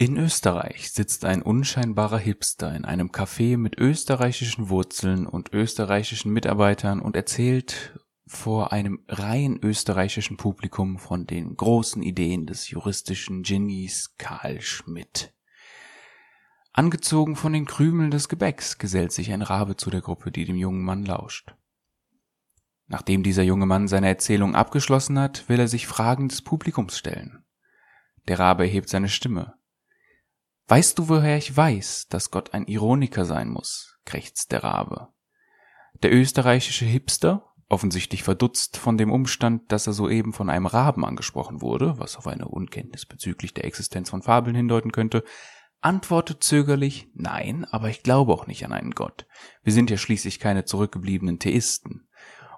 In 0.00 0.16
Österreich 0.16 0.92
sitzt 0.92 1.26
ein 1.26 1.42
unscheinbarer 1.42 2.16
Hipster 2.16 2.74
in 2.74 2.86
einem 2.86 3.08
Café 3.08 3.58
mit 3.58 3.78
österreichischen 3.78 4.70
Wurzeln 4.70 5.26
und 5.26 5.52
österreichischen 5.52 6.32
Mitarbeitern 6.32 7.00
und 7.00 7.16
erzählt 7.16 8.00
vor 8.26 8.72
einem 8.72 9.04
rein 9.08 9.58
österreichischen 9.62 10.38
Publikum 10.38 10.98
von 10.98 11.26
den 11.26 11.54
großen 11.54 12.02
Ideen 12.02 12.46
des 12.46 12.70
juristischen 12.70 13.42
Genies 13.42 14.14
Karl 14.16 14.62
Schmidt. 14.62 15.34
Angezogen 16.72 17.36
von 17.36 17.52
den 17.52 17.66
Krümeln 17.66 18.10
des 18.10 18.30
Gebäcks 18.30 18.78
gesellt 18.78 19.12
sich 19.12 19.30
ein 19.32 19.42
Rabe 19.42 19.76
zu 19.76 19.90
der 19.90 20.00
Gruppe, 20.00 20.32
die 20.32 20.46
dem 20.46 20.56
jungen 20.56 20.82
Mann 20.82 21.04
lauscht. 21.04 21.54
Nachdem 22.86 23.22
dieser 23.22 23.42
junge 23.42 23.66
Mann 23.66 23.86
seine 23.86 24.08
Erzählung 24.08 24.54
abgeschlossen 24.54 25.18
hat, 25.18 25.46
will 25.50 25.60
er 25.60 25.68
sich 25.68 25.86
Fragen 25.86 26.30
des 26.30 26.40
Publikums 26.40 26.96
stellen. 26.96 27.44
Der 28.28 28.38
Rabe 28.38 28.62
erhebt 28.62 28.88
seine 28.88 29.10
Stimme. 29.10 29.59
Weißt 30.70 31.00
du, 31.00 31.08
woher 31.08 31.36
ich 31.36 31.56
weiß, 31.56 32.06
dass 32.10 32.30
Gott 32.30 32.54
ein 32.54 32.64
Ironiker 32.66 33.24
sein 33.24 33.48
muss? 33.48 33.98
krächzt 34.04 34.52
der 34.52 34.62
Rabe. 34.62 35.08
Der 36.04 36.14
österreichische 36.14 36.84
Hipster, 36.84 37.44
offensichtlich 37.68 38.22
verdutzt 38.22 38.76
von 38.76 38.96
dem 38.96 39.10
Umstand, 39.10 39.72
dass 39.72 39.88
er 39.88 39.94
soeben 39.94 40.32
von 40.32 40.48
einem 40.48 40.66
Raben 40.66 41.04
angesprochen 41.04 41.60
wurde, 41.60 41.98
was 41.98 42.16
auf 42.16 42.28
eine 42.28 42.46
Unkenntnis 42.46 43.04
bezüglich 43.04 43.52
der 43.52 43.64
Existenz 43.64 44.10
von 44.10 44.22
Fabeln 44.22 44.54
hindeuten 44.54 44.92
könnte, 44.92 45.24
antwortet 45.80 46.44
zögerlich 46.44 47.08
Nein, 47.14 47.64
aber 47.64 47.88
ich 47.88 48.04
glaube 48.04 48.32
auch 48.32 48.46
nicht 48.46 48.64
an 48.64 48.72
einen 48.72 48.92
Gott. 48.92 49.26
Wir 49.64 49.72
sind 49.72 49.90
ja 49.90 49.96
schließlich 49.96 50.38
keine 50.38 50.66
zurückgebliebenen 50.66 51.40
Theisten. 51.40 52.06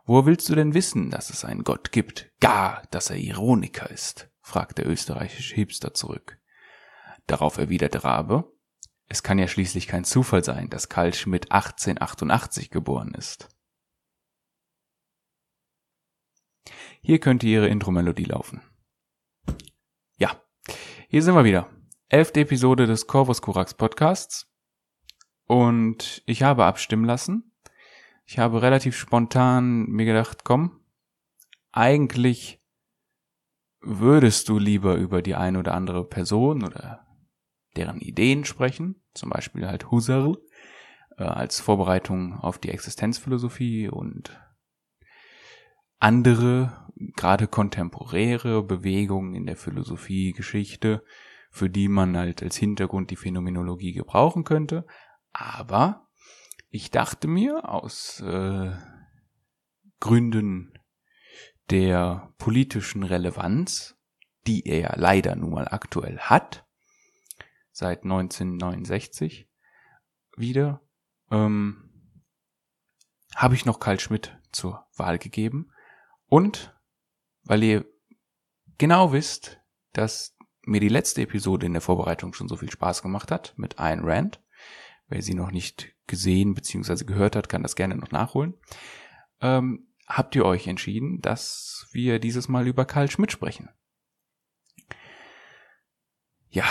Woher 0.05 0.27
willst 0.27 0.51
du 0.51 0.55
denn 0.55 0.75
wissen, 0.75 1.09
dass 1.09 1.31
es 1.31 1.47
einen 1.47 1.65
Gott 1.65 1.93
gibt? 1.93 2.31
Gar, 2.41 2.83
dass 2.91 3.09
er 3.09 3.17
Ironiker 3.17 3.91
ist, 3.91 4.29
fragt 4.43 4.77
der 4.77 4.87
österreichische 4.87 5.55
Hipster 5.55 5.95
zurück. 5.95 6.42
Darauf 7.27 7.59
erwidert 7.59 8.05
Rabe, 8.05 8.53
es 9.09 9.23
kann 9.23 9.39
ja 9.39 9.47
schließlich 9.47 9.87
kein 9.87 10.05
Zufall 10.05 10.43
sein, 10.43 10.71
dass 10.71 10.89
Karl 10.89 11.13
Schmidt 11.13 11.53
1888 11.53 12.71
geboren 12.71 13.13
ist. 13.15 13.49
Hier 17.03 17.19
könnte 17.19 17.47
Ihre 17.47 17.69
Intro-Melodie 17.69 18.25
laufen. 18.25 18.63
Ja, 20.17 20.41
hier 21.09 21.23
sind 21.23 21.35
wir 21.35 21.45
wieder. 21.45 21.69
Elfte 22.09 22.41
Episode 22.41 22.87
des 22.87 23.07
Corvus 23.07 23.43
Corax 23.43 23.75
Podcasts. 23.75 24.51
Und 25.45 26.23
ich 26.27 26.43
habe 26.43 26.65
abstimmen 26.65 27.05
lassen. 27.05 27.53
Ich 28.25 28.39
habe 28.39 28.63
relativ 28.63 28.97
spontan 28.97 29.87
mir 29.91 30.07
gedacht, 30.07 30.45
komm, 30.45 30.81
eigentlich 31.73 32.63
würdest 33.81 34.49
du 34.49 34.59
lieber 34.59 34.95
über 34.95 35.21
die 35.23 35.35
eine 35.35 35.59
oder 35.59 35.75
andere 35.75 36.09
Person 36.09 36.65
oder 36.65 37.12
deren 37.77 38.01
Ideen 38.01 38.45
sprechen, 38.45 39.03
zum 39.15 39.31
Beispiel 39.31 39.67
halt 39.67 39.91
Husserl, 39.91 40.39
äh, 41.17 41.25
als 41.25 41.61
Vorbereitung 41.61 42.35
auf 42.35 42.59
die 42.59 42.71
Existenzphilosophie 42.71 43.89
und 43.89 44.39
andere, 45.99 46.89
gerade 47.17 47.47
kontemporäre 47.47 48.63
Bewegungen 48.63 49.35
in 49.35 49.47
der 49.47 49.57
Philosophiegeschichte, 49.57 51.05
für 51.51 51.71
die 51.71 51.89
man 51.89 52.17
halt 52.17 52.43
als 52.43 52.57
Hintergrund 52.57 53.11
die 53.11 53.17
Phänomenologie 53.17 53.93
gebrauchen 53.93 54.45
könnte. 54.45 54.87
Aber 55.33 56.09
ich 56.71 56.91
dachte 56.91 57.29
mir 57.29 57.69
aus 57.69 58.21
äh, 58.21 58.73
Gründen 60.01 60.73
der 61.71 62.33
politischen 62.39 63.03
Relevanz, 63.03 63.97
die 64.47 64.67
er 64.67 64.81
ja 64.81 64.95
leider 64.97 65.37
nun 65.37 65.53
mal 65.53 65.69
aktuell 65.69 66.19
hat, 66.19 66.62
seit 67.73 68.05
1969 68.05 69.49
wieder, 70.37 70.81
ähm, 71.31 71.91
habe 73.35 73.55
ich 73.55 73.65
noch 73.65 73.81
Karl 73.81 73.99
Schmidt 73.99 74.39
zur 74.53 74.87
Wahl 74.95 75.19
gegeben. 75.19 75.73
Und 76.27 76.79
weil 77.45 77.63
ihr 77.63 77.85
genau 78.79 79.13
wisst, 79.13 79.61
dass 79.93 80.37
mir 80.65 80.81
die 80.81 80.89
letzte 80.89 81.23
Episode 81.23 81.67
in 81.67 81.73
der 81.73 81.83
Vorbereitung 81.83 82.35
schon 82.35 82.49
so 82.49 82.57
viel 82.57 82.71
Spaß 82.71 83.03
gemacht 83.03 83.31
hat 83.31 83.55
mit 83.57 83.79
Ayn 83.79 84.01
Rand, 84.05 84.41
wer 85.09 85.23
sie 85.23 85.35
noch 85.35 85.51
nicht 85.51 85.95
gesehen 86.07 86.55
bzw. 86.55 87.05
gehört 87.05 87.37
hat, 87.37 87.49
kann 87.49 87.63
das 87.63 87.77
gerne 87.77 87.97
noch 87.97 88.11
nachholen, 88.11 88.55
ähm, 89.41 89.89
habt 90.07 90.35
ihr 90.37 90.45
euch 90.45 90.67
entschieden, 90.67 91.21
dass 91.21 91.89
wir 91.93 92.19
dieses 92.19 92.49
Mal 92.49 92.67
über 92.69 92.85
Karl 92.85 93.11
Schmidt 93.11 93.33
sprechen. 93.33 93.69
Ja. 96.51 96.65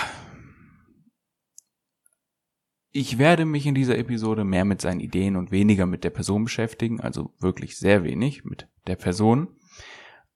Ich 2.93 3.17
werde 3.17 3.45
mich 3.45 3.65
in 3.65 3.75
dieser 3.75 3.97
Episode 3.97 4.43
mehr 4.43 4.65
mit 4.65 4.81
seinen 4.81 4.99
Ideen 4.99 5.37
und 5.37 5.51
weniger 5.51 5.85
mit 5.85 6.03
der 6.03 6.09
Person 6.09 6.43
beschäftigen, 6.43 6.99
also 6.99 7.33
wirklich 7.39 7.77
sehr 7.77 8.03
wenig 8.03 8.43
mit 8.43 8.67
der 8.85 8.97
Person. 8.97 9.55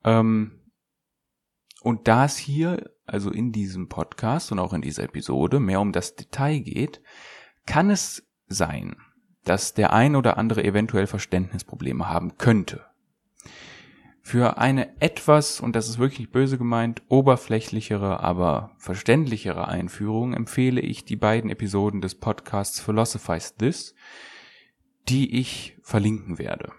Ähm, 0.06 0.62
und 1.82 2.08
da 2.08 2.26
es 2.26 2.38
hier, 2.38 2.90
also 3.06 3.30
in 3.30 3.52
diesem 3.52 3.90
Podcast 3.90 4.54
und 4.54 4.60
auch 4.60 4.72
in 4.72 4.82
dieser 4.82 5.04
Episode, 5.04 5.60
mehr 5.60 5.82
um 5.82 5.92
das 5.92 6.16
Detail 6.16 6.60
geht, 6.60 7.02
kann 7.66 7.90
es 7.90 8.26
sein, 8.48 8.96
dass 9.44 9.74
der 9.74 9.92
ein 9.92 10.16
oder 10.16 10.38
andere 10.38 10.64
eventuell 10.64 11.08
Verständnisprobleme 11.08 12.08
haben 12.08 12.38
könnte. 12.38 12.86
Für 14.28 14.58
eine 14.58 15.00
etwas, 15.04 15.62
und 15.62 15.76
das 15.76 15.88
ist 15.88 16.00
wirklich 16.00 16.32
böse 16.32 16.58
gemeint, 16.58 17.04
oberflächlichere, 17.10 18.22
aber 18.22 18.72
verständlichere 18.80 19.68
Einführung 19.68 20.34
empfehle 20.34 20.82
ich 20.82 21.06
die 21.06 21.16
beiden 21.16 21.52
Episoden 21.52 22.02
des 22.02 22.16
Podcasts 22.16 22.80
Philosophize 22.80 23.56
This, 23.56 23.94
die 25.08 25.40
ich 25.40 25.78
verlinken 25.84 26.40
werde. 26.40 26.72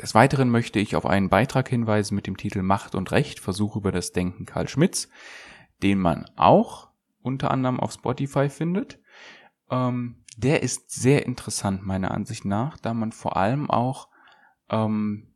Des 0.00 0.14
Weiteren 0.14 0.48
möchte 0.48 0.78
ich 0.78 0.94
auf 0.94 1.06
einen 1.06 1.28
Beitrag 1.28 1.68
hinweisen 1.68 2.14
mit 2.14 2.28
dem 2.28 2.36
Titel 2.36 2.62
Macht 2.62 2.94
und 2.94 3.10
Recht, 3.10 3.40
Versuch 3.40 3.74
über 3.74 3.90
das 3.90 4.12
Denken 4.12 4.46
Karl 4.46 4.68
Schmitz, 4.68 5.08
den 5.82 5.98
man 5.98 6.30
auch 6.36 6.90
unter 7.20 7.50
anderem 7.50 7.80
auf 7.80 7.94
Spotify 7.94 8.48
findet. 8.48 9.00
Ähm, 9.72 10.22
der 10.36 10.62
ist 10.62 10.92
sehr 10.92 11.26
interessant 11.26 11.84
meiner 11.84 12.12
Ansicht 12.12 12.44
nach, 12.44 12.78
da 12.78 12.94
man 12.94 13.10
vor 13.10 13.36
allem 13.36 13.68
auch, 13.68 14.06
ähm, 14.70 15.31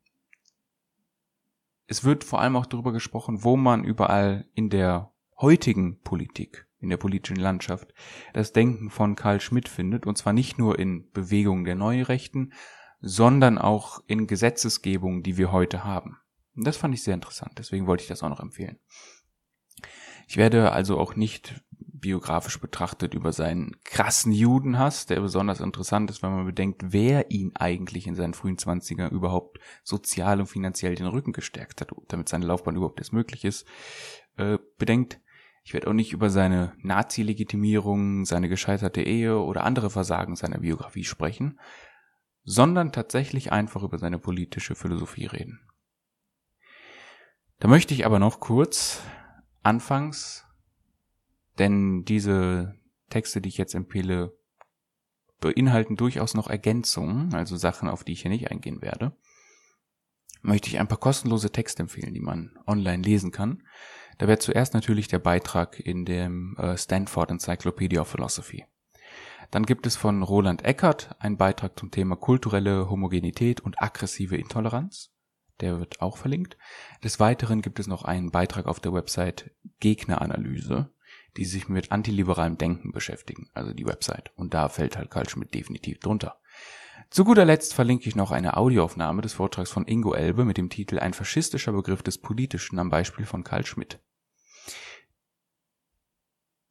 es 1.87 2.05
wird 2.05 2.25
vor 2.25 2.41
allem 2.41 2.57
auch 2.57 2.67
darüber 2.67 2.93
gesprochen, 2.93 3.45
wo 3.45 3.57
man 3.57 3.85
überall 3.85 4.49
in 4.55 4.71
der 4.71 5.13
heutigen 5.41 6.01
Politik, 6.01 6.67
in 6.79 6.89
der 6.89 6.97
politischen 6.97 7.37
Landschaft, 7.37 7.93
das 8.33 8.53
Denken 8.53 8.91
von 8.91 9.17
Karl 9.17 9.41
Schmidt 9.41 9.69
findet, 9.69 10.07
und 10.07 10.19
zwar 10.19 10.33
nicht 10.33 10.59
nur 10.59 10.79
in 10.79 11.11
Bewegungen 11.13 11.65
der 11.65 11.75
Neurechten, 11.75 12.53
sondern 13.01 13.59
auch 13.59 14.01
in 14.07 14.27
Gesetzesgebung, 14.27 15.23
die 15.23 15.37
wir 15.37 15.53
heute 15.53 15.85
haben. 15.85 16.19
Und 16.55 16.67
das 16.67 16.77
fand 16.77 16.95
ich 16.95 17.03
sehr 17.03 17.15
interessant, 17.15 17.53
deswegen 17.59 17.87
wollte 17.87 18.03
ich 18.03 18.09
das 18.09 18.23
auch 18.23 18.31
noch 18.31 18.41
empfehlen. 18.41 18.79
Ich 20.27 20.37
werde 20.37 20.73
also 20.73 20.99
auch 20.99 21.15
nicht 21.15 21.63
biografisch 22.01 22.61
betrachtet 22.61 23.15
über 23.15 23.33
seinen 23.33 23.77
krassen 23.85 24.33
Judenhass, 24.33 25.07
der 25.07 25.21
besonders 25.21 25.61
interessant 25.61 26.11
ist, 26.11 26.23
wenn 26.23 26.33
man 26.33 26.47
bedenkt, 26.47 26.93
wer 26.93 27.31
ihn 27.31 27.53
eigentlich 27.55 28.07
in 28.07 28.15
seinen 28.15 28.35
frühen 28.35 28.59
Zwanzigern 28.59 29.11
überhaupt 29.11 29.59
sozial 29.83 30.41
und 30.41 30.47
finanziell 30.47 30.95
den 30.95 31.07
Rücken 31.07 31.33
gestärkt 31.33 31.81
hat, 31.81 31.91
damit 32.09 32.29
seine 32.29 32.47
Laufbahn 32.47 32.77
überhaupt 32.77 33.01
erst 33.01 33.13
möglich 33.13 33.45
ist, 33.45 33.67
äh, 34.37 34.59
bedenkt. 34.79 35.21
Ich 35.65 35.75
werde 35.75 35.89
auch 35.89 35.93
nicht 35.93 36.13
über 36.13 36.31
seine 36.31 36.75
Nazi-Legitimierung, 36.79 38.25
seine 38.25 38.49
gescheiterte 38.49 39.03
Ehe 39.03 39.39
oder 39.39 39.65
andere 39.65 39.91
Versagen 39.91 40.37
seiner 40.37 40.59
Biografie 40.59 41.05
sprechen, 41.05 41.59
sondern 42.45 42.93
tatsächlich 42.93 43.51
einfach 43.51 43.83
über 43.83 43.99
seine 43.99 44.21
politische 44.21 44.77
Philosophie 44.77 45.27
reden. 45.27 45.61
Da 47.59 47.69
möchte 47.69 47.95
ich 47.95 48.07
aber 48.07 48.19
noch 48.19 48.39
kurz 48.39 49.03
anfangs, 49.63 50.46
denn 51.59 52.05
diese 52.05 52.75
Texte, 53.11 53.41
die 53.41 53.49
ich 53.49 53.59
jetzt 53.59 53.75
empfehle, 53.75 54.37
beinhalten 55.41 55.97
durchaus 55.97 56.35
noch 56.35 56.49
Ergänzungen, 56.49 57.35
also 57.35 57.57
Sachen, 57.57 57.89
auf 57.89 58.05
die 58.05 58.13
ich 58.13 58.23
hier 58.23 58.31
nicht 58.31 58.51
eingehen 58.51 58.83
werde, 58.83 59.17
möchte 60.43 60.69
ich 60.69 60.79
ein 60.79 60.89
paar 60.89 60.99
kostenlose 60.99 61.51
Texte 61.51 61.83
empfehlen, 61.83 62.15
die 62.15 62.21
man 62.21 62.57
online 62.67 63.03
lesen 63.03 63.33
kann. 63.33 63.63
Da 64.19 64.29
wäre 64.29 64.39
zuerst 64.39 64.75
natürlich 64.75 65.09
der 65.09 65.19
Beitrag 65.19 65.79
in 65.79 66.05
dem 66.05 66.57
äh, 66.57 66.77
Stanford 66.77 67.31
Encyclopedia 67.31 68.01
of 68.01 68.09
Philosophy. 68.09 68.65
Dann 69.51 69.65
gibt 69.65 69.87
es 69.87 69.97
von 69.97 70.23
Roland 70.23 70.65
Eckert 70.65 71.15
einen 71.19 71.37
Beitrag 71.37 71.79
zum 71.79 71.91
Thema 71.91 72.17
kulturelle 72.17 72.89
Homogenität 72.91 73.61
und 73.61 73.81
aggressive 73.81 74.37
Intoleranz. 74.37 75.13
Der 75.61 75.79
wird 75.79 76.01
auch 76.01 76.17
verlinkt. 76.17 76.57
Des 77.05 77.21
Weiteren 77.21 77.63
gibt 77.63 77.79
es 77.79 77.87
noch 77.87 78.05
einen 78.05 78.31
Beitrag 78.31 78.67
auf 78.67 78.81
der 78.81 78.93
Website 78.93 79.55
Gegneranalyse, 79.81 80.91
die 81.37 81.45
sich 81.45 81.69
mit 81.69 81.93
antiliberalem 81.93 82.59
Denken 82.59 82.93
beschäftigen, 82.93 83.49
also 83.55 83.73
die 83.73 83.87
Website. 83.87 84.33
Und 84.37 84.55
da 84.55 84.69
fällt 84.69 84.97
halt 84.97 85.11
Karl 85.11 85.29
Schmidt 85.29 85.55
definitiv 85.55 86.01
drunter. 86.01 86.39
Zu 87.11 87.25
guter 87.25 87.45
Letzt 87.45 87.75
verlinke 87.75 88.09
ich 88.09 88.17
noch 88.17 88.31
eine 88.31 88.57
Audioaufnahme 88.57 89.23
des 89.23 89.35
Vortrags 89.35 89.71
von 89.71 89.87
Ingo 89.87 90.15
Elbe 90.15 90.45
mit 90.45 90.57
dem 90.57 90.71
Titel 90.71 90.99
Ein 90.99 91.15
faschistischer 91.15 91.73
Begriff 91.73 92.03
des 92.03 92.19
Politischen 92.19 92.79
am 92.79 92.91
Beispiel 92.91 93.27
von 93.27 93.45
Karl 93.45 93.65
Schmidt. 93.65 94.01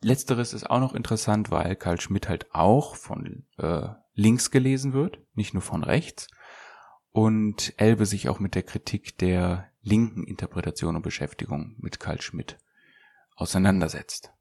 Letzteres 0.01 0.53
ist 0.53 0.69
auch 0.69 0.79
noch 0.79 0.93
interessant, 0.93 1.51
weil 1.51 1.75
Karl 1.75 1.99
Schmidt 1.99 2.27
halt 2.29 2.53
auch 2.53 2.95
von 2.95 3.45
äh, 3.57 3.87
links 4.13 4.51
gelesen 4.51 4.93
wird, 4.93 5.19
nicht 5.33 5.53
nur 5.53 5.63
von 5.63 5.83
rechts. 5.83 6.27
Und 7.11 7.73
Elbe 7.77 8.05
sich 8.05 8.27
auch 8.27 8.39
mit 8.39 8.55
der 8.55 8.63
Kritik 8.63 9.17
der 9.17 9.71
linken 9.81 10.25
Interpretation 10.25 10.97
und 10.97 11.01
Beschäftigung 11.01 11.75
mit 11.77 11.99
Karl 11.99 12.21
Schmidt 12.21 12.57
auseinandersetzt. 13.35 14.34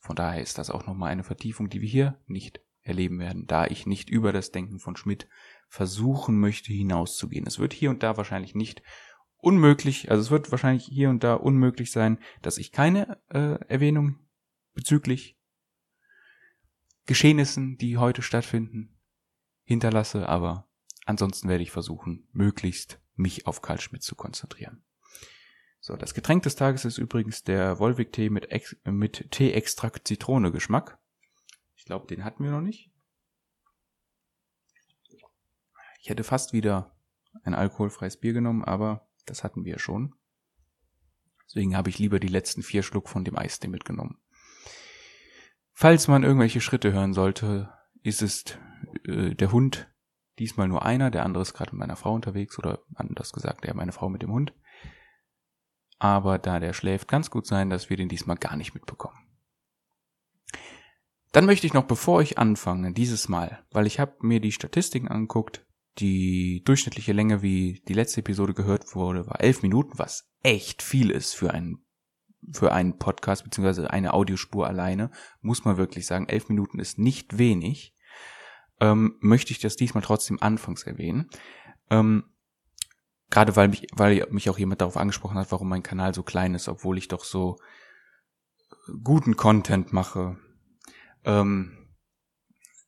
Von 0.00 0.16
daher 0.16 0.42
ist 0.42 0.58
das 0.58 0.70
auch 0.70 0.86
nochmal 0.86 1.10
eine 1.10 1.24
Vertiefung, 1.24 1.68
die 1.68 1.80
wir 1.80 1.88
hier 1.88 2.20
nicht 2.26 2.60
erleben 2.82 3.18
werden, 3.20 3.46
da 3.46 3.66
ich 3.66 3.86
nicht 3.86 4.10
über 4.10 4.32
das 4.32 4.50
Denken 4.50 4.78
von 4.78 4.96
Schmidt 4.96 5.28
versuchen 5.68 6.40
möchte 6.40 6.72
hinauszugehen. 6.72 7.46
Es 7.46 7.58
wird 7.58 7.72
hier 7.72 7.90
und 7.90 8.02
da 8.02 8.16
wahrscheinlich 8.16 8.54
nicht 8.54 8.82
unmöglich, 9.36 10.10
also 10.10 10.22
es 10.22 10.30
wird 10.30 10.50
wahrscheinlich 10.50 10.86
hier 10.86 11.10
und 11.10 11.22
da 11.22 11.34
unmöglich 11.34 11.92
sein, 11.92 12.18
dass 12.42 12.58
ich 12.58 12.72
keine 12.72 13.20
äh, 13.28 13.62
Erwähnung 13.68 14.18
bezüglich 14.74 15.38
Geschehnissen, 17.06 17.76
die 17.76 17.96
heute 17.96 18.22
stattfinden, 18.22 18.98
hinterlasse, 19.64 20.28
aber 20.28 20.68
ansonsten 21.06 21.48
werde 21.48 21.62
ich 21.62 21.70
versuchen, 21.70 22.28
möglichst 22.32 23.00
mich 23.14 23.46
auf 23.46 23.62
Karl 23.62 23.80
Schmidt 23.80 24.02
zu 24.02 24.14
konzentrieren. 24.14 24.84
So, 25.80 25.96
das 25.96 26.12
Getränk 26.12 26.42
des 26.42 26.56
Tages 26.56 26.84
ist 26.84 26.98
übrigens 26.98 27.42
der 27.42 27.78
Volvic-Tee 27.78 28.28
mit, 28.28 28.50
Ex 28.50 28.76
mit 28.84 29.30
Tee-Extrakt 29.30 30.06
Zitrone-Geschmack. 30.06 30.98
Ich 31.74 31.86
glaube, 31.86 32.06
den 32.06 32.22
hatten 32.22 32.44
wir 32.44 32.50
noch 32.50 32.60
nicht. 32.60 32.90
Ich 36.02 36.10
hätte 36.10 36.22
fast 36.22 36.52
wieder 36.52 36.94
ein 37.44 37.54
alkoholfreies 37.54 38.18
Bier 38.18 38.34
genommen, 38.34 38.64
aber 38.64 39.08
das 39.24 39.42
hatten 39.42 39.64
wir 39.64 39.78
schon. 39.78 40.14
Deswegen 41.46 41.76
habe 41.76 41.88
ich 41.88 41.98
lieber 41.98 42.20
die 42.20 42.28
letzten 42.28 42.62
vier 42.62 42.82
Schluck 42.82 43.08
von 43.08 43.24
dem 43.24 43.36
Eistee 43.36 43.68
mitgenommen. 43.68 44.18
Falls 45.72 46.08
man 46.08 46.24
irgendwelche 46.24 46.60
Schritte 46.60 46.92
hören 46.92 47.14
sollte, 47.14 47.72
ist 48.02 48.20
es 48.20 48.44
äh, 49.06 49.34
der 49.34 49.50
Hund, 49.50 49.90
diesmal 50.38 50.68
nur 50.68 50.84
einer, 50.84 51.10
der 51.10 51.24
andere 51.24 51.42
ist 51.42 51.54
gerade 51.54 51.72
mit 51.72 51.80
meiner 51.80 51.96
Frau 51.96 52.12
unterwegs 52.14 52.58
oder 52.58 52.82
anders 52.94 53.32
gesagt, 53.32 53.64
der 53.64 53.74
meine 53.74 53.92
Frau 53.92 54.10
mit 54.10 54.22
dem 54.22 54.32
Hund 54.32 54.52
aber 56.00 56.38
da 56.38 56.58
der 56.58 56.72
schläft, 56.72 57.12
es 57.12 57.30
gut 57.30 57.46
sein, 57.46 57.70
dass 57.70 57.90
wir 57.90 57.96
den 57.96 58.08
diesmal 58.08 58.36
gar 58.36 58.56
nicht 58.56 58.74
mitbekommen. 58.74 59.18
Dann 61.30 61.46
möchte 61.46 61.66
ich 61.66 61.74
noch, 61.74 61.84
bevor 61.84 62.22
ich 62.22 62.38
anfange, 62.38 62.92
dieses 62.92 63.28
Mal, 63.28 63.64
weil 63.70 63.86
ich 63.86 64.00
habe 64.00 64.16
mir 64.20 64.40
die 64.40 64.50
Statistiken 64.50 65.06
angeguckt, 65.06 65.64
die 65.98 66.62
durchschnittliche 66.64 67.12
Länge, 67.12 67.42
wie 67.42 67.82
die 67.86 67.92
letzte 67.92 68.20
Episode 68.20 68.54
gehört 68.54 68.94
wurde, 68.96 69.26
war 69.26 69.40
elf 69.40 69.62
Minuten, 69.62 69.98
was 69.98 70.28
echt 70.42 70.82
viel 70.82 71.10
ist 71.10 71.34
für 71.34 71.52
einen 71.52 71.84
für 72.52 72.72
einen 72.72 72.96
Podcast 72.96 73.44
beziehungsweise 73.44 73.90
eine 73.90 74.14
Audiospur 74.14 74.66
alleine, 74.66 75.10
muss 75.42 75.66
man 75.66 75.76
wirklich 75.76 76.06
sagen, 76.06 76.26
elf 76.26 76.48
Minuten 76.48 76.78
ist 76.78 76.98
nicht 76.98 77.36
wenig. 77.36 77.94
Ähm, 78.80 79.16
möchte 79.20 79.52
ich 79.52 79.58
das 79.58 79.76
diesmal 79.76 80.02
trotzdem 80.02 80.40
anfangs 80.40 80.84
erwähnen. 80.84 81.28
Ähm, 81.90 82.24
Gerade 83.30 83.54
weil 83.56 83.68
mich, 83.68 83.86
weil 83.92 84.26
mich 84.30 84.50
auch 84.50 84.58
jemand 84.58 84.80
darauf 84.80 84.96
angesprochen 84.96 85.38
hat, 85.38 85.52
warum 85.52 85.68
mein 85.68 85.82
Kanal 85.82 86.14
so 86.14 86.22
klein 86.22 86.54
ist, 86.54 86.68
obwohl 86.68 86.98
ich 86.98 87.08
doch 87.08 87.24
so 87.24 87.56
guten 89.04 89.36
Content 89.36 89.92
mache. 89.92 90.36
Ähm, 91.24 91.88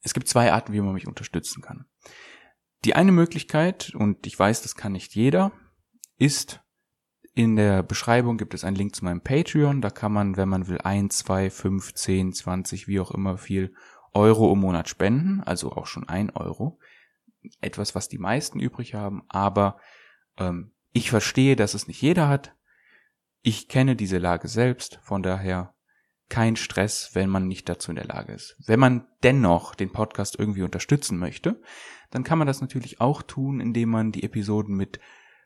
es 0.02 0.14
gibt 0.14 0.26
zwei 0.26 0.52
Arten, 0.52 0.72
wie 0.72 0.80
man 0.80 0.94
mich 0.94 1.06
unterstützen 1.06 1.62
kann. 1.62 1.86
Die 2.84 2.96
eine 2.96 3.12
Möglichkeit, 3.12 3.94
und 3.94 4.26
ich 4.26 4.36
weiß, 4.36 4.62
das 4.62 4.74
kann 4.74 4.92
nicht 4.92 5.14
jeder, 5.14 5.52
ist, 6.18 6.60
in 7.34 7.56
der 7.56 7.82
Beschreibung 7.82 8.36
gibt 8.36 8.52
es 8.52 8.64
einen 8.64 8.76
Link 8.76 8.94
zu 8.96 9.04
meinem 9.04 9.22
Patreon. 9.22 9.80
Da 9.80 9.90
kann 9.90 10.12
man, 10.12 10.36
wenn 10.36 10.48
man 10.48 10.66
will, 10.66 10.78
ein, 10.78 11.08
zwei, 11.08 11.50
fünf, 11.50 11.94
zehn, 11.94 12.32
zwanzig, 12.32 12.88
wie 12.88 13.00
auch 13.00 13.10
immer 13.12 13.38
viel 13.38 13.74
Euro 14.12 14.52
im 14.52 14.58
Monat 14.58 14.88
spenden. 14.88 15.40
Also 15.40 15.72
auch 15.72 15.86
schon 15.86 16.08
ein 16.08 16.30
Euro. 16.30 16.78
Etwas, 17.60 17.94
was 17.94 18.08
die 18.08 18.18
meisten 18.18 18.60
übrig 18.60 18.94
haben. 18.94 19.22
Aber 19.28 19.78
ähm, 20.38 20.72
ich 20.92 21.10
verstehe, 21.10 21.56
dass 21.56 21.74
es 21.74 21.88
nicht 21.88 22.02
jeder 22.02 22.28
hat. 22.28 22.54
Ich 23.42 23.68
kenne 23.68 23.96
diese 23.96 24.18
Lage 24.18 24.48
selbst, 24.48 25.00
von 25.02 25.22
daher 25.22 25.74
kein 26.28 26.56
Stress, 26.56 27.10
wenn 27.14 27.28
man 27.28 27.46
nicht 27.46 27.68
dazu 27.68 27.90
in 27.90 27.96
der 27.96 28.06
Lage 28.06 28.32
ist. 28.32 28.56
Wenn 28.66 28.80
man 28.80 29.06
dennoch 29.22 29.74
den 29.74 29.92
Podcast 29.92 30.38
irgendwie 30.38 30.62
unterstützen 30.62 31.18
möchte, 31.18 31.60
dann 32.10 32.24
kann 32.24 32.38
man 32.38 32.46
das 32.46 32.60
natürlich 32.60 33.00
auch 33.00 33.22
tun, 33.22 33.60
indem 33.60 33.90
man 33.90 34.12
die 34.12 34.22
Episoden 34.22 34.74
mit 34.74 34.98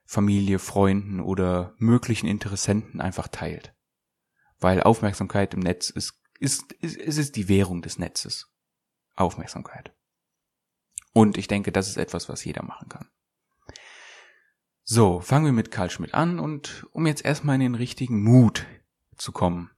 Familie, 0.05 0.61
Freunden 0.61 1.21
oder 1.21 1.75
möglichen 1.79 2.29
Interessenten 2.29 3.01
einfach 3.01 3.27
teilt. 3.27 3.75
Weil 4.61 4.83
Aufmerksamkeit 4.83 5.55
im 5.55 5.61
Netz 5.61 5.91
ist, 5.91 6.23
ist, 6.39 6.73
ist, 6.75 6.97
ist, 6.97 7.19
ist 7.19 7.37
die 7.37 7.49
Währung 7.49 7.83
des 7.83 7.99
Netzes. 7.99 8.53
Aufmerksamkeit. 9.17 9.93
Und 11.13 11.39
ich 11.39 11.49
denke, 11.49 11.73
das 11.73 11.89
ist 11.89 11.97
etwas, 11.97 12.29
was 12.29 12.45
jeder 12.45 12.63
machen 12.63 12.89
kann. 12.89 13.09
So, 14.89 15.19
fangen 15.19 15.47
wir 15.47 15.53
mit 15.53 15.73
Karl 15.73 15.91
Schmidt 15.91 16.15
an 16.15 16.39
und 16.39 16.87
um 16.93 17.09
jetzt 17.09 17.25
erstmal 17.25 17.57
in 17.57 17.61
den 17.61 17.75
richtigen 17.75 18.23
Mut 18.23 18.67
zu 19.17 19.33
kommen, 19.33 19.73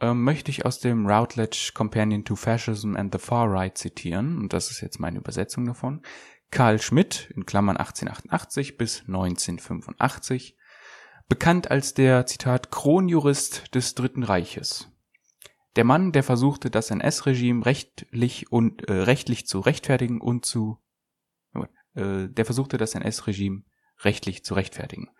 ähm, 0.00 0.24
möchte 0.24 0.50
ich 0.50 0.64
aus 0.64 0.80
dem 0.80 1.06
Routledge 1.06 1.72
Companion 1.74 2.24
to 2.24 2.36
Fascism 2.36 2.96
and 2.96 3.12
the 3.12 3.18
Far 3.18 3.52
Right 3.52 3.76
zitieren, 3.76 4.38
und 4.38 4.54
das 4.54 4.70
ist 4.70 4.80
jetzt 4.80 4.98
meine 4.98 5.18
Übersetzung 5.18 5.66
davon. 5.66 6.00
Karl 6.50 6.80
Schmidt, 6.80 7.30
in 7.36 7.44
Klammern 7.44 7.76
1888 7.76 8.78
bis 8.78 9.00
1985, 9.00 10.56
bekannt 11.28 11.70
als 11.70 11.92
der, 11.92 12.24
Zitat, 12.24 12.70
Kronjurist 12.70 13.74
des 13.74 13.94
Dritten 13.94 14.22
Reiches. 14.22 14.90
Der 15.76 15.84
Mann, 15.84 16.12
der 16.12 16.22
versuchte, 16.22 16.70
das 16.70 16.90
NS-Regime 16.90 17.66
rechtlich 17.66 18.50
und 18.50 18.88
äh, 18.88 18.94
rechtlich 18.94 19.46
zu 19.46 19.60
rechtfertigen 19.60 20.18
und 20.18 20.46
zu 20.46 20.78
äh, 21.94 22.28
der 22.28 22.44
versuchte, 22.46 22.78
das 22.78 22.94
NS-Regime 22.94 23.64
rechtlich 24.04 24.44
zu 24.44 24.54
rechtfertigen. 24.54 25.10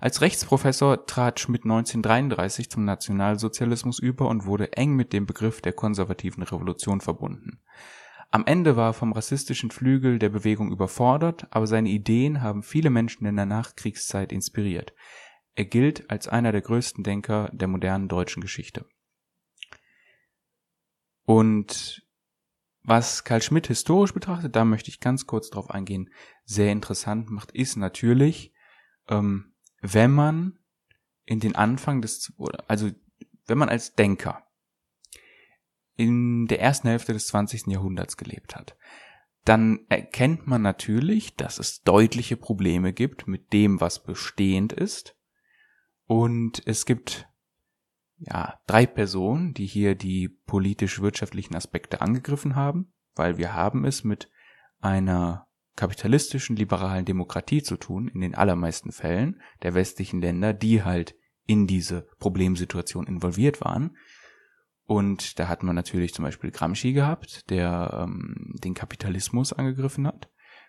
Als 0.00 0.20
Rechtsprofessor 0.20 1.06
trat 1.06 1.40
Schmidt 1.40 1.64
1933 1.64 2.70
zum 2.70 2.84
Nationalsozialismus 2.84 3.98
über 3.98 4.28
und 4.28 4.46
wurde 4.46 4.72
eng 4.74 4.94
mit 4.94 5.12
dem 5.12 5.26
Begriff 5.26 5.60
der 5.60 5.72
konservativen 5.72 6.42
Revolution 6.42 7.00
verbunden. 7.00 7.60
Am 8.30 8.46
Ende 8.46 8.76
war 8.76 8.90
er 8.90 8.94
vom 8.94 9.12
rassistischen 9.12 9.70
Flügel 9.70 10.18
der 10.18 10.28
Bewegung 10.28 10.70
überfordert, 10.70 11.48
aber 11.50 11.66
seine 11.66 11.88
Ideen 11.88 12.42
haben 12.42 12.62
viele 12.62 12.90
Menschen 12.90 13.26
in 13.26 13.36
der 13.36 13.46
Nachkriegszeit 13.46 14.30
inspiriert. 14.32 14.94
Er 15.56 15.64
gilt 15.64 16.08
als 16.10 16.28
einer 16.28 16.52
der 16.52 16.62
größten 16.62 17.02
Denker 17.02 17.50
der 17.52 17.66
modernen 17.66 18.08
deutschen 18.08 18.40
Geschichte. 18.40 18.86
Und 21.24 22.02
was 22.82 23.24
Karl 23.24 23.42
Schmidt 23.42 23.66
historisch 23.66 24.14
betrachtet, 24.14 24.56
da 24.56 24.64
möchte 24.64 24.90
ich 24.90 25.00
ganz 25.00 25.26
kurz 25.26 25.50
drauf 25.50 25.70
eingehen, 25.70 26.10
sehr 26.44 26.72
interessant 26.72 27.30
macht, 27.30 27.52
ist 27.52 27.76
natürlich, 27.76 28.52
ähm, 29.08 29.52
wenn 29.80 30.10
man 30.10 30.58
in 31.24 31.40
den 31.40 31.54
Anfang 31.54 32.02
des, 32.02 32.32
also 32.66 32.90
wenn 33.46 33.58
man 33.58 33.68
als 33.68 33.94
Denker 33.94 34.46
in 35.96 36.46
der 36.46 36.60
ersten 36.60 36.88
Hälfte 36.88 37.12
des 37.12 37.26
20. 37.28 37.66
Jahrhunderts 37.66 38.16
gelebt 38.16 38.56
hat, 38.56 38.76
dann 39.44 39.86
erkennt 39.88 40.46
man 40.46 40.62
natürlich, 40.62 41.36
dass 41.36 41.58
es 41.58 41.82
deutliche 41.82 42.36
Probleme 42.36 42.92
gibt 42.92 43.26
mit 43.26 43.52
dem, 43.52 43.80
was 43.80 44.02
bestehend 44.02 44.72
ist. 44.72 45.16
Und 46.06 46.62
es 46.66 46.84
gibt 46.84 47.29
ja, 48.20 48.58
drei 48.66 48.86
Personen, 48.86 49.54
die 49.54 49.66
hier 49.66 49.94
die 49.94 50.28
politisch-wirtschaftlichen 50.28 51.56
Aspekte 51.56 52.00
angegriffen 52.00 52.54
haben, 52.54 52.92
weil 53.14 53.38
wir 53.38 53.54
haben 53.54 53.84
es 53.84 54.04
mit 54.04 54.30
einer 54.80 55.46
kapitalistischen 55.76 56.56
liberalen 56.56 57.06
Demokratie 57.06 57.62
zu 57.62 57.76
tun, 57.76 58.08
in 58.08 58.20
den 58.20 58.34
allermeisten 58.34 58.92
Fällen 58.92 59.40
der 59.62 59.74
westlichen 59.74 60.20
Länder, 60.20 60.52
die 60.52 60.82
halt 60.82 61.14
in 61.46 61.66
diese 61.66 62.06
Problemsituation 62.18 63.06
involviert 63.06 63.62
waren. 63.62 63.96
Und 64.84 65.38
da 65.38 65.48
hat 65.48 65.62
man 65.62 65.74
natürlich 65.74 66.12
zum 66.12 66.24
Beispiel 66.24 66.50
Gramsci 66.50 66.92
gehabt, 66.92 67.48
der 67.48 68.06
ähm, 68.06 68.54
den 68.62 68.74
Kapitalismus 68.74 69.52
angegriffen 69.52 70.06
hat. 70.06 70.28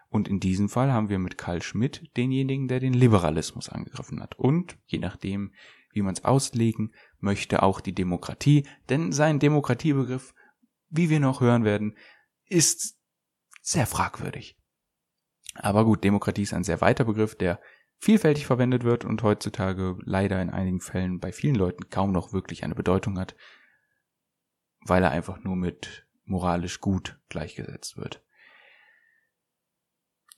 Und 0.10 0.28
in 0.28 0.40
diesem 0.40 0.70
Fall 0.70 0.92
haben 0.92 1.10
wir 1.10 1.20
mit 1.20 1.38
Karl 1.38 1.62
Schmidt 1.62 2.16
denjenigen, 2.16 2.68
der 2.68 2.80
den 2.80 2.94
Liberalismus 2.94 3.70
angegriffen 3.70 4.22
hat. 4.22 4.38
Und 4.38 4.78
je 4.86 5.00
nachdem, 5.00 5.52
wie 5.94 6.02
man 6.02 6.14
es 6.14 6.24
auslegen 6.24 6.94
möchte, 7.20 7.64
auch 7.64 7.82
die 7.82 7.94
Demokratie, 7.94 8.68
denn 8.90 9.12
sein 9.12 9.40
Demokratiebegriff, 9.40 10.34
wie 10.90 11.10
wir 11.10 11.20
noch 11.20 11.42
hören 11.42 11.64
werden, 11.64 11.98
ist 12.46 12.98
sehr 13.62 13.88
fragwürdig. 13.88 14.58
Aber 15.56 15.86
gut, 15.86 16.04
Demokratie 16.04 16.44
ist 16.44 16.54
ein 16.54 16.64
sehr 16.64 16.82
weiter 16.82 17.06
Begriff, 17.06 17.36
der 17.36 17.60
vielfältig 18.00 18.48
verwendet 18.48 18.84
wird 18.84 19.06
und 19.06 19.22
heutzutage 19.22 19.98
leider 20.04 20.42
in 20.42 20.50
einigen 20.50 20.82
Fällen 20.82 21.20
bei 21.20 21.32
vielen 21.32 21.56
Leuten 21.56 21.90
kaum 21.90 22.12
noch 22.12 22.34
wirklich 22.34 22.64
eine 22.64 22.76
Bedeutung 22.76 23.20
hat, 23.20 23.36
weil 24.86 25.04
er 25.04 25.12
einfach 25.12 25.44
nur 25.44 25.56
mit 25.56 26.08
moralisch 26.24 26.80
gut 26.80 27.20
gleichgesetzt 27.30 27.98
wird. 27.98 28.24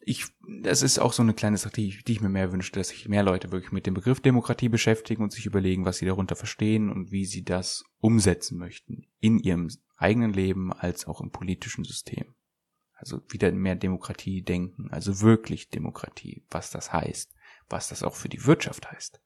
Ich, 0.06 0.26
das 0.64 0.82
ist 0.82 1.00
auch 1.00 1.14
so 1.14 1.24
eine 1.24 1.34
kleine 1.34 1.58
Sache, 1.58 1.74
die 1.74 1.88
ich, 1.88 2.04
die 2.04 2.14
ich 2.14 2.22
mir 2.22 2.30
mehr 2.30 2.52
wünschte, 2.52 2.80
dass 2.80 2.90
sich 2.90 3.08
mehr 3.08 3.24
Leute 3.24 3.52
wirklich 3.52 3.72
mit 3.72 3.86
dem 3.86 3.94
Begriff 3.94 4.20
Demokratie 4.20 4.70
beschäftigen 4.70 5.24
und 5.24 5.32
sich 5.32 5.46
überlegen, 5.46 5.86
was 5.86 5.98
sie 5.98 6.06
darunter 6.06 6.36
verstehen 6.36 6.90
und 6.90 7.12
wie 7.12 7.26
sie 7.26 7.44
das 7.44 7.84
umsetzen 8.00 8.58
möchten. 8.58 9.08
In 9.20 9.40
ihrem 9.40 9.70
eigenen 9.96 10.34
Leben 10.34 10.74
als 10.74 11.08
auch 11.08 11.22
im 11.22 11.32
politischen 11.32 11.84
System. 11.84 12.36
Also 12.94 13.22
wieder 13.30 13.52
mehr 13.52 13.76
Demokratie 13.76 14.42
denken, 14.44 14.90
also 14.92 15.22
wirklich 15.22 15.70
Demokratie, 15.70 16.46
was 16.50 16.72
das 16.72 16.94
heißt, 16.94 17.34
was 17.70 17.90
das 17.90 18.04
auch 18.04 18.16
für 18.16 18.30
die 18.30 18.46
Wirtschaft 18.46 18.90
heißt. 18.92 19.22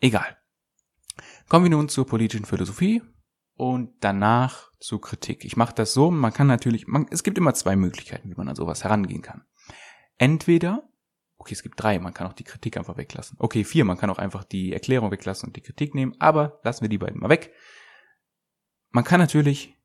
Egal. 0.00 0.36
Kommen 1.48 1.64
wir 1.64 1.70
nun 1.70 1.88
zur 1.88 2.06
politischen 2.06 2.46
Philosophie 2.46 3.02
und 3.54 3.92
danach 4.00 4.70
zur 4.78 5.00
Kritik. 5.00 5.44
Ich 5.44 5.56
mache 5.56 5.74
das 5.74 5.92
so, 5.92 6.10
man 6.10 6.32
kann 6.32 6.46
natürlich, 6.46 6.86
man, 6.86 7.06
es 7.10 7.22
gibt 7.22 7.38
immer 7.38 7.54
zwei 7.54 7.76
Möglichkeiten, 7.76 8.30
wie 8.30 8.34
man 8.34 8.48
an 8.48 8.56
sowas 8.56 8.84
herangehen 8.84 9.22
kann. 9.22 9.44
Entweder, 10.20 10.86
okay, 11.38 11.54
es 11.54 11.62
gibt 11.62 11.82
drei, 11.82 11.98
man 11.98 12.12
kann 12.12 12.26
auch 12.26 12.34
die 12.34 12.44
Kritik 12.44 12.76
einfach 12.76 12.98
weglassen. 12.98 13.38
Okay, 13.40 13.64
vier, 13.64 13.86
man 13.86 13.96
kann 13.96 14.10
auch 14.10 14.18
einfach 14.18 14.44
die 14.44 14.74
Erklärung 14.74 15.10
weglassen 15.10 15.46
und 15.48 15.56
die 15.56 15.62
Kritik 15.62 15.94
nehmen, 15.94 16.14
aber 16.18 16.60
lassen 16.62 16.82
wir 16.82 16.90
die 16.90 16.98
beiden 16.98 17.18
mal 17.18 17.30
weg. 17.30 17.54
Man 18.90 19.02
kann 19.02 19.18
natürlich 19.18 19.78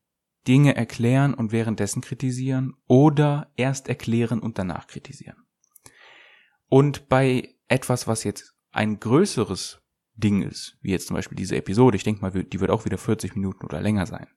Dinge 0.46 0.76
erklären 0.76 1.34
und 1.34 1.54
währenddessen 1.54 2.02
kritisieren 2.02 2.76
oder 2.86 3.50
erst 3.56 3.88
erklären 3.88 4.42
und 4.42 4.60
danach 4.60 4.88
kritisieren. 4.88 5.38
Und 6.68 7.08
bei 7.08 7.56
etwas, 7.70 8.06
was 8.06 8.26
jetzt 8.26 8.58
ein 8.72 9.00
größeres 9.00 9.84
Ding 10.16 10.42
ist, 10.42 10.78
wie 10.82 10.92
jetzt 10.92 11.08
zum 11.08 11.16
Beispiel 11.16 11.38
diese 11.38 11.56
Episode, 11.56 11.96
ich 11.96 12.04
denke 12.04 12.22
mal, 12.22 12.32
die 12.32 12.60
wird 12.60 12.72
auch 12.72 12.84
wieder 12.84 12.98
40 12.98 13.38
Minuten 13.38 13.66
oder 13.66 13.80
länger 13.80 14.06
sein. 14.06 14.28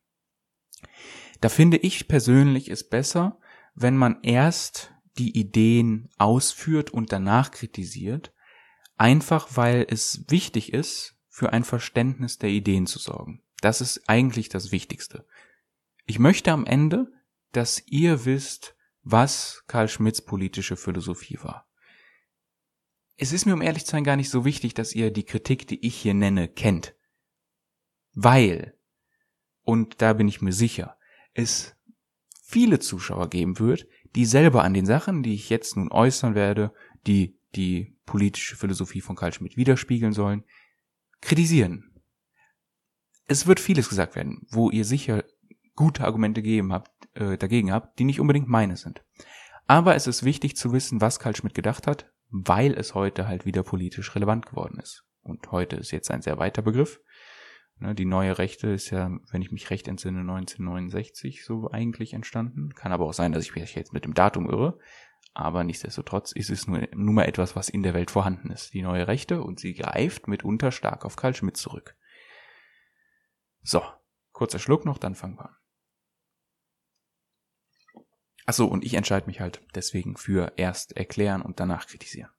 Da 1.40 1.48
finde 1.48 1.78
ich 1.78 2.06
persönlich 2.06 2.68
es 2.68 2.88
besser, 2.88 3.40
wenn 3.74 3.96
man 3.96 4.22
erst 4.22 4.94
die 5.18 5.36
Ideen 5.36 6.08
ausführt 6.16 6.90
und 6.90 7.12
danach 7.12 7.50
kritisiert, 7.50 8.32
einfach 8.96 9.56
weil 9.56 9.86
es 9.88 10.24
wichtig 10.28 10.72
ist, 10.72 11.16
für 11.28 11.52
ein 11.52 11.64
Verständnis 11.64 12.38
der 12.38 12.50
Ideen 12.50 12.86
zu 12.86 12.98
sorgen. 12.98 13.42
Das 13.60 13.80
ist 13.80 14.08
eigentlich 14.08 14.48
das 14.48 14.72
Wichtigste. 14.72 15.26
Ich 16.06 16.18
möchte 16.18 16.52
am 16.52 16.66
Ende, 16.66 17.12
dass 17.52 17.82
ihr 17.86 18.24
wisst, 18.24 18.74
was 19.02 19.64
Karl 19.66 19.88
Schmidts 19.88 20.22
politische 20.22 20.76
Philosophie 20.76 21.38
war. 21.42 21.68
Es 23.16 23.32
ist 23.32 23.46
mir, 23.46 23.54
um 23.54 23.62
ehrlich 23.62 23.84
zu 23.84 23.92
sein, 23.92 24.04
gar 24.04 24.16
nicht 24.16 24.30
so 24.30 24.44
wichtig, 24.44 24.74
dass 24.74 24.94
ihr 24.94 25.10
die 25.10 25.24
Kritik, 25.24 25.66
die 25.66 25.84
ich 25.84 25.96
hier 25.96 26.14
nenne, 26.14 26.48
kennt. 26.48 26.94
Weil, 28.12 28.78
und 29.62 30.00
da 30.02 30.12
bin 30.12 30.28
ich 30.28 30.40
mir 30.40 30.52
sicher, 30.52 30.96
es 31.34 31.76
viele 32.42 32.78
Zuschauer 32.78 33.28
geben 33.28 33.58
wird, 33.58 33.86
die 34.14 34.24
selber 34.26 34.64
an 34.64 34.74
den 34.74 34.86
Sachen, 34.86 35.22
die 35.22 35.34
ich 35.34 35.50
jetzt 35.50 35.76
nun 35.76 35.90
äußern 35.90 36.34
werde, 36.34 36.72
die 37.06 37.38
die 37.54 37.96
politische 38.06 38.56
Philosophie 38.56 39.00
von 39.00 39.16
Karl 39.16 39.32
Schmidt 39.32 39.56
widerspiegeln 39.56 40.12
sollen, 40.12 40.44
kritisieren. 41.20 41.92
Es 43.26 43.46
wird 43.46 43.60
vieles 43.60 43.88
gesagt 43.88 44.16
werden, 44.16 44.46
wo 44.50 44.70
ihr 44.70 44.84
sicher 44.84 45.24
gute 45.74 46.04
Argumente 46.04 46.42
gegeben 46.42 46.72
habt, 46.72 46.90
äh, 47.14 47.36
dagegen 47.36 47.72
habt, 47.72 47.98
die 47.98 48.04
nicht 48.04 48.20
unbedingt 48.20 48.48
meine 48.48 48.76
sind. 48.76 49.04
Aber 49.66 49.94
es 49.94 50.06
ist 50.06 50.24
wichtig 50.24 50.56
zu 50.56 50.72
wissen, 50.72 51.00
was 51.00 51.20
Karl 51.20 51.36
Schmidt 51.36 51.54
gedacht 51.54 51.86
hat, 51.86 52.10
weil 52.30 52.72
es 52.74 52.94
heute 52.94 53.28
halt 53.28 53.44
wieder 53.44 53.62
politisch 53.62 54.14
relevant 54.14 54.46
geworden 54.46 54.78
ist. 54.80 55.04
Und 55.20 55.52
heute 55.52 55.76
ist 55.76 55.90
jetzt 55.90 56.10
ein 56.10 56.22
sehr 56.22 56.38
weiter 56.38 56.62
Begriff. 56.62 57.00
Ne, 57.80 57.94
die 57.94 58.04
neue 58.04 58.38
Rechte 58.38 58.68
ist 58.68 58.90
ja, 58.90 59.08
wenn 59.30 59.42
ich 59.42 59.52
mich 59.52 59.70
recht 59.70 59.86
entsinne, 59.86 60.20
1969 60.20 61.44
so 61.44 61.70
eigentlich 61.70 62.12
entstanden. 62.12 62.74
Kann 62.74 62.92
aber 62.92 63.06
auch 63.06 63.12
sein, 63.12 63.32
dass 63.32 63.44
ich 63.44 63.54
mich 63.54 63.74
jetzt 63.74 63.92
mit 63.92 64.04
dem 64.04 64.14
Datum 64.14 64.50
irre. 64.50 64.78
Aber 65.32 65.62
nichtsdestotrotz 65.62 66.32
ist 66.32 66.50
es 66.50 66.66
nur, 66.66 66.88
nur 66.92 67.14
mal 67.14 67.24
etwas, 67.24 67.54
was 67.54 67.68
in 67.68 67.84
der 67.84 67.94
Welt 67.94 68.10
vorhanden 68.10 68.50
ist. 68.50 68.74
Die 68.74 68.82
neue 68.82 69.06
Rechte 69.06 69.42
und 69.42 69.60
sie 69.60 69.74
greift 69.74 70.26
mitunter 70.26 70.72
stark 70.72 71.04
auf 71.04 71.14
Karl 71.14 71.34
Schmidt 71.34 71.56
zurück. 71.56 71.96
So, 73.62 73.82
kurzer 74.32 74.58
Schluck 74.58 74.84
noch, 74.84 74.98
dann 74.98 75.14
fangen 75.14 75.36
wir 75.36 75.50
an. 75.50 75.56
Achso, 78.46 78.64
und 78.64 78.84
ich 78.84 78.94
entscheide 78.94 79.26
mich 79.26 79.40
halt 79.40 79.60
deswegen 79.74 80.16
für 80.16 80.54
erst 80.56 80.96
erklären 80.96 81.42
und 81.42 81.60
danach 81.60 81.86
kritisieren. 81.86 82.30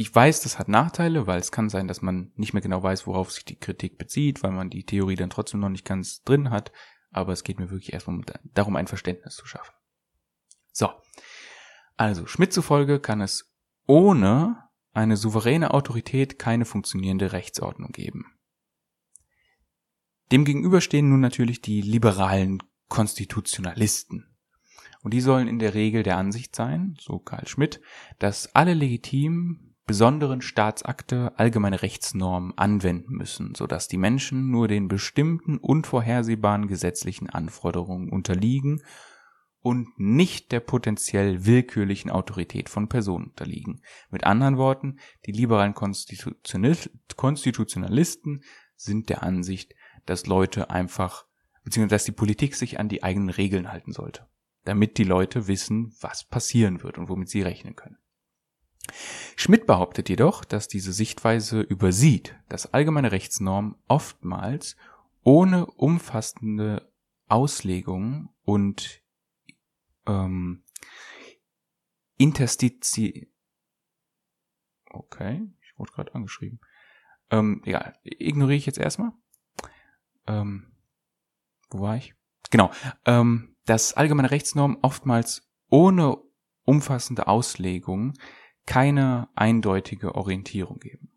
Ich 0.00 0.14
weiß, 0.14 0.40
das 0.40 0.58
hat 0.58 0.68
Nachteile, 0.68 1.26
weil 1.26 1.38
es 1.40 1.52
kann 1.52 1.68
sein, 1.68 1.86
dass 1.86 2.00
man 2.00 2.32
nicht 2.34 2.54
mehr 2.54 2.62
genau 2.62 2.82
weiß, 2.82 3.06
worauf 3.06 3.30
sich 3.30 3.44
die 3.44 3.58
Kritik 3.58 3.98
bezieht, 3.98 4.42
weil 4.42 4.50
man 4.50 4.70
die 4.70 4.86
Theorie 4.86 5.14
dann 5.14 5.28
trotzdem 5.28 5.60
noch 5.60 5.68
nicht 5.68 5.84
ganz 5.84 6.22
drin 6.22 6.48
hat, 6.48 6.72
aber 7.10 7.34
es 7.34 7.44
geht 7.44 7.58
mir 7.58 7.68
wirklich 7.68 7.92
erstmal 7.92 8.22
darum, 8.44 8.76
ein 8.76 8.86
Verständnis 8.86 9.34
zu 9.34 9.44
schaffen. 9.44 9.74
So. 10.72 10.88
Also, 11.98 12.26
Schmidt 12.26 12.54
zufolge 12.54 12.98
kann 12.98 13.20
es 13.20 13.54
ohne 13.86 14.70
eine 14.94 15.18
souveräne 15.18 15.74
Autorität 15.74 16.38
keine 16.38 16.64
funktionierende 16.64 17.32
Rechtsordnung 17.32 17.92
geben. 17.92 18.24
Demgegenüber 20.32 20.80
stehen 20.80 21.10
nun 21.10 21.20
natürlich 21.20 21.60
die 21.60 21.82
liberalen 21.82 22.62
Konstitutionalisten. 22.88 24.34
Und 25.02 25.12
die 25.12 25.20
sollen 25.20 25.46
in 25.46 25.58
der 25.58 25.74
Regel 25.74 26.04
der 26.04 26.16
Ansicht 26.16 26.56
sein, 26.56 26.96
so 26.98 27.18
Karl 27.18 27.46
Schmidt, 27.46 27.82
dass 28.18 28.54
alle 28.54 28.72
legitim 28.72 29.66
besonderen 29.90 30.40
Staatsakte 30.40 31.36
allgemeine 31.36 31.82
Rechtsnormen 31.82 32.56
anwenden 32.56 33.16
müssen, 33.16 33.56
so 33.56 33.66
dass 33.66 33.88
die 33.88 33.96
Menschen 33.96 34.48
nur 34.48 34.68
den 34.68 34.86
bestimmten 34.86 35.58
unvorhersehbaren 35.58 36.68
gesetzlichen 36.68 37.28
Anforderungen 37.28 38.08
unterliegen 38.08 38.84
und 39.62 39.88
nicht 39.98 40.52
der 40.52 40.60
potenziell 40.60 41.44
willkürlichen 41.44 42.08
Autorität 42.08 42.68
von 42.68 42.88
Personen 42.88 43.30
unterliegen. 43.30 43.82
Mit 44.12 44.22
anderen 44.22 44.58
Worten, 44.58 45.00
die 45.26 45.32
liberalen 45.32 45.74
Konstitutionalisten 45.74 48.44
sind 48.76 49.08
der 49.08 49.24
Ansicht, 49.24 49.74
dass 50.06 50.26
Leute 50.26 50.70
einfach, 50.70 51.24
beziehungsweise 51.64 51.96
dass 51.96 52.04
die 52.04 52.12
Politik 52.12 52.54
sich 52.54 52.78
an 52.78 52.88
die 52.88 53.02
eigenen 53.02 53.30
Regeln 53.30 53.72
halten 53.72 53.90
sollte 53.90 54.30
damit 54.64 54.98
die 54.98 55.04
Leute 55.04 55.48
wissen, 55.48 55.94
was 56.00 56.24
passieren 56.24 56.82
wird 56.82 56.98
und 56.98 57.08
womit 57.08 57.28
sie 57.28 57.42
rechnen 57.42 57.76
können. 57.76 57.98
Schmidt 59.36 59.66
behauptet 59.66 60.08
jedoch, 60.08 60.44
dass 60.44 60.68
diese 60.68 60.92
Sichtweise 60.92 61.60
übersieht, 61.60 62.36
dass 62.48 62.72
allgemeine 62.72 63.12
Rechtsnormen 63.12 63.76
oftmals 63.88 64.76
ohne 65.22 65.66
umfassende 65.66 66.92
Auslegung 67.28 68.30
und 68.44 69.02
ähm, 70.06 70.64
Interstizi 72.16 73.30
Okay, 74.90 75.48
ich 75.62 75.78
wurde 75.78 75.92
gerade 75.92 76.14
angeschrieben. 76.14 76.60
Ähm, 77.30 77.62
egal, 77.64 77.96
ignoriere 78.02 78.56
ich 78.56 78.66
jetzt 78.66 78.78
erstmal. 78.78 79.12
Ähm, 80.26 80.72
wo 81.70 81.80
war 81.80 81.96
ich? 81.96 82.14
Genau. 82.50 82.70
Ähm, 83.04 83.56
dass 83.66 83.94
allgemeine 83.94 84.32
Rechtsnormen 84.32 84.78
oftmals 84.82 85.48
ohne 85.68 86.18
umfassende 86.64 87.28
Auslegung 87.28 88.14
keine 88.66 89.28
eindeutige 89.34 90.14
Orientierung 90.14 90.78
geben. 90.78 91.10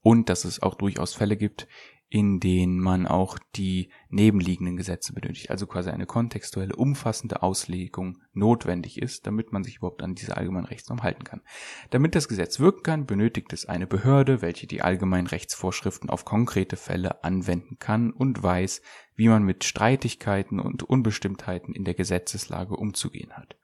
Und 0.00 0.28
dass 0.28 0.44
es 0.44 0.60
auch 0.60 0.74
durchaus 0.74 1.14
Fälle 1.14 1.36
gibt, 1.36 1.68
in 2.12 2.40
denen 2.40 2.78
man 2.78 3.06
auch 3.06 3.38
die 3.56 3.90
nebenliegenden 4.10 4.76
Gesetze 4.76 5.14
benötigt, 5.14 5.50
also 5.50 5.66
quasi 5.66 5.88
eine 5.88 6.04
kontextuelle, 6.04 6.76
umfassende 6.76 7.42
Auslegung 7.42 8.18
notwendig 8.34 9.00
ist, 9.00 9.26
damit 9.26 9.50
man 9.50 9.64
sich 9.64 9.78
überhaupt 9.78 10.02
an 10.02 10.14
diese 10.14 10.36
allgemeinen 10.36 10.66
Rechtsnorm 10.66 11.02
halten 11.02 11.24
kann. 11.24 11.40
Damit 11.88 12.14
das 12.14 12.28
Gesetz 12.28 12.60
wirken 12.60 12.82
kann, 12.82 13.06
benötigt 13.06 13.54
es 13.54 13.64
eine 13.64 13.86
Behörde, 13.86 14.42
welche 14.42 14.66
die 14.66 14.82
allgemeinen 14.82 15.26
Rechtsvorschriften 15.26 16.10
auf 16.10 16.26
konkrete 16.26 16.76
Fälle 16.76 17.24
anwenden 17.24 17.78
kann 17.78 18.10
und 18.12 18.42
weiß, 18.42 18.82
wie 19.16 19.28
man 19.28 19.42
mit 19.44 19.64
Streitigkeiten 19.64 20.60
und 20.60 20.82
Unbestimmtheiten 20.82 21.74
in 21.74 21.84
der 21.84 21.94
Gesetzeslage 21.94 22.76
umzugehen 22.76 23.32
hat. 23.32 23.56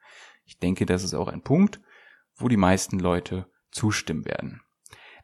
Ich 0.45 0.57
denke, 0.57 0.87
das 0.87 1.03
ist 1.03 1.13
auch 1.13 1.27
ein 1.27 1.43
Punkt, 1.43 1.81
wo 2.39 2.47
die 2.47 2.57
meisten 2.57 2.99
Leute 2.99 3.49
zustimmen 3.71 4.25
werden. 4.25 4.61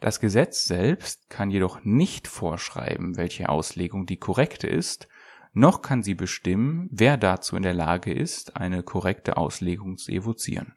Das 0.01 0.19
Gesetz 0.19 0.65
selbst 0.65 1.29
kann 1.29 1.49
jedoch 1.49 1.83
nicht 1.83 2.27
vorschreiben, 2.27 3.17
welche 3.17 3.49
Auslegung 3.49 4.05
die 4.05 4.17
korrekte 4.17 4.67
ist, 4.67 5.07
noch 5.53 5.81
kann 5.81 6.03
sie 6.03 6.15
bestimmen, 6.15 6.89
wer 6.91 7.15
dazu 7.15 7.55
in 7.55 7.63
der 7.63 7.73
Lage 7.73 8.13
ist, 8.13 8.57
eine 8.57 8.83
korrekte 8.83 9.37
Auslegung 9.37 9.97
zu 9.97 10.11
evozieren. 10.11 10.75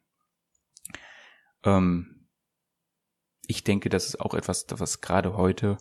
Ähm, 1.64 2.28
ich 3.48 3.64
denke, 3.64 3.88
das 3.88 4.06
ist 4.06 4.20
auch 4.20 4.34
etwas, 4.34 4.66
was 4.70 5.00
gerade 5.00 5.36
heute 5.36 5.78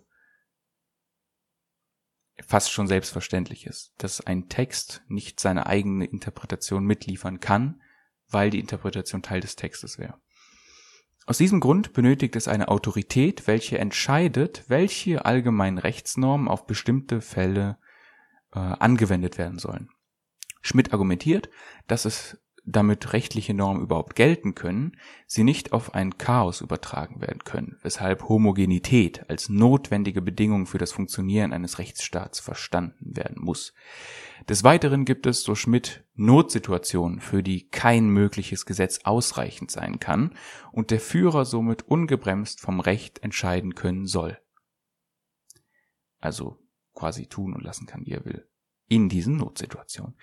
fast 2.46 2.72
schon 2.72 2.88
selbstverständlich 2.88 3.68
ist, 3.68 3.94
dass 3.98 4.22
ein 4.22 4.50
Text 4.50 5.04
nicht 5.08 5.40
seine 5.40 5.68
eigene 5.68 6.06
Interpretation 6.06 6.84
mitliefern 6.84 7.40
kann, 7.40 7.82
weil 8.30 8.50
die 8.50 8.60
Interpretation 8.60 9.22
Teil 9.22 9.42
des 9.42 9.56
Textes 9.56 9.98
wäre. 9.98 10.20
Aus 11.28 11.38
diesem 11.38 11.60
Grund 11.60 11.92
benötigt 11.92 12.38
es 12.38 12.48
eine 12.48 12.70
Autorität, 12.70 13.48
welche 13.48 13.78
entscheidet, 13.78 14.64
welche 14.70 15.26
allgemeinen 15.26 15.78
Rechtsnormen 15.78 16.48
auf 16.48 16.66
bestimmte 16.66 17.20
Fälle 17.20 17.78
äh, 18.54 18.60
angewendet 18.60 19.38
werden 19.38 19.60
sollen. 19.60 19.90
Schmidt 20.62 20.94
argumentiert, 20.94 21.50
dass 21.86 22.06
es 22.06 22.42
damit 22.68 23.14
rechtliche 23.14 23.54
Normen 23.54 23.82
überhaupt 23.82 24.16
gelten 24.16 24.54
können, 24.54 24.98
sie 25.26 25.46
nicht 25.46 25.72
auf 25.72 25.96
ein 25.96 26.18
Chaos 26.18 26.60
übertragen 26.60 27.22
werden 27.22 27.44
können, 27.46 27.78
weshalb 27.82 28.28
Homogenität 28.28 29.30
als 29.30 29.48
notwendige 29.48 30.22
Bedingung 30.22 30.66
für 30.66 30.78
das 30.78 30.92
Funktionieren 30.92 31.54
eines 31.54 31.80
Rechtsstaats 31.80 32.42
verstanden 32.42 33.16
werden 33.16 33.42
muss. 33.42 33.74
Des 34.50 34.66
Weiteren 34.66 35.06
gibt 35.06 35.26
es, 35.28 35.44
so 35.44 35.56
Schmidt, 35.56 36.04
Notsituationen, 36.16 37.22
für 37.22 37.42
die 37.42 37.70
kein 37.70 38.10
mögliches 38.10 38.66
Gesetz 38.66 39.00
ausreichend 39.06 39.72
sein 39.72 40.00
kann 40.00 40.36
und 40.74 40.92
der 40.92 41.00
Führer 41.00 41.46
somit 41.46 41.84
ungebremst 41.84 42.60
vom 42.60 42.82
Recht 42.82 43.24
entscheiden 43.24 43.76
können 43.76 44.06
soll. 44.06 44.38
Also 46.20 46.58
quasi 46.94 47.28
tun 47.28 47.54
und 47.54 47.64
lassen 47.64 47.86
kann, 47.86 48.06
wie 48.06 48.12
er 48.12 48.26
will. 48.26 48.46
In 48.90 49.08
diesen 49.08 49.38
Notsituationen. 49.38 50.16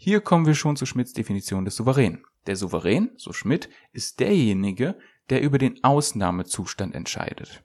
Hier 0.00 0.20
kommen 0.20 0.46
wir 0.46 0.54
schon 0.54 0.76
zu 0.76 0.86
Schmidts 0.86 1.12
Definition 1.12 1.64
des 1.64 1.74
Souverän. 1.74 2.24
Der 2.46 2.54
Souverän, 2.54 3.10
so 3.16 3.32
Schmidt, 3.32 3.68
ist 3.90 4.20
derjenige, 4.20 4.96
der 5.28 5.42
über 5.42 5.58
den 5.58 5.82
Ausnahmezustand 5.82 6.94
entscheidet. 6.94 7.64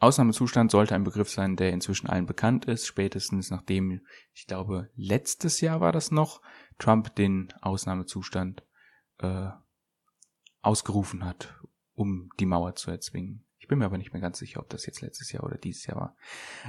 Ausnahmezustand 0.00 0.72
sollte 0.72 0.96
ein 0.96 1.04
Begriff 1.04 1.30
sein, 1.30 1.54
der 1.54 1.70
inzwischen 1.70 2.08
allen 2.08 2.26
bekannt 2.26 2.64
ist, 2.64 2.84
spätestens 2.84 3.48
nachdem, 3.48 4.00
ich 4.34 4.48
glaube, 4.48 4.90
letztes 4.96 5.60
Jahr 5.60 5.80
war 5.80 5.92
das 5.92 6.10
noch, 6.10 6.42
Trump 6.78 7.14
den 7.14 7.54
Ausnahmezustand 7.62 8.64
äh, 9.18 9.50
ausgerufen 10.62 11.24
hat, 11.24 11.60
um 11.94 12.28
die 12.40 12.46
Mauer 12.46 12.74
zu 12.74 12.90
erzwingen. 12.90 13.46
Ich 13.60 13.68
bin 13.68 13.78
mir 13.78 13.84
aber 13.84 13.98
nicht 13.98 14.12
mehr 14.12 14.20
ganz 14.20 14.38
sicher, 14.38 14.58
ob 14.58 14.68
das 14.68 14.84
jetzt 14.84 15.00
letztes 15.00 15.30
Jahr 15.30 15.44
oder 15.44 15.58
dieses 15.58 15.86
Jahr 15.86 15.96
war. 15.96 16.16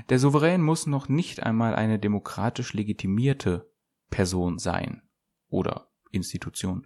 Der 0.10 0.20
Souverän 0.20 0.62
muss 0.62 0.86
noch 0.86 1.10
nicht 1.10 1.42
einmal 1.42 1.74
eine 1.74 1.98
demokratisch 1.98 2.74
legitimierte 2.74 3.68
Person 4.10 4.60
sein 4.60 5.02
oder 5.50 5.90
Institution. 6.12 6.86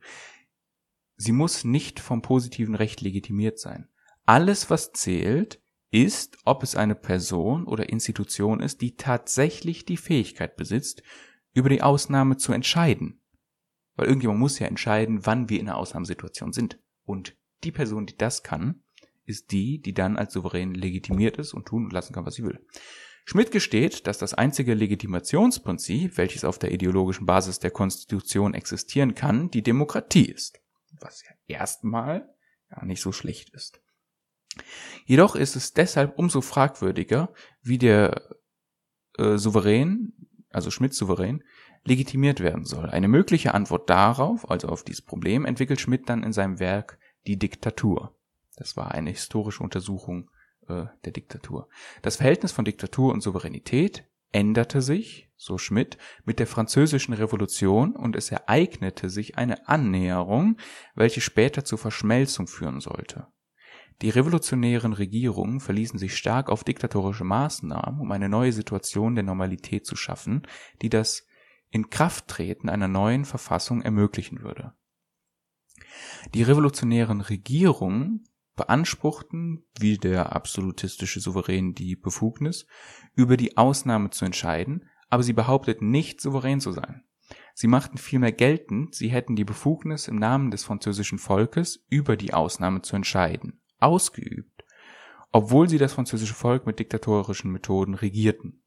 Sie 1.16 1.32
muss 1.32 1.64
nicht 1.64 2.00
vom 2.00 2.22
positiven 2.22 2.76
Recht 2.76 3.02
legitimiert 3.02 3.60
sein. 3.60 3.88
Alles, 4.26 4.70
was 4.70 4.92
zählt, 4.92 5.62
ist, 5.92 6.38
ob 6.46 6.64
es 6.64 6.76
eine 6.76 6.96
Person 6.96 7.66
oder 7.66 7.90
Institution 7.90 8.62
ist, 8.62 8.82
die 8.82 8.96
tatsächlich 8.96 9.86
die 9.86 9.98
Fähigkeit 9.98 10.56
besitzt, 10.56 11.04
über 11.54 11.70
die 11.70 11.82
Ausnahme 11.82 12.38
zu 12.38 12.54
entscheiden. 12.54 13.22
Weil 13.96 14.08
irgendjemand 14.08 14.40
muss 14.40 14.60
ja 14.60 14.68
entscheiden, 14.68 15.26
wann 15.26 15.50
wir 15.50 15.60
in 15.60 15.68
einer 15.68 15.78
Ausnahmesituation 15.78 16.54
sind. 16.54 16.80
Und 17.04 17.36
die 17.64 17.72
Person, 17.72 18.06
die 18.06 18.18
das 18.18 18.42
kann, 18.42 18.84
ist 19.26 19.52
die, 19.52 19.82
die 19.82 19.94
dann 19.94 20.18
als 20.18 20.34
souverän 20.34 20.74
legitimiert 20.74 21.38
ist 21.38 21.54
und 21.54 21.66
tun 21.68 21.86
und 21.86 21.94
lassen 21.94 22.14
kann, 22.14 22.26
was 22.26 22.36
sie 22.36 22.44
will. 22.44 22.66
Schmidt 23.26 23.52
gesteht, 23.52 24.08
dass 24.08 24.18
das 24.18 24.34
einzige 24.34 24.74
Legitimationsprinzip, 24.74 26.18
welches 26.18 26.44
auf 26.44 26.60
der 26.60 26.72
ideologischen 26.72 27.26
Basis 27.26 27.60
der 27.60 27.72
Konstitution 27.72 28.54
existieren 28.54 29.16
kann, 29.16 29.52
die 29.52 29.64
Demokratie 29.64 30.26
ist. 30.26 30.60
Was 31.00 31.24
ja 31.24 31.32
erstmal 31.48 32.28
ja 32.70 32.86
nicht 32.86 33.02
so 33.02 33.12
schlecht 33.12 33.50
ist. 33.52 33.82
Jedoch 35.06 35.36
ist 35.36 35.56
es 35.56 35.74
deshalb 35.74 36.18
umso 36.18 36.42
fragwürdiger, 36.42 37.34
wie 37.62 37.78
der 37.78 38.36
äh, 39.18 39.38
Souverän, 39.38 40.14
also 40.50 40.72
Schmidt 40.72 40.94
Souverän, 40.94 41.44
legitimiert 41.84 42.42
werden 42.42 42.66
soll. 42.66 42.90
Eine 42.90 43.08
mögliche 43.08 43.54
Antwort 43.54 43.90
darauf, 43.90 44.50
also 44.50 44.68
auf 44.68 44.84
dieses 44.84 45.02
Problem, 45.02 45.46
entwickelt 45.46 45.80
Schmidt 45.80 46.10
dann 46.10 46.24
in 46.24 46.34
seinem 46.34 46.60
Werk 46.60 47.00
Die 47.28 47.38
Diktatur. 47.38 48.16
Das 48.56 48.76
war 48.78 48.92
eine 48.92 49.12
historische 49.12 49.64
Untersuchung 49.64 50.30
äh, 50.68 50.86
der 51.06 51.12
Diktatur. 51.12 51.68
Das 52.02 52.18
Verhältnis 52.18 52.52
von 52.52 52.66
Diktatur 52.66 53.14
und 53.14 53.22
Souveränität 53.22 54.06
änderte 54.32 54.82
sich, 54.82 55.30
so 55.36 55.58
Schmidt, 55.58 55.98
mit 56.24 56.40
der 56.40 56.48
französischen 56.48 57.14
Revolution 57.14 57.96
und 57.96 58.16
es 58.16 58.32
ereignete 58.32 59.10
sich 59.10 59.38
eine 59.38 59.68
Annäherung, 59.68 60.58
welche 60.96 61.22
später 61.22 61.66
zur 61.66 61.78
Verschmelzung 61.78 62.48
führen 62.48 62.80
sollte. 62.80 63.28
Die 64.02 64.10
revolutionären 64.10 64.94
Regierungen 64.94 65.60
verließen 65.60 66.00
sich 66.00 66.18
stark 66.18 66.50
auf 66.50 66.64
diktatorische 66.64 67.24
Maßnahmen, 67.24 68.00
um 68.00 68.12
eine 68.12 68.30
neue 68.30 68.52
Situation 68.52 69.14
der 69.14 69.24
Normalität 69.24 69.86
zu 69.86 69.96
schaffen, 69.96 70.48
die 70.82 70.90
das 70.90 71.28
Inkrafttreten 71.70 72.70
einer 72.70 72.88
neuen 72.88 73.26
Verfassung 73.26 73.82
ermöglichen 73.82 74.42
würde. 74.42 74.74
Die 76.34 76.44
revolutionären 76.44 77.22
Regierungen 77.22 78.24
beanspruchten, 78.56 79.66
wie 79.80 79.98
der 79.98 80.36
absolutistische 80.36 81.20
Souverän, 81.20 81.74
die 81.74 81.96
Befugnis, 81.96 82.66
über 83.16 83.38
die 83.38 83.58
Ausnahme 83.58 84.10
zu 84.10 84.26
entscheiden, 84.26 84.86
aber 85.10 85.24
sie 85.24 85.34
behaupteten 85.34 85.90
nicht, 85.90 86.22
souverän 86.22 86.60
zu 86.60 86.72
sein. 86.72 87.04
Sie 87.54 87.68
machten 87.68 87.98
vielmehr 87.98 88.32
geltend, 88.32 88.96
sie 88.96 89.10
hätten 89.10 89.36
die 89.36 89.44
Befugnis 89.44 90.08
im 90.08 90.18
Namen 90.18 90.52
des 90.52 90.64
französischen 90.64 91.20
Volkes 91.20 91.86
über 91.90 92.18
die 92.18 92.34
Ausnahme 92.34 92.82
zu 92.82 92.96
entscheiden, 92.96 93.62
ausgeübt, 93.80 94.64
obwohl 95.32 95.70
sie 95.70 95.78
das 95.78 95.94
französische 95.94 96.34
Volk 96.34 96.66
mit 96.66 96.80
diktatorischen 96.80 97.52
Methoden 97.52 97.94
regierten. 97.94 98.64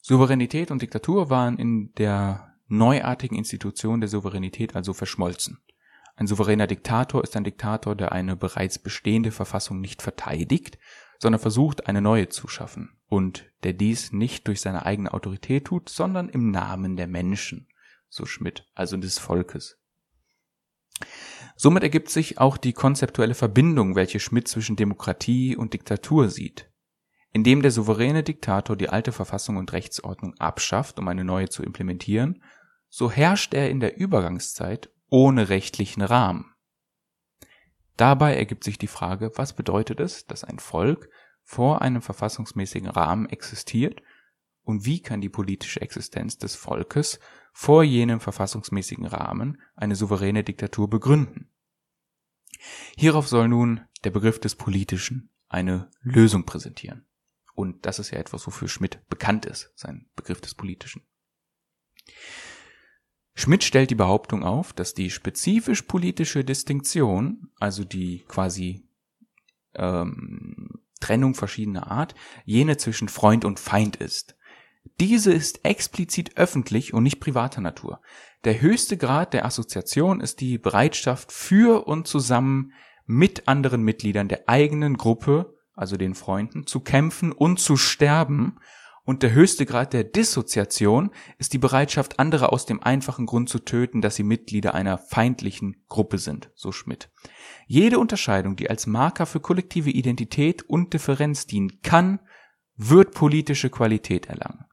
Souveränität 0.00 0.70
und 0.70 0.82
Diktatur 0.82 1.30
waren 1.30 1.58
in 1.58 1.92
der 1.94 2.56
neuartigen 2.66 3.36
Institution 3.36 4.00
der 4.00 4.08
Souveränität 4.08 4.74
also 4.74 4.92
verschmolzen. 4.92 5.58
Ein 6.22 6.28
souveräner 6.28 6.68
Diktator 6.68 7.24
ist 7.24 7.34
ein 7.34 7.42
Diktator, 7.42 7.96
der 7.96 8.12
eine 8.12 8.36
bereits 8.36 8.78
bestehende 8.78 9.32
Verfassung 9.32 9.80
nicht 9.80 10.02
verteidigt, 10.02 10.78
sondern 11.18 11.40
versucht, 11.40 11.88
eine 11.88 12.00
neue 12.00 12.28
zu 12.28 12.46
schaffen 12.46 12.96
und 13.08 13.50
der 13.64 13.72
dies 13.72 14.12
nicht 14.12 14.46
durch 14.46 14.60
seine 14.60 14.86
eigene 14.86 15.14
Autorität 15.14 15.64
tut, 15.64 15.88
sondern 15.88 16.28
im 16.28 16.52
Namen 16.52 16.94
der 16.94 17.08
Menschen, 17.08 17.66
so 18.08 18.24
Schmidt, 18.24 18.68
also 18.76 18.96
des 18.96 19.18
Volkes. 19.18 19.80
Somit 21.56 21.82
ergibt 21.82 22.08
sich 22.08 22.38
auch 22.38 22.56
die 22.56 22.72
konzeptuelle 22.72 23.34
Verbindung, 23.34 23.96
welche 23.96 24.20
Schmidt 24.20 24.46
zwischen 24.46 24.76
Demokratie 24.76 25.56
und 25.56 25.74
Diktatur 25.74 26.28
sieht. 26.28 26.70
Indem 27.32 27.62
der 27.62 27.72
souveräne 27.72 28.22
Diktator 28.22 28.76
die 28.76 28.90
alte 28.90 29.10
Verfassung 29.10 29.56
und 29.56 29.72
Rechtsordnung 29.72 30.34
abschafft, 30.38 31.00
um 31.00 31.08
eine 31.08 31.24
neue 31.24 31.48
zu 31.48 31.64
implementieren, 31.64 32.44
so 32.88 33.10
herrscht 33.10 33.54
er 33.54 33.70
in 33.70 33.80
der 33.80 33.96
Übergangszeit 33.96 34.88
ohne 35.12 35.50
rechtlichen 35.50 36.00
Rahmen. 36.00 36.54
Dabei 37.98 38.34
ergibt 38.34 38.64
sich 38.64 38.78
die 38.78 38.86
Frage, 38.86 39.30
was 39.36 39.52
bedeutet 39.52 40.00
es, 40.00 40.24
dass 40.24 40.42
ein 40.42 40.58
Volk 40.58 41.10
vor 41.42 41.82
einem 41.82 42.00
verfassungsmäßigen 42.00 42.88
Rahmen 42.88 43.28
existiert 43.28 44.00
und 44.62 44.86
wie 44.86 45.02
kann 45.02 45.20
die 45.20 45.28
politische 45.28 45.82
Existenz 45.82 46.38
des 46.38 46.54
Volkes 46.54 47.20
vor 47.52 47.84
jenem 47.84 48.20
verfassungsmäßigen 48.20 49.04
Rahmen 49.04 49.60
eine 49.76 49.96
souveräne 49.96 50.44
Diktatur 50.44 50.88
begründen. 50.88 51.50
Hierauf 52.96 53.28
soll 53.28 53.48
nun 53.48 53.82
der 54.04 54.10
Begriff 54.10 54.40
des 54.40 54.56
Politischen 54.56 55.30
eine 55.48 55.90
Lösung 56.00 56.46
präsentieren. 56.46 57.04
Und 57.54 57.84
das 57.84 57.98
ist 57.98 58.12
ja 58.12 58.18
etwas, 58.18 58.46
wofür 58.46 58.68
Schmidt 58.68 59.06
bekannt 59.10 59.44
ist, 59.44 59.72
sein 59.76 60.08
Begriff 60.16 60.40
des 60.40 60.54
Politischen. 60.54 61.02
Schmidt 63.34 63.64
stellt 63.64 63.90
die 63.90 63.96
Behauptung 63.96 64.42
auf, 64.42 64.72
dass 64.72 64.94
die 64.94 65.10
spezifisch 65.10 65.82
politische 65.82 66.44
Distinktion, 66.44 67.48
also 67.58 67.84
die 67.84 68.24
quasi 68.28 68.86
ähm, 69.74 70.82
Trennung 71.00 71.34
verschiedener 71.34 71.90
Art, 71.90 72.14
jene 72.44 72.76
zwischen 72.76 73.08
Freund 73.08 73.44
und 73.44 73.58
Feind 73.58 73.96
ist. 73.96 74.36
Diese 75.00 75.32
ist 75.32 75.64
explizit 75.64 76.36
öffentlich 76.36 76.92
und 76.92 77.02
nicht 77.02 77.20
privater 77.20 77.60
Natur. 77.60 78.00
Der 78.44 78.60
höchste 78.60 78.96
Grad 78.96 79.32
der 79.32 79.44
Assoziation 79.44 80.20
ist 80.20 80.40
die 80.40 80.58
Bereitschaft 80.58 81.32
für 81.32 81.86
und 81.86 82.06
zusammen 82.06 82.72
mit 83.06 83.48
anderen 83.48 83.82
Mitgliedern 83.82 84.28
der 84.28 84.48
eigenen 84.48 84.96
Gruppe, 84.96 85.56
also 85.74 85.96
den 85.96 86.14
Freunden, 86.14 86.66
zu 86.66 86.80
kämpfen 86.80 87.32
und 87.32 87.58
zu 87.58 87.76
sterben 87.76 88.58
und 89.04 89.22
der 89.22 89.32
höchste 89.32 89.66
Grad 89.66 89.92
der 89.92 90.04
Dissoziation 90.04 91.10
ist 91.38 91.52
die 91.52 91.58
Bereitschaft, 91.58 92.20
andere 92.20 92.52
aus 92.52 92.66
dem 92.66 92.82
einfachen 92.82 93.26
Grund 93.26 93.48
zu 93.48 93.58
töten, 93.58 94.00
dass 94.00 94.14
sie 94.14 94.22
Mitglieder 94.22 94.74
einer 94.74 94.96
feindlichen 94.96 95.84
Gruppe 95.88 96.18
sind, 96.18 96.50
so 96.54 96.70
Schmidt. 96.70 97.10
Jede 97.66 97.98
Unterscheidung, 97.98 98.54
die 98.54 98.70
als 98.70 98.86
Marker 98.86 99.26
für 99.26 99.40
kollektive 99.40 99.90
Identität 99.90 100.62
und 100.62 100.94
Differenz 100.94 101.46
dienen 101.46 101.80
kann, 101.82 102.20
wird 102.76 103.12
politische 103.12 103.70
Qualität 103.70 104.26
erlangen, 104.26 104.66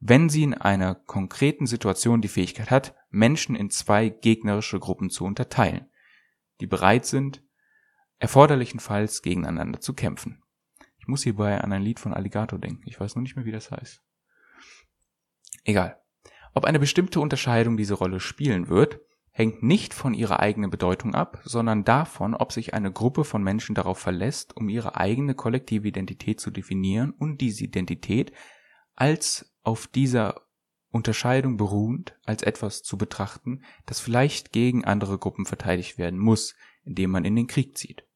wenn 0.00 0.28
sie 0.28 0.42
in 0.42 0.54
einer 0.54 0.94
konkreten 0.94 1.66
Situation 1.66 2.20
die 2.20 2.28
Fähigkeit 2.28 2.70
hat, 2.70 2.94
Menschen 3.10 3.54
in 3.54 3.70
zwei 3.70 4.08
gegnerische 4.08 4.78
Gruppen 4.80 5.10
zu 5.10 5.24
unterteilen, 5.24 5.90
die 6.60 6.66
bereit 6.66 7.04
sind, 7.04 7.42
erforderlichenfalls 8.18 9.22
gegeneinander 9.22 9.80
zu 9.80 9.92
kämpfen. 9.92 10.43
Ich 11.04 11.08
muss 11.08 11.22
hierbei 11.22 11.60
an 11.60 11.70
ein 11.70 11.82
Lied 11.82 12.00
von 12.00 12.14
Alligator 12.14 12.58
denken. 12.58 12.84
Ich 12.86 12.98
weiß 12.98 13.14
nur 13.14 13.22
nicht 13.22 13.36
mehr, 13.36 13.44
wie 13.44 13.52
das 13.52 13.70
heißt. 13.70 14.02
Egal. 15.62 16.00
Ob 16.54 16.64
eine 16.64 16.78
bestimmte 16.78 17.20
Unterscheidung 17.20 17.76
diese 17.76 17.92
Rolle 17.92 18.20
spielen 18.20 18.68
wird, 18.68 19.00
hängt 19.30 19.62
nicht 19.62 19.92
von 19.92 20.14
ihrer 20.14 20.40
eigenen 20.40 20.70
Bedeutung 20.70 21.14
ab, 21.14 21.42
sondern 21.44 21.84
davon, 21.84 22.34
ob 22.34 22.52
sich 22.52 22.72
eine 22.72 22.90
Gruppe 22.90 23.24
von 23.24 23.42
Menschen 23.42 23.74
darauf 23.74 23.98
verlässt, 23.98 24.56
um 24.56 24.70
ihre 24.70 24.96
eigene 24.96 25.34
kollektive 25.34 25.88
Identität 25.88 26.40
zu 26.40 26.50
definieren 26.50 27.10
und 27.10 27.42
diese 27.42 27.64
Identität 27.64 28.32
als 28.94 29.54
auf 29.62 29.86
dieser 29.86 30.40
Unterscheidung 30.88 31.58
beruhend 31.58 32.18
als 32.24 32.42
etwas 32.42 32.82
zu 32.82 32.96
betrachten, 32.96 33.62
das 33.84 34.00
vielleicht 34.00 34.52
gegen 34.52 34.86
andere 34.86 35.18
Gruppen 35.18 35.44
verteidigt 35.44 35.98
werden 35.98 36.18
muss, 36.18 36.54
indem 36.82 37.10
man 37.10 37.26
in 37.26 37.36
den 37.36 37.46
Krieg 37.46 37.76
zieht. 37.76 38.06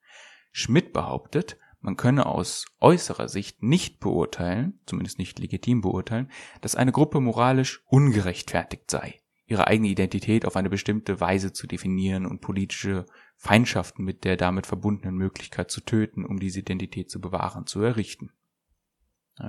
Schmidt 0.52 0.94
behauptet, 0.94 1.58
man 1.80 1.96
könne 1.96 2.26
aus 2.26 2.66
äußerer 2.80 3.28
Sicht 3.28 3.62
nicht 3.62 4.00
beurteilen, 4.00 4.80
zumindest 4.86 5.18
nicht 5.18 5.38
legitim 5.38 5.80
beurteilen, 5.80 6.30
dass 6.60 6.74
eine 6.74 6.92
Gruppe 6.92 7.20
moralisch 7.20 7.82
ungerechtfertigt 7.86 8.90
sei, 8.90 9.20
ihre 9.46 9.66
eigene 9.68 9.88
Identität 9.88 10.44
auf 10.44 10.56
eine 10.56 10.70
bestimmte 10.70 11.20
Weise 11.20 11.52
zu 11.52 11.66
definieren 11.66 12.26
und 12.26 12.40
politische 12.40 13.06
Feindschaften 13.36 14.04
mit 14.04 14.24
der 14.24 14.36
damit 14.36 14.66
verbundenen 14.66 15.16
Möglichkeit 15.16 15.70
zu 15.70 15.80
töten, 15.80 16.24
um 16.24 16.40
diese 16.40 16.60
Identität 16.60 17.10
zu 17.10 17.20
bewahren, 17.20 17.66
zu 17.66 17.80
errichten. 17.80 18.30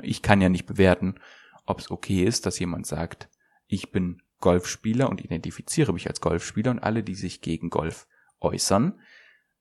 Ich 0.03 0.21
kann 0.21 0.39
ja 0.39 0.49
nicht 0.49 0.67
bewerten, 0.67 1.15
ob 1.65 1.79
es 1.79 1.89
okay 1.89 2.23
ist, 2.23 2.45
dass 2.45 2.59
jemand 2.59 2.85
sagt, 2.85 3.29
ich 3.65 3.91
bin 3.91 4.21
Golfspieler 4.39 5.09
und 5.09 5.23
identifiziere 5.23 5.93
mich 5.93 6.07
als 6.07 6.21
Golfspieler 6.21 6.71
und 6.71 6.79
alle, 6.79 7.03
die 7.03 7.15
sich 7.15 7.41
gegen 7.41 7.69
Golf 7.69 8.07
äußern, 8.39 8.99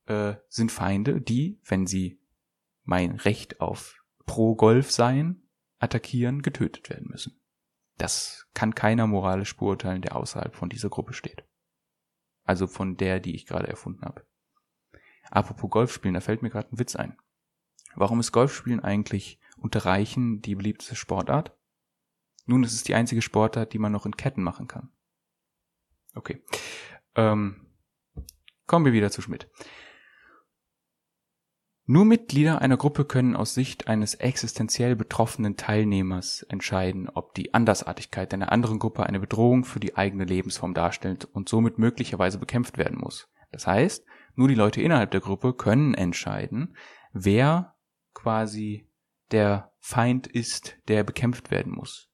äh, 0.06 0.34
sind 0.48 0.70
Feinde, 0.70 1.20
die, 1.20 1.58
wenn 1.64 1.86
sie 1.86 2.18
mein 2.88 3.16
Recht 3.16 3.60
auf 3.60 4.02
Pro-Golf 4.24 4.90
sein, 4.90 5.42
attackieren, 5.78 6.40
getötet 6.40 6.88
werden 6.88 7.08
müssen. 7.10 7.38
Das 7.98 8.48
kann 8.54 8.74
keiner 8.74 9.06
moralisch 9.06 9.54
beurteilen, 9.58 10.00
der 10.00 10.16
außerhalb 10.16 10.56
von 10.56 10.70
dieser 10.70 10.88
Gruppe 10.88 11.12
steht. 11.12 11.44
Also 12.44 12.66
von 12.66 12.96
der, 12.96 13.20
die 13.20 13.34
ich 13.34 13.44
gerade 13.44 13.68
erfunden 13.68 14.06
habe. 14.06 14.26
Apropos 15.30 15.68
Golfspielen, 15.68 16.14
da 16.14 16.20
fällt 16.20 16.40
mir 16.40 16.48
gerade 16.48 16.72
ein 16.72 16.78
Witz 16.78 16.96
ein. 16.96 17.18
Warum 17.94 18.20
ist 18.20 18.32
Golfspielen 18.32 18.80
eigentlich 18.80 19.38
unter 19.58 19.84
Reichen 19.84 20.40
die 20.40 20.54
beliebteste 20.54 20.96
Sportart? 20.96 21.54
Nun, 22.46 22.64
es 22.64 22.72
ist 22.72 22.88
die 22.88 22.94
einzige 22.94 23.20
Sportart, 23.20 23.74
die 23.74 23.78
man 23.78 23.92
noch 23.92 24.06
in 24.06 24.16
Ketten 24.16 24.42
machen 24.42 24.66
kann. 24.66 24.88
Okay. 26.14 26.42
Ähm, 27.16 27.66
kommen 28.66 28.86
wir 28.86 28.94
wieder 28.94 29.10
zu 29.10 29.20
Schmidt. 29.20 29.50
Nur 31.90 32.04
Mitglieder 32.04 32.60
einer 32.60 32.76
Gruppe 32.76 33.06
können 33.06 33.34
aus 33.34 33.54
Sicht 33.54 33.88
eines 33.88 34.14
existenziell 34.14 34.94
betroffenen 34.94 35.56
Teilnehmers 35.56 36.42
entscheiden, 36.42 37.08
ob 37.08 37.32
die 37.32 37.54
Andersartigkeit 37.54 38.34
einer 38.34 38.52
anderen 38.52 38.78
Gruppe 38.78 39.06
eine 39.06 39.20
Bedrohung 39.20 39.64
für 39.64 39.80
die 39.80 39.96
eigene 39.96 40.26
Lebensform 40.26 40.74
darstellt 40.74 41.24
und 41.24 41.48
somit 41.48 41.78
möglicherweise 41.78 42.36
bekämpft 42.36 42.76
werden 42.76 42.98
muss. 42.98 43.30
Das 43.52 43.66
heißt, 43.66 44.04
nur 44.34 44.48
die 44.48 44.54
Leute 44.54 44.82
innerhalb 44.82 45.12
der 45.12 45.22
Gruppe 45.22 45.54
können 45.54 45.94
entscheiden, 45.94 46.76
wer 47.14 47.74
quasi 48.12 48.86
der 49.30 49.72
Feind 49.78 50.26
ist, 50.26 50.76
der 50.88 51.04
bekämpft 51.04 51.50
werden 51.50 51.72
muss. 51.72 52.10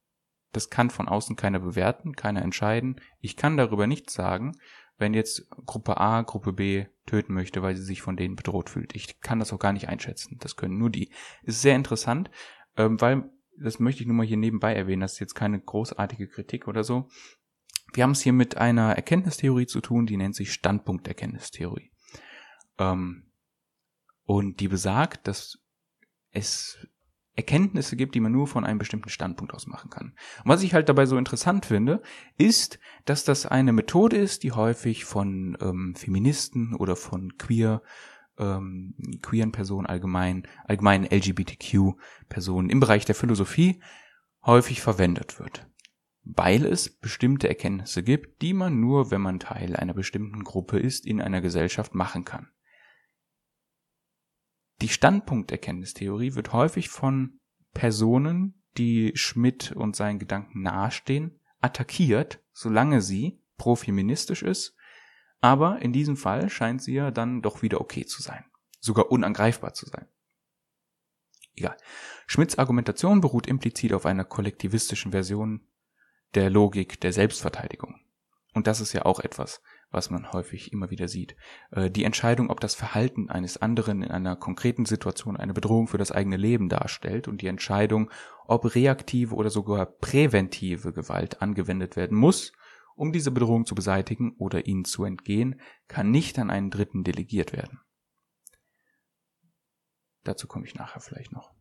Das 0.53 0.71
kann 0.71 0.89
von 0.89 1.09
außen 1.09 1.35
keiner 1.35 1.59
bewerten, 1.59 2.15
keiner 2.15 2.43
entscheiden. 2.43 3.01
Ich 3.19 3.37
kann 3.37 3.57
darüber 3.57 3.89
nichts 3.89 4.15
sagen, 4.15 4.53
wenn 5.05 5.13
jetzt 5.13 5.51
Gruppe 5.67 6.01
A 6.01 6.23
Gruppe 6.23 6.55
B 6.55 6.87
töten 7.05 7.35
möchte, 7.35 7.61
weil 7.61 7.77
sie 7.77 7.83
sich 7.83 8.01
von 8.01 8.17
denen 8.17 8.37
bedroht 8.37 8.71
fühlt. 8.71 8.97
Ich 8.97 9.21
kann 9.21 9.39
das 9.39 9.53
auch 9.53 9.59
gar 9.59 9.75
nicht 9.75 9.91
einschätzen. 9.91 10.39
Das 10.41 10.57
können 10.57 10.79
nur 10.79 10.89
die. 10.89 11.11
Ist 11.43 11.61
sehr 11.61 11.77
interessant, 11.77 12.31
ähm, 12.79 12.99
weil, 13.03 13.31
das 13.59 13.79
möchte 13.81 14.01
ich 14.01 14.07
nur 14.07 14.17
mal 14.17 14.25
hier 14.25 14.39
nebenbei 14.39 14.75
erwähnen, 14.75 15.03
das 15.03 15.13
ist 15.13 15.19
jetzt 15.19 15.35
keine 15.35 15.61
großartige 15.61 16.27
Kritik 16.27 16.69
oder 16.69 16.85
so. 16.85 17.11
Wir 17.93 18.05
haben 18.05 18.13
es 18.13 18.23
hier 18.23 18.33
mit 18.33 18.57
einer 18.57 18.97
Erkenntnistheorie 18.97 19.67
zu 19.67 19.83
tun, 19.83 20.07
die 20.07 20.17
nennt 20.17 20.37
sich 20.37 20.55
Standpunkterkenntnistheorie. 20.55 21.93
Ähm, 22.79 23.27
und 24.25 24.61
die 24.61 24.69
besagt, 24.69 25.29
dass 25.29 25.59
es 26.31 26.79
Erkenntnisse 27.37 27.97
gibt, 27.97 28.15
die 28.15 28.21
man 28.21 28.33
nur 28.33 28.47
von 28.47 28.65
einem 28.65 28.79
bestimmten 28.79 29.09
Standpunkt 29.09 29.55
aus 29.55 29.67
machen 29.67 29.91
kann. 29.91 30.15
Und 30.45 30.51
was 30.51 30.63
ich 30.63 30.75
halt 30.75 30.89
dabei 30.89 31.07
so 31.07 31.19
interessant 31.19 31.67
finde, 31.67 32.01
ist, 32.37 32.79
dass 33.05 33.25
das 33.25 33.47
eine 33.47 33.73
Methode 33.73 34.17
ist, 34.17 34.45
die 34.45 34.53
häufig 34.53 35.05
von 35.05 35.59
ähm, 35.61 35.95
Feministen 35.97 36.75
oder 36.75 36.95
von 36.95 37.37
queer 37.37 37.83
ähm, 38.39 38.95
queeren 39.23 39.53
Personen 39.53 39.87
allgemein, 39.87 40.47
allgemein 40.65 41.05
LGBTQ-Personen 41.05 42.71
im 42.71 42.81
Bereich 42.81 43.05
der 43.05 43.15
Philosophie 43.15 43.81
häufig 44.45 44.81
verwendet 44.81 45.39
wird. 45.39 45.67
Weil 46.25 46.65
es 46.65 46.89
bestimmte 46.89 47.49
Erkenntnisse 47.49 48.03
gibt, 48.03 48.43
die 48.43 48.55
man 48.55 48.81
nur, 48.81 49.11
wenn 49.11 49.21
man 49.21 49.41
Teil 49.41 49.77
einer 49.77 49.95
bestimmten 49.95 50.43
Gruppe 50.43 50.79
ist, 50.79 51.07
in 51.07 51.21
einer 51.21 51.41
Gesellschaft 51.41 51.95
machen 51.95 52.25
kann. 52.25 52.49
Die 54.81 54.89
Standpunkterkenntnistheorie 54.89 56.35
wird 56.35 56.53
häufig 56.53 56.89
von 56.89 57.39
Personen, 57.73 58.63
die 58.77 59.13
Schmidt 59.15 59.73
und 59.73 59.97
seinen 59.97 60.19
Gedanken 60.19 60.63
nahestehen, 60.63 61.41
attackiert, 61.61 62.43
solange 62.53 63.01
sie 63.01 63.41
profeministisch 63.57 64.43
ist, 64.43 64.77
aber 65.41 65.81
in 65.83 65.93
diesem 65.93 66.17
Fall 66.17 66.49
scheint 66.49 66.83
sie 66.83 66.95
ja 66.95 67.11
dann 67.11 67.43
doch 67.43 67.63
wieder 67.63 67.81
okay 67.81 68.07
zu 68.07 68.23
sein, 68.23 68.45
sogar 68.81 69.11
unangreifbar 69.11 69.75
zu 69.75 69.87
sein. 69.87 70.09
Egal. 71.55 71.77
Schmidts 72.27 72.59
Argumentation 72.59 73.21
beruht 73.21 73.47
implizit 73.47 73.93
auf 73.93 74.07
einer 74.07 74.25
kollektivistischen 74.25 75.13
Version 75.13 75.69
der 76.35 76.51
Logik 76.51 77.01
der 77.01 77.13
Selbstverteidigung. 77.13 78.01
Und 78.55 78.67
das 78.67 78.81
ist 78.81 78.93
ja 78.93 79.05
auch 79.05 79.21
etwas, 79.21 79.61
was 79.95 80.11
man 80.11 80.33
häufig 80.33 80.73
immer 80.73 80.91
wieder 80.91 81.09
sieht. 81.09 81.37
Äh, 81.71 81.91
die 81.91 82.05
Entscheidung, 82.05 82.51
ob 82.51 82.61
das 82.61 82.75
Verhalten 82.75 83.31
eines 83.31 83.57
anderen 83.57 84.03
in 84.03 84.11
einer 84.11 84.37
konkreten 84.37 84.85
Situation 84.85 85.37
eine 85.37 85.55
Bedrohung 85.55 85.89
für 85.89 85.99
das 85.99 86.13
eigene 86.13 86.37
Leben 86.37 86.69
darstellt 86.69 87.29
und 87.29 87.41
die 87.41 87.47
Entscheidung, 87.47 88.11
ob 88.47 88.75
reaktive 88.75 89.35
oder 89.35 89.51
sogar 89.51 89.87
präventive 89.87 90.93
Gewalt 90.93 91.41
angewendet 91.41 91.97
werden 91.97 92.19
muss, 92.19 92.53
um 92.97 93.13
diese 93.13 93.31
Bedrohung 93.31 93.67
zu 93.67 93.75
beseitigen 93.75 94.35
oder 94.39 94.67
ihnen 94.67 94.85
zu 94.85 95.05
entgehen, 95.05 95.61
kann 95.89 96.11
nicht 96.11 96.39
an 96.39 96.51
einen 96.51 96.71
Dritten 96.71 97.03
delegiert 97.05 97.53
werden. 97.53 97.81
Dazu 100.23 100.47
komme 100.47 100.67
ich 100.67 100.75
nachher 100.75 101.01
vielleicht 101.01 101.33
noch. 101.33 101.53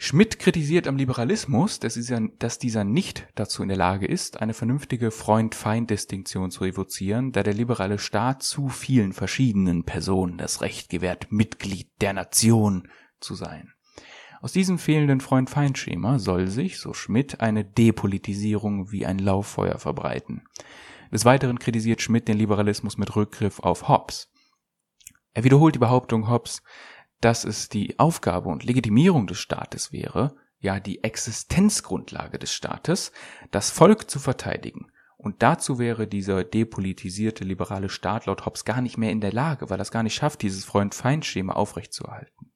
Schmidt 0.00 0.38
kritisiert 0.38 0.86
am 0.86 0.96
Liberalismus, 0.96 1.80
dass 1.80 1.94
dieser, 1.94 2.20
dass 2.38 2.60
dieser 2.60 2.84
nicht 2.84 3.26
dazu 3.34 3.64
in 3.64 3.68
der 3.68 3.76
Lage 3.76 4.06
ist, 4.06 4.40
eine 4.40 4.54
vernünftige 4.54 5.10
Freund-Feind-Distinktion 5.10 6.52
zu 6.52 6.64
evozieren, 6.64 7.32
da 7.32 7.42
der 7.42 7.52
liberale 7.52 7.98
Staat 7.98 8.44
zu 8.44 8.68
vielen 8.68 9.12
verschiedenen 9.12 9.82
Personen 9.82 10.38
das 10.38 10.60
Recht 10.60 10.88
gewährt, 10.88 11.32
Mitglied 11.32 11.90
der 12.00 12.12
Nation 12.12 12.88
zu 13.18 13.34
sein. 13.34 13.72
Aus 14.40 14.52
diesem 14.52 14.78
fehlenden 14.78 15.20
Freund-Feind-Schema 15.20 16.20
soll 16.20 16.46
sich, 16.46 16.78
so 16.78 16.94
Schmidt, 16.94 17.40
eine 17.40 17.64
Depolitisierung 17.64 18.92
wie 18.92 19.04
ein 19.04 19.18
Lauffeuer 19.18 19.78
verbreiten. 19.78 20.44
Des 21.10 21.24
Weiteren 21.24 21.58
kritisiert 21.58 22.02
Schmidt 22.02 22.28
den 22.28 22.38
Liberalismus 22.38 22.98
mit 22.98 23.16
Rückgriff 23.16 23.58
auf 23.58 23.88
Hobbes. 23.88 24.30
Er 25.34 25.42
wiederholt 25.42 25.74
die 25.74 25.80
Behauptung 25.80 26.28
Hobbes, 26.28 26.62
dass 27.20 27.44
es 27.44 27.68
die 27.68 27.98
Aufgabe 27.98 28.48
und 28.48 28.64
Legitimierung 28.64 29.26
des 29.26 29.38
Staates 29.38 29.92
wäre, 29.92 30.36
ja 30.60 30.80
die 30.80 31.02
Existenzgrundlage 31.04 32.38
des 32.38 32.52
Staates, 32.52 33.12
das 33.50 33.70
Volk 33.70 34.10
zu 34.10 34.18
verteidigen. 34.18 34.90
Und 35.16 35.42
dazu 35.42 35.80
wäre 35.80 36.06
dieser 36.06 36.44
depolitisierte 36.44 37.42
liberale 37.42 37.88
Staat 37.88 38.26
laut 38.26 38.46
Hobbes 38.46 38.64
gar 38.64 38.80
nicht 38.80 38.98
mehr 38.98 39.10
in 39.10 39.20
der 39.20 39.32
Lage, 39.32 39.68
weil 39.68 39.80
er 39.80 39.82
es 39.82 39.90
gar 39.90 40.04
nicht 40.04 40.14
schafft, 40.14 40.42
dieses 40.42 40.64
Freund-Feind-Schema 40.64 41.54
aufrechtzuerhalten. 41.54 42.52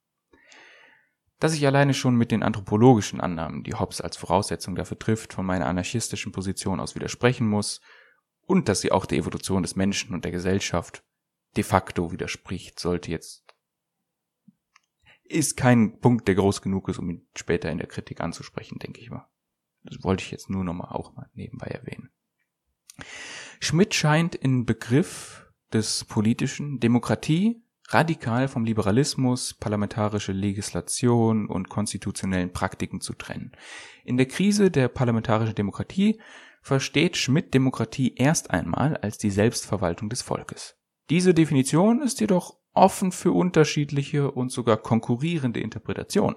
Dass 1.41 1.55
ich 1.55 1.67
alleine 1.67 1.93
schon 1.93 2.15
mit 2.15 2.31
den 2.31 2.45
anthropologischen 2.45 3.21
Annahmen, 3.21 3.65
die 3.65 3.75
Hobbes 3.75 4.01
als 4.01 4.17
Voraussetzung 4.17 4.77
dafür 4.77 4.97
trifft, 4.97 5.33
von 5.33 5.45
meiner 5.45 5.67
anarchistischen 5.67 6.31
Position 6.31 6.79
aus 6.79 6.95
widersprechen 6.95 7.49
muss, 7.49 7.81
und 8.47 8.69
dass 8.69 8.81
sie 8.81 8.93
auch 8.93 9.07
der 9.07 9.19
Evolution 9.19 9.63
des 9.63 9.75
Menschen 9.75 10.15
und 10.15 10.25
der 10.25 10.33
Gesellschaft 10.33 11.03
de 11.57 11.65
facto 11.65 12.13
widerspricht, 12.13 12.79
sollte 12.79 13.11
jetzt 13.11 13.42
ist 15.33 15.57
kein 15.57 15.99
Punkt, 16.01 16.29
der 16.29 16.35
groß 16.35 16.63
genug 16.63 16.89
ist, 16.89 16.99
um 16.99 17.11
ihn 17.11 17.27
später 17.37 17.71
in 17.71 17.79
der 17.79 17.87
Kritik 17.87 18.21
anzusprechen, 18.21 18.79
denke 18.79 19.01
ich 19.01 19.11
mal. 19.11 19.29
Das 19.85 20.03
wollte 20.05 20.23
ich 20.23 20.31
jetzt 20.31 20.51
nur 20.51 20.65
nochmal 20.65 20.93
auch 20.93 21.15
mal 21.15 21.29
nebenbei 21.35 21.67
erwähnen. 21.67 22.11
Schmidt 23.61 23.95
scheint 23.95 24.35
in 24.35 24.65
Begriff 24.65 25.53
des 25.73 26.05
politischen 26.05 26.79
Demokratie 26.81 27.63
radikal 27.89 28.49
vom 28.49 28.65
Liberalismus, 28.65 29.55
parlamentarische 29.55 30.33
Legislation 30.33 31.47
und 31.47 31.69
konstitutionellen 31.69 32.53
Praktiken 32.53 33.01
zu 33.01 33.15
trennen. 33.15 33.53
In 34.05 34.17
der 34.17 34.27
Krise 34.27 34.71
der 34.71 34.89
parlamentarischen 34.89 35.55
Demokratie 35.55 36.21
versteht 36.63 37.17
Schmidt 37.17 37.55
Demokratie 37.55 38.15
erst 38.15 38.51
einmal 38.51 38.97
als 38.97 39.19
die 39.19 39.31
Selbstverwaltung 39.31 40.09
des 40.09 40.23
Volkes. 40.23 40.77
Diese 41.11 41.35
Definition 41.35 42.01
ist 42.01 42.21
jedoch 42.21 42.62
offen 42.75 43.13
für 43.13 43.33
unterschiedliche 43.33 44.31
und 44.31 44.51
sogar 44.51 44.77
konkurrierende 44.77 45.61
Interpretationen. 45.61 46.37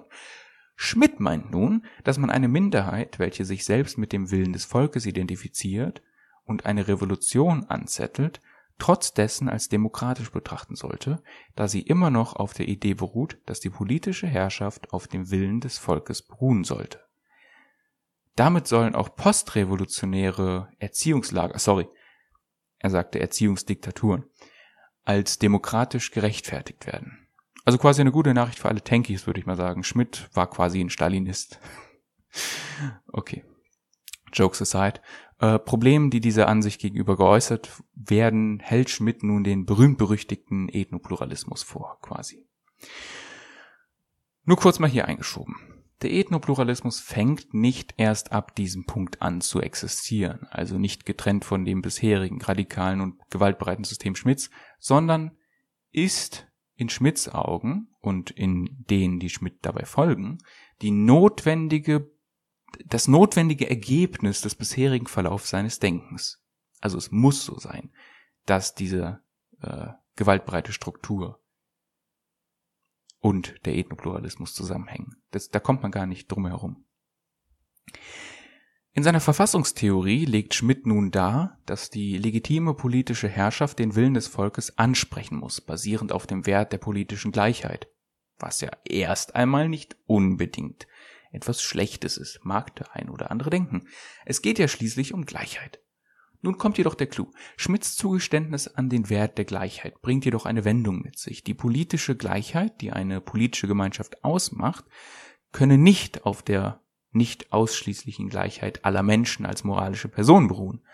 Schmidt 0.74 1.20
meint 1.20 1.50
nun, 1.50 1.86
dass 2.04 2.18
man 2.18 2.30
eine 2.30 2.48
Minderheit, 2.48 3.18
welche 3.18 3.44
sich 3.44 3.64
selbst 3.64 3.96
mit 3.96 4.12
dem 4.12 4.30
Willen 4.30 4.52
des 4.52 4.66
Volkes 4.66 5.06
identifiziert 5.06 6.02
und 6.44 6.66
eine 6.66 6.86
Revolution 6.86 7.64
anzettelt, 7.64 8.40
trotz 8.78 9.14
dessen 9.14 9.48
als 9.48 9.70
demokratisch 9.70 10.30
betrachten 10.30 10.76
sollte, 10.76 11.22
da 11.54 11.66
sie 11.66 11.80
immer 11.80 12.10
noch 12.10 12.36
auf 12.36 12.52
der 12.52 12.68
Idee 12.68 12.92
beruht, 12.92 13.38
dass 13.46 13.60
die 13.60 13.70
politische 13.70 14.26
Herrschaft 14.26 14.92
auf 14.92 15.08
dem 15.08 15.30
Willen 15.30 15.60
des 15.60 15.78
Volkes 15.78 16.22
beruhen 16.22 16.62
sollte. 16.62 17.00
Damit 18.34 18.66
sollen 18.66 18.94
auch 18.94 19.16
postrevolutionäre 19.16 20.68
Erziehungslager, 20.78 21.58
sorry, 21.58 21.88
er 22.78 22.90
sagte 22.90 23.18
Erziehungsdiktaturen, 23.18 24.24
als 25.06 25.38
demokratisch 25.38 26.10
gerechtfertigt 26.10 26.86
werden. 26.86 27.26
Also 27.64 27.78
quasi 27.78 28.00
eine 28.00 28.12
gute 28.12 28.34
Nachricht 28.34 28.58
für 28.58 28.68
alle 28.68 28.84
Tankies, 28.84 29.26
würde 29.26 29.40
ich 29.40 29.46
mal 29.46 29.56
sagen. 29.56 29.82
Schmidt 29.82 30.28
war 30.34 30.48
quasi 30.48 30.80
ein 30.80 30.90
Stalinist. 30.90 31.58
okay. 33.12 33.44
Jokes 34.32 34.60
aside. 34.60 35.00
Äh, 35.38 35.58
Problemen, 35.58 36.10
die 36.10 36.20
dieser 36.20 36.48
Ansicht 36.48 36.80
gegenüber 36.80 37.16
geäußert 37.16 37.82
werden, 37.94 38.60
hält 38.60 38.90
Schmidt 38.90 39.22
nun 39.22 39.44
den 39.44 39.64
berühmt-berüchtigten 39.64 40.68
Ethnopluralismus 40.68 41.62
vor, 41.62 41.98
quasi. 42.02 42.46
Nur 44.44 44.56
kurz 44.56 44.78
mal 44.78 44.90
hier 44.90 45.06
eingeschoben. 45.06 45.75
Der 46.02 46.12
Ethnopluralismus 46.12 47.00
fängt 47.00 47.54
nicht 47.54 47.94
erst 47.96 48.32
ab 48.32 48.54
diesem 48.54 48.84
Punkt 48.84 49.22
an 49.22 49.40
zu 49.40 49.60
existieren, 49.62 50.46
also 50.50 50.78
nicht 50.78 51.06
getrennt 51.06 51.44
von 51.44 51.64
dem 51.64 51.80
bisherigen 51.80 52.40
radikalen 52.42 53.00
und 53.00 53.18
gewaltbereiten 53.30 53.84
System 53.84 54.14
Schmidts, 54.14 54.50
sondern 54.78 55.36
ist 55.92 56.46
in 56.74 56.90
Schmidts 56.90 57.30
Augen 57.30 57.88
und 58.00 58.30
in 58.30 58.84
denen, 58.90 59.18
die 59.18 59.30
Schmidt 59.30 59.58
dabei 59.62 59.86
folgen, 59.86 60.38
die 60.82 60.90
notwendige, 60.90 62.10
das 62.84 63.08
notwendige 63.08 63.70
Ergebnis 63.70 64.42
des 64.42 64.54
bisherigen 64.54 65.06
Verlaufs 65.06 65.48
seines 65.48 65.78
Denkens. 65.78 66.42
Also 66.80 66.98
es 66.98 67.10
muss 67.10 67.46
so 67.46 67.58
sein, 67.58 67.90
dass 68.44 68.74
diese 68.74 69.22
äh, 69.62 69.88
gewaltbereite 70.16 70.72
Struktur 70.72 71.40
und 73.26 73.56
der 73.66 73.74
Ethnopluralismus 73.74 74.54
zusammenhängen. 74.54 75.16
Das, 75.32 75.50
da 75.50 75.58
kommt 75.58 75.82
man 75.82 75.90
gar 75.90 76.06
nicht 76.06 76.30
drum 76.30 76.46
herum. 76.46 76.84
In 78.92 79.02
seiner 79.02 79.18
Verfassungstheorie 79.18 80.26
legt 80.26 80.54
Schmidt 80.54 80.86
nun 80.86 81.10
dar, 81.10 81.58
dass 81.66 81.90
die 81.90 82.18
legitime 82.18 82.72
politische 82.74 83.26
Herrschaft 83.26 83.80
den 83.80 83.96
Willen 83.96 84.14
des 84.14 84.28
Volkes 84.28 84.78
ansprechen 84.78 85.38
muss, 85.38 85.60
basierend 85.60 86.12
auf 86.12 86.28
dem 86.28 86.46
Wert 86.46 86.70
der 86.70 86.78
politischen 86.78 87.32
Gleichheit, 87.32 87.88
was 88.38 88.60
ja 88.60 88.70
erst 88.84 89.34
einmal 89.34 89.68
nicht 89.68 89.96
unbedingt 90.06 90.86
etwas 91.32 91.62
Schlechtes 91.62 92.18
ist, 92.18 92.44
mag 92.44 92.76
der 92.76 92.94
ein 92.94 93.10
oder 93.10 93.32
andere 93.32 93.50
denken. 93.50 93.88
Es 94.24 94.40
geht 94.40 94.60
ja 94.60 94.68
schließlich 94.68 95.12
um 95.12 95.26
Gleichheit. 95.26 95.80
Nun 96.46 96.58
kommt 96.58 96.78
jedoch 96.78 96.94
der 96.94 97.08
Clou. 97.08 97.32
Schmidts 97.56 97.96
Zugeständnis 97.96 98.68
an 98.68 98.88
den 98.88 99.10
Wert 99.10 99.36
der 99.36 99.44
Gleichheit 99.44 100.00
bringt 100.00 100.24
jedoch 100.24 100.46
eine 100.46 100.64
Wendung 100.64 101.02
mit 101.02 101.18
sich. 101.18 101.42
Die 101.42 101.54
politische 101.54 102.14
Gleichheit, 102.14 102.80
die 102.80 102.92
eine 102.92 103.20
politische 103.20 103.66
Gemeinschaft 103.66 104.22
ausmacht, 104.22 104.84
könne 105.50 105.76
nicht 105.76 106.24
auf 106.24 106.44
der 106.44 106.82
nicht 107.10 107.52
ausschließlichen 107.52 108.28
Gleichheit 108.28 108.84
aller 108.84 109.02
Menschen 109.02 109.44
als 109.44 109.64
moralische 109.64 110.06
Personen 110.08 110.46
beruhen. 110.46 110.84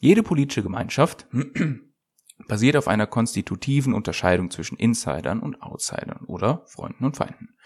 Jede 0.00 0.22
politische 0.22 0.62
Gemeinschaft 0.62 1.26
basiert 2.46 2.76
auf 2.76 2.86
einer 2.86 3.08
konstitutiven 3.08 3.92
Unterscheidung 3.92 4.52
zwischen 4.52 4.76
Insidern 4.76 5.40
und 5.40 5.62
Outsidern 5.62 6.26
oder 6.26 6.62
Freunden 6.66 7.06
und 7.06 7.16
Feinden. 7.16 7.56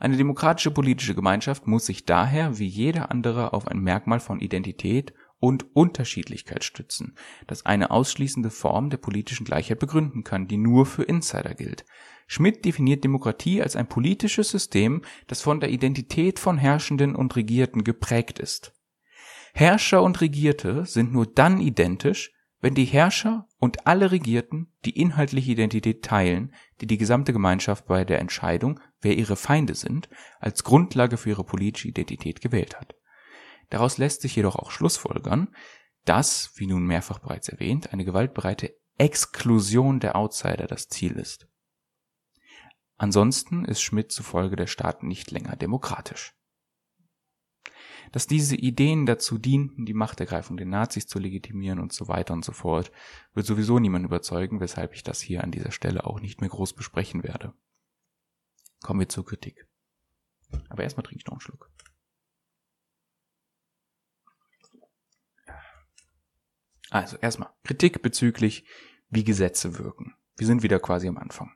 Eine 0.00 0.16
demokratische 0.16 0.72
politische 0.72 1.14
Gemeinschaft 1.14 1.68
muss 1.68 1.86
sich 1.86 2.04
daher 2.06 2.58
wie 2.58 2.66
jede 2.66 3.10
andere 3.12 3.52
auf 3.52 3.68
ein 3.68 3.78
Merkmal 3.78 4.18
von 4.18 4.40
Identität 4.40 5.14
und 5.46 5.76
Unterschiedlichkeit 5.76 6.64
stützen, 6.64 7.14
das 7.46 7.64
eine 7.64 7.92
ausschließende 7.92 8.50
Form 8.50 8.90
der 8.90 8.96
politischen 8.96 9.44
Gleichheit 9.44 9.78
begründen 9.78 10.24
kann, 10.24 10.48
die 10.48 10.56
nur 10.56 10.86
für 10.86 11.04
Insider 11.04 11.54
gilt. 11.54 11.84
Schmidt 12.26 12.64
definiert 12.64 13.04
Demokratie 13.04 13.62
als 13.62 13.76
ein 13.76 13.88
politisches 13.88 14.50
System, 14.50 15.02
das 15.28 15.42
von 15.42 15.60
der 15.60 15.70
Identität 15.70 16.40
von 16.40 16.58
Herrschenden 16.58 17.14
und 17.14 17.36
Regierten 17.36 17.84
geprägt 17.84 18.40
ist. 18.40 18.72
Herrscher 19.54 20.02
und 20.02 20.20
Regierte 20.20 20.84
sind 20.84 21.12
nur 21.12 21.26
dann 21.26 21.60
identisch, 21.60 22.32
wenn 22.60 22.74
die 22.74 22.84
Herrscher 22.84 23.46
und 23.60 23.86
alle 23.86 24.10
Regierten 24.10 24.72
die 24.84 24.98
inhaltliche 24.98 25.52
Identität 25.52 26.04
teilen, 26.04 26.52
die 26.80 26.88
die 26.88 26.98
gesamte 26.98 27.32
Gemeinschaft 27.32 27.86
bei 27.86 28.04
der 28.04 28.18
Entscheidung, 28.18 28.80
wer 29.00 29.16
ihre 29.16 29.36
Feinde 29.36 29.76
sind, 29.76 30.08
als 30.40 30.64
Grundlage 30.64 31.16
für 31.16 31.30
ihre 31.30 31.44
politische 31.44 31.86
Identität 31.86 32.40
gewählt 32.40 32.76
hat. 32.80 32.96
Daraus 33.70 33.98
lässt 33.98 34.22
sich 34.22 34.36
jedoch 34.36 34.56
auch 34.56 34.70
schlussfolgern, 34.70 35.54
dass, 36.04 36.52
wie 36.54 36.66
nun 36.66 36.86
mehrfach 36.86 37.18
bereits 37.18 37.48
erwähnt, 37.48 37.92
eine 37.92 38.04
gewaltbereite 38.04 38.76
Exklusion 38.98 40.00
der 40.00 40.16
Outsider 40.16 40.66
das 40.66 40.88
Ziel 40.88 41.12
ist. 41.12 41.48
Ansonsten 42.96 43.64
ist 43.64 43.82
Schmidt 43.82 44.10
zufolge 44.10 44.56
der 44.56 44.66
Staat 44.66 45.02
nicht 45.02 45.30
länger 45.30 45.56
demokratisch. 45.56 46.34
Dass 48.12 48.26
diese 48.26 48.56
Ideen 48.56 49.04
dazu 49.04 49.36
dienten, 49.36 49.84
die 49.84 49.92
Machtergreifung 49.92 50.56
der 50.56 50.66
Nazis 50.66 51.06
zu 51.06 51.18
legitimieren 51.18 51.80
und 51.80 51.92
so 51.92 52.08
weiter 52.08 52.32
und 52.34 52.44
so 52.44 52.52
fort, 52.52 52.92
wird 53.34 53.46
sowieso 53.46 53.78
niemand 53.78 54.04
überzeugen, 54.04 54.60
weshalb 54.60 54.94
ich 54.94 55.02
das 55.02 55.20
hier 55.20 55.42
an 55.42 55.50
dieser 55.50 55.72
Stelle 55.72 56.06
auch 56.06 56.20
nicht 56.20 56.40
mehr 56.40 56.48
groß 56.48 56.74
besprechen 56.74 57.24
werde. 57.24 57.52
Kommen 58.80 59.00
wir 59.00 59.08
zur 59.08 59.26
Kritik. 59.26 59.66
Aber 60.68 60.84
erstmal 60.84 61.02
trinke 61.02 61.20
ich 61.20 61.26
noch 61.26 61.34
einen 61.34 61.40
Schluck. 61.40 61.70
Also 66.96 67.18
erstmal 67.18 67.50
Kritik 67.62 68.00
bezüglich, 68.00 68.64
wie 69.10 69.22
Gesetze 69.22 69.78
wirken. 69.78 70.14
Wir 70.38 70.46
sind 70.46 70.62
wieder 70.62 70.80
quasi 70.80 71.06
am 71.08 71.18
Anfang. 71.18 71.52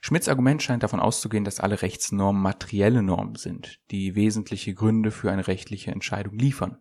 Schmidts 0.00 0.28
Argument 0.28 0.60
scheint 0.60 0.82
davon 0.82 0.98
auszugehen, 0.98 1.44
dass 1.44 1.60
alle 1.60 1.80
Rechtsnormen 1.80 2.42
materielle 2.42 3.04
Normen 3.04 3.36
sind, 3.36 3.80
die 3.92 4.16
wesentliche 4.16 4.74
Gründe 4.74 5.12
für 5.12 5.30
eine 5.30 5.46
rechtliche 5.46 5.92
Entscheidung 5.92 6.36
liefern. 6.36 6.80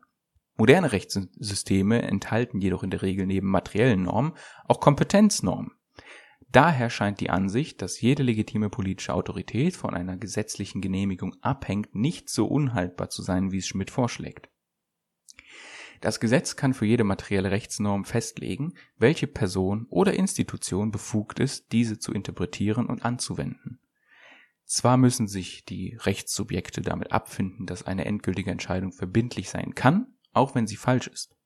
Moderne 0.56 0.92
Rechtssysteme 0.92 2.02
enthalten 2.02 2.60
jedoch 2.62 2.82
in 2.82 2.90
der 2.90 3.04
Regel 3.04 3.28
neben 3.28 3.48
materiellen 3.48 4.04
Normen 4.04 4.34
auch 4.66 4.80
Kompetenznormen. 4.80 5.72
Daher 6.52 6.90
scheint 6.90 7.20
die 7.20 7.30
Ansicht, 7.30 7.84
dass 7.84 8.02
jede 8.02 8.24
legitime 8.24 8.72
politische 8.72 9.14
Autorität 9.14 9.76
von 9.76 9.94
einer 9.94 10.18
gesetzlichen 10.18 10.82
Genehmigung 10.82 11.36
abhängt, 11.42 11.94
nicht 11.94 12.30
so 12.30 12.48
unhaltbar 12.48 13.10
zu 13.10 13.22
sein, 13.22 13.52
wie 13.52 13.60
es 13.60 13.68
Schmidt 13.68 13.92
vorschlägt. 13.92 14.50
Das 16.04 16.20
Gesetz 16.20 16.58
kann 16.58 16.74
für 16.74 16.86
jede 16.86 17.06
materielle 17.06 17.50
Rechtsnorm 17.50 18.04
festlegen, 18.04 18.74
welche 18.98 19.26
Person 19.26 19.88
oder 19.90 20.14
Institution 20.14 20.92
befugt 20.92 21.40
ist, 21.40 21.72
diese 21.72 21.98
zu 21.98 22.12
interpretieren 22.12 22.88
und 22.88 23.06
anzuwenden. 23.06 23.80
Zwar 24.66 24.98
müssen 24.98 25.30
sich 25.30 25.64
die 25.64 25.96
Rechtssubjekte 25.96 26.82
damit 26.82 27.14
abfinden, 27.14 27.66
dass 27.68 27.88
eine 27.88 28.04
endgültige 28.04 28.52
Entscheidung 28.52 28.92
verbindlich 28.92 29.50
sein 29.50 29.76
kann, 29.76 30.08
auch 30.34 30.56
wenn 30.56 30.68
sie 30.68 30.76
falsch 30.76 31.08
ist. 31.08 31.38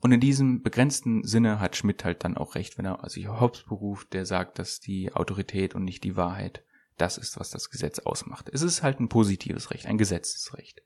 Und 0.00 0.12
in 0.12 0.20
diesem 0.20 0.62
begrenzten 0.62 1.24
Sinne 1.24 1.58
hat 1.58 1.74
Schmidt 1.74 2.04
halt 2.04 2.22
dann 2.22 2.36
auch 2.36 2.54
recht, 2.54 2.76
wenn 2.76 2.84
er 2.84 3.08
sich 3.08 3.28
auf 3.28 3.40
Hobbes 3.40 3.62
beruft, 3.62 4.12
der 4.12 4.26
sagt, 4.26 4.58
dass 4.58 4.78
die 4.78 5.14
Autorität 5.14 5.74
und 5.74 5.84
nicht 5.84 6.04
die 6.04 6.16
Wahrheit 6.16 6.66
das 6.98 7.16
ist, 7.16 7.40
was 7.40 7.48
das 7.48 7.70
Gesetz 7.70 7.98
ausmacht. 7.98 8.50
Es 8.52 8.60
ist 8.60 8.82
halt 8.82 9.00
ein 9.00 9.08
positives 9.08 9.70
Recht, 9.70 9.86
ein 9.86 9.96
Gesetzesrecht. 9.96 10.82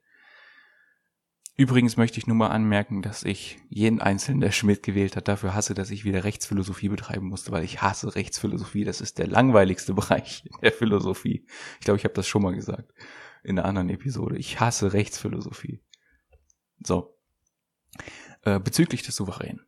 Übrigens 1.61 1.99
möchte 1.99 2.17
ich 2.17 2.27
nur 2.27 2.37
mal 2.37 2.49
anmerken, 2.49 3.03
dass 3.03 3.23
ich 3.23 3.59
jeden 3.69 4.01
Einzelnen, 4.01 4.41
der 4.41 4.51
Schmidt 4.51 4.83
gewählt 4.83 5.15
hat, 5.15 5.29
dafür 5.29 5.55
hasse, 5.55 5.75
dass 5.75 5.91
ich 5.91 6.07
wieder 6.07 6.25
Rechtsphilosophie 6.25 6.89
betreiben 6.89 7.27
musste, 7.29 7.53
weil 7.53 7.65
ich 7.65 7.83
hasse 7.83 8.15
Rechtsphilosophie. 8.15 8.85
Das 8.85 9.03
ist 9.03 9.19
der 9.19 9.27
langweiligste 9.27 9.93
Bereich 10.01 10.49
der 10.63 10.73
Philosophie. 10.73 11.45
Ich 11.79 11.85
glaube, 11.85 11.99
ich 11.99 12.05
habe 12.05 12.15
das 12.15 12.27
schon 12.27 12.41
mal 12.41 12.55
gesagt 12.55 12.95
in 13.43 13.59
einer 13.59 13.69
anderen 13.69 13.91
Episode. 13.91 14.39
Ich 14.39 14.59
hasse 14.59 14.95
Rechtsphilosophie. 14.95 15.83
So. 16.83 17.15
Äh, 18.41 18.59
bezüglich 18.59 19.03
des 19.03 19.17
Souveränen. 19.17 19.61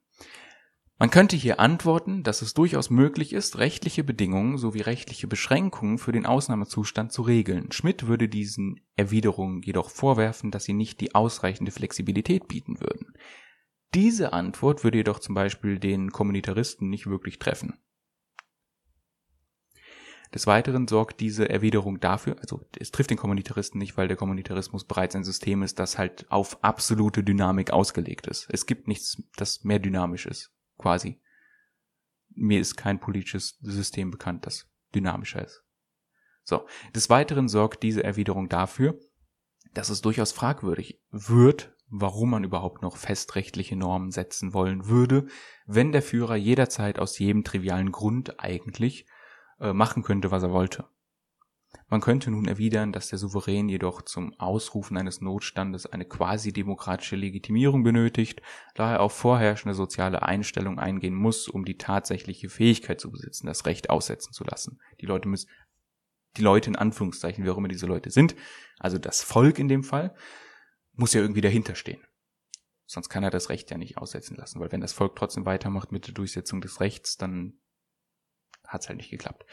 Man 1.03 1.11
könnte 1.11 1.35
hier 1.35 1.59
antworten, 1.59 2.23
dass 2.23 2.43
es 2.43 2.55
durchaus 2.55 2.89
möglich 2.89 3.33
ist, 3.33 3.59
rechtliche 3.59 4.05
Bedingungen 4.05 4.57
sowie 4.57 4.83
rechtliche 4.83 5.27
Beschränkungen 5.27 5.99
für 5.99 6.13
den 6.13 6.27
Ausnahmezustand 6.27 7.11
zu 7.11 7.23
regeln. 7.23 7.73
Schmidt 7.73 8.07
würde 8.07 8.29
diesen 8.29 8.79
Erwiderungen 8.95 9.63
jedoch 9.63 9.91
vorwerfen, 9.91 10.53
dass 10.53 10.63
sie 10.63 10.75
nicht 10.75 11.01
die 11.01 11.17
ausreichende 11.17 11.73
Flexibilität 11.73 12.47
bieten 12.47 12.79
würden. 12.79 13.15
Diese 13.95 14.33
Antwort 14.33 14.85
würde 14.85 14.99
jedoch 14.99 15.19
zum 15.19 15.35
Beispiel 15.35 15.81
den 15.81 16.13
Kommunitaristen 16.13 16.89
nicht 16.89 17.09
wirklich 17.09 17.41
treffen. 17.41 17.81
Des 20.33 20.47
Weiteren 20.47 20.87
sorgt 20.87 21.19
diese 21.19 21.49
Erwiderung 21.49 21.99
dafür, 21.99 22.37
also 22.39 22.65
es 22.79 22.93
trifft 22.93 23.11
den 23.11 23.19
Kommunitaristen 23.19 23.79
nicht, 23.79 23.97
weil 23.97 24.07
der 24.07 24.17
Kommunitarismus 24.17 24.85
bereits 24.85 25.17
ein 25.17 25.25
System 25.25 25.65
ist, 25.65 25.81
das 25.81 25.99
halt 25.99 26.31
auf 26.31 26.63
absolute 26.63 27.25
Dynamik 27.25 27.73
ausgelegt 27.73 28.29
ist. 28.29 28.47
Es 28.51 28.67
gibt 28.67 28.87
nichts, 28.87 29.21
das 29.35 29.65
mehr 29.65 29.81
dynamisch 29.81 30.27
ist 30.27 30.53
quasi. 30.83 31.21
Mir 32.35 32.61
ist 32.61 32.77
kein 32.77 32.99
politisches 32.99 33.59
System 33.61 34.11
bekannt, 34.11 34.47
das 34.47 34.69
dynamischer 34.95 35.45
ist. 35.45 35.65
So. 36.45 36.67
Des 36.95 37.09
Weiteren 37.09 37.49
sorgt 37.49 37.83
diese 37.83 38.03
Erwiderung 38.03 38.49
dafür, 38.49 38.99
dass 39.75 39.91
es 39.91 40.01
durchaus 40.03 40.33
fragwürdig 40.33 41.01
wird, 41.11 41.75
warum 41.89 42.31
man 42.31 42.45
überhaupt 42.45 42.83
noch 42.83 42.97
festrechtliche 42.97 43.77
Normen 43.77 44.11
setzen 44.11 44.55
wollen 44.55 44.87
würde, 44.87 45.27
wenn 45.67 45.93
der 45.93 46.03
Führer 46.03 46.37
jederzeit 46.37 46.99
aus 46.99 47.19
jedem 47.19 47.45
trivialen 47.45 47.93
Grund 47.93 48.41
eigentlich 48.41 49.07
äh, 49.61 49.73
machen 49.73 50.03
könnte, 50.03 50.31
was 50.31 50.43
er 50.43 50.53
wollte. 50.53 50.87
Man 51.89 52.01
könnte 52.01 52.31
nun 52.31 52.49
erwidern, 52.49 52.93
dass 52.93 53.09
der 53.09 53.19
Souverän 53.19 53.69
jedoch 53.69 54.03
zum 54.03 54.33
Ausrufen 54.39 54.97
eines 54.97 55.21
Notstandes 55.21 55.87
eine 55.87 56.05
quasi 56.05 56.53
demokratische 56.53 57.17
Legitimierung 57.17 57.83
benötigt, 57.83 58.41
da 58.75 58.93
er 58.93 59.01
auf 59.01 59.13
vorherrschende 59.13 59.75
soziale 59.75 60.23
Einstellungen 60.23 60.79
eingehen 60.79 61.15
muss, 61.15 61.49
um 61.49 61.65
die 61.65 61.77
tatsächliche 61.77 62.49
Fähigkeit 62.49 63.01
zu 63.01 63.11
besitzen, 63.11 63.47
das 63.47 63.67
Recht 63.67 63.91
aussetzen 63.91 64.33
zu 64.33 64.45
lassen. 64.45 64.81
Die 65.01 65.07
Leute 65.07 65.29
müssen, 65.29 65.51
die 66.37 66.43
Leute 66.43 66.71
in 66.71 66.77
Anführungszeichen, 66.77 67.45
wie 67.45 67.51
auch 67.51 67.59
immer 67.59 67.69
diese 67.69 67.87
Leute 67.87 68.11
sind, 68.11 68.35
also 68.79 68.99
das 68.99 69.23
Volk 69.23 69.59
in 69.59 69.69
dem 69.69 69.85
Fall, 69.85 70.15
muss 70.95 71.13
ja 71.13 71.21
irgendwie 71.21 71.43
dahinter 71.43 71.75
stehen. 71.75 72.03
Sonst 72.87 73.09
kann 73.09 73.25
er 73.25 73.31
das 73.31 73.49
Recht 73.49 73.71
ja 73.71 73.79
nicht 73.79 73.99
aussetzen 73.99 74.37
lassen, 74.37 74.61
weil 74.61 74.73
wenn 74.73 74.81
das 74.81 74.93
Volk 74.93 75.17
trotzdem 75.17 75.47
weitermacht 75.47 75.93
mit 75.93 76.07
der 76.07 76.15
Durchsetzung 76.15 76.61
des 76.61 76.81
Rechts, 76.81 77.17
dann 77.17 77.55
hat 78.73 78.83
es 78.83 78.89
halt 78.89 78.99
nicht 78.99 79.11
geklappt. 79.11 79.45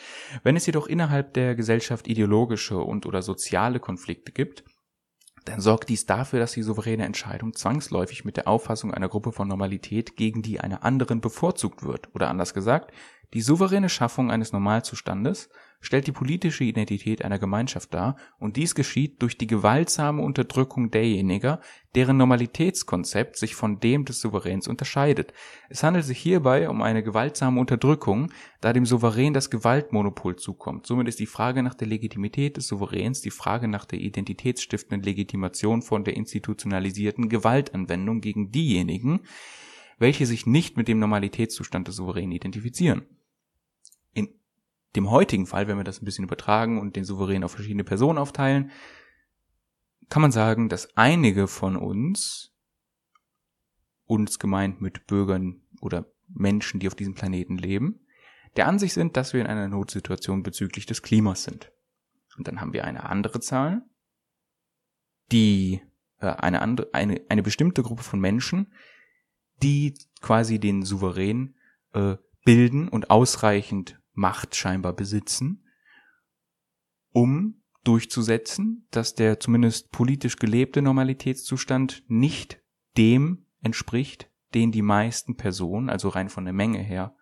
Wenn 0.43 0.55
es 0.55 0.65
jedoch 0.65 0.87
innerhalb 0.87 1.33
der 1.33 1.55
Gesellschaft 1.55 2.07
ideologische 2.07 2.77
und 2.77 3.05
oder 3.05 3.21
soziale 3.21 3.79
Konflikte 3.79 4.31
gibt, 4.31 4.63
dann 5.45 5.61
sorgt 5.61 5.89
dies 5.89 6.05
dafür, 6.05 6.39
dass 6.39 6.51
die 6.51 6.63
souveräne 6.63 7.05
Entscheidung 7.05 7.53
zwangsläufig 7.53 8.25
mit 8.25 8.37
der 8.37 8.47
Auffassung 8.47 8.93
einer 8.93 9.09
Gruppe 9.09 9.31
von 9.31 9.47
Normalität 9.47 10.15
gegen 10.15 10.41
die 10.41 10.59
einer 10.59 10.83
anderen 10.83 11.21
bevorzugt 11.21 11.83
wird. 11.83 12.13
Oder 12.13 12.29
anders 12.29 12.53
gesagt, 12.53 12.93
die 13.33 13.41
souveräne 13.41 13.89
Schaffung 13.89 14.31
eines 14.31 14.53
Normalzustandes 14.53 15.49
stellt 15.81 16.07
die 16.07 16.11
politische 16.11 16.63
Identität 16.63 17.23
einer 17.23 17.39
Gemeinschaft 17.39 17.93
dar, 17.93 18.17
und 18.37 18.57
dies 18.57 18.75
geschieht 18.75 19.21
durch 19.21 19.37
die 19.37 19.47
gewaltsame 19.47 20.21
Unterdrückung 20.21 20.91
derjenigen, 20.91 21.57
deren 21.95 22.17
Normalitätskonzept 22.17 23.37
sich 23.37 23.55
von 23.55 23.79
dem 23.79 24.03
des 24.03 24.19
Souveräns 24.19 24.67
unterscheidet. 24.67 25.31
Es 25.69 25.83
handelt 25.83 26.05
sich 26.05 26.17
hierbei 26.17 26.69
um 26.69 26.81
eine 26.81 27.03
gewaltsame 27.03 27.59
Unterdrückung, 27.59 28.31
da 28.61 28.73
dem 28.73 28.85
Souverän 28.85 29.33
das 29.33 29.49
Gewaltmonopol 29.49 30.35
zukommt. 30.35 30.85
Somit 30.85 31.07
ist 31.07 31.19
die 31.19 31.25
Frage 31.25 31.63
nach 31.63 31.75
der 31.75 31.87
Legitimität 31.87 32.57
des 32.57 32.67
Souveräns 32.67 33.21
die 33.21 33.31
Frage 33.31 33.67
nach 33.67 33.85
der 33.85 33.99
identitätsstiftenden 33.99 35.03
Legitimation 35.03 35.81
von 35.81 36.03
der 36.03 36.17
institutionalisierten 36.17 37.29
Gewaltanwendung 37.29 38.21
gegen 38.21 38.51
diejenigen, 38.51 39.21
welche 39.97 40.25
sich 40.25 40.45
nicht 40.45 40.77
mit 40.77 40.87
dem 40.87 40.99
Normalitätszustand 40.99 41.87
des 41.87 41.95
Souveränen 41.95 42.31
identifizieren 42.31 43.05
dem 44.95 45.09
heutigen 45.09 45.45
Fall, 45.45 45.67
wenn 45.67 45.77
wir 45.77 45.83
das 45.83 46.01
ein 46.01 46.05
bisschen 46.05 46.25
übertragen 46.25 46.79
und 46.79 46.95
den 46.95 47.05
Souverän 47.05 47.43
auf 47.43 47.51
verschiedene 47.51 47.83
Personen 47.83 48.17
aufteilen, 48.17 48.71
kann 50.09 50.21
man 50.21 50.31
sagen, 50.31 50.69
dass 50.69 50.97
einige 50.97 51.47
von 51.47 51.75
uns, 51.75 52.55
uns 54.05 54.39
gemeint 54.39 54.81
mit 54.81 55.05
Bürgern 55.05 55.61
oder 55.81 56.05
Menschen, 56.27 56.79
die 56.79 56.87
auf 56.87 56.95
diesem 56.95 57.13
Planeten 57.13 57.57
leben, 57.57 58.01
der 58.55 58.67
Ansicht 58.67 58.93
sind, 58.93 59.15
dass 59.15 59.33
wir 59.33 59.41
in 59.41 59.47
einer 59.47 59.67
Notsituation 59.67 60.41
bezüglich 60.41 60.87
des 60.87 61.03
Klimas 61.03 61.43
sind. 61.43 61.71
Und 62.37 62.47
dann 62.47 62.59
haben 62.61 62.73
wir 62.73 62.85
eine 62.85 63.03
andere 63.03 63.39
Zahl, 63.39 63.83
die 65.31 65.81
äh, 66.19 66.27
eine 66.27 66.61
andere, 66.61 66.89
eine, 66.93 67.21
eine 67.29 67.43
bestimmte 67.43 67.83
Gruppe 67.83 68.03
von 68.03 68.19
Menschen, 68.19 68.73
die 69.61 69.93
quasi 70.21 70.59
den 70.59 70.83
Souverän 70.83 71.55
äh, 71.93 72.15
bilden 72.45 72.87
und 72.87 73.11
ausreichend 73.11 73.98
Macht 74.19 74.53
scheinbar 74.53 74.91
besitzen, 74.91 75.63
um 77.13 77.61
durchzusetzen, 77.85 78.85
dass 78.91 79.15
der 79.15 79.39
zumindest 79.39 79.91
politisch 79.91 80.35
gelebte 80.35 80.81
Normalitätszustand 80.81 82.03
nicht 82.09 82.61
dem 82.97 83.45
entspricht, 83.61 84.29
den 84.53 84.73
die 84.73 84.81
meisten 84.81 85.37
Personen, 85.37 85.89
also 85.89 86.09
rein 86.09 86.27
von 86.27 86.43
der 86.43 86.53
Menge 86.53 86.79
her, 86.79 87.15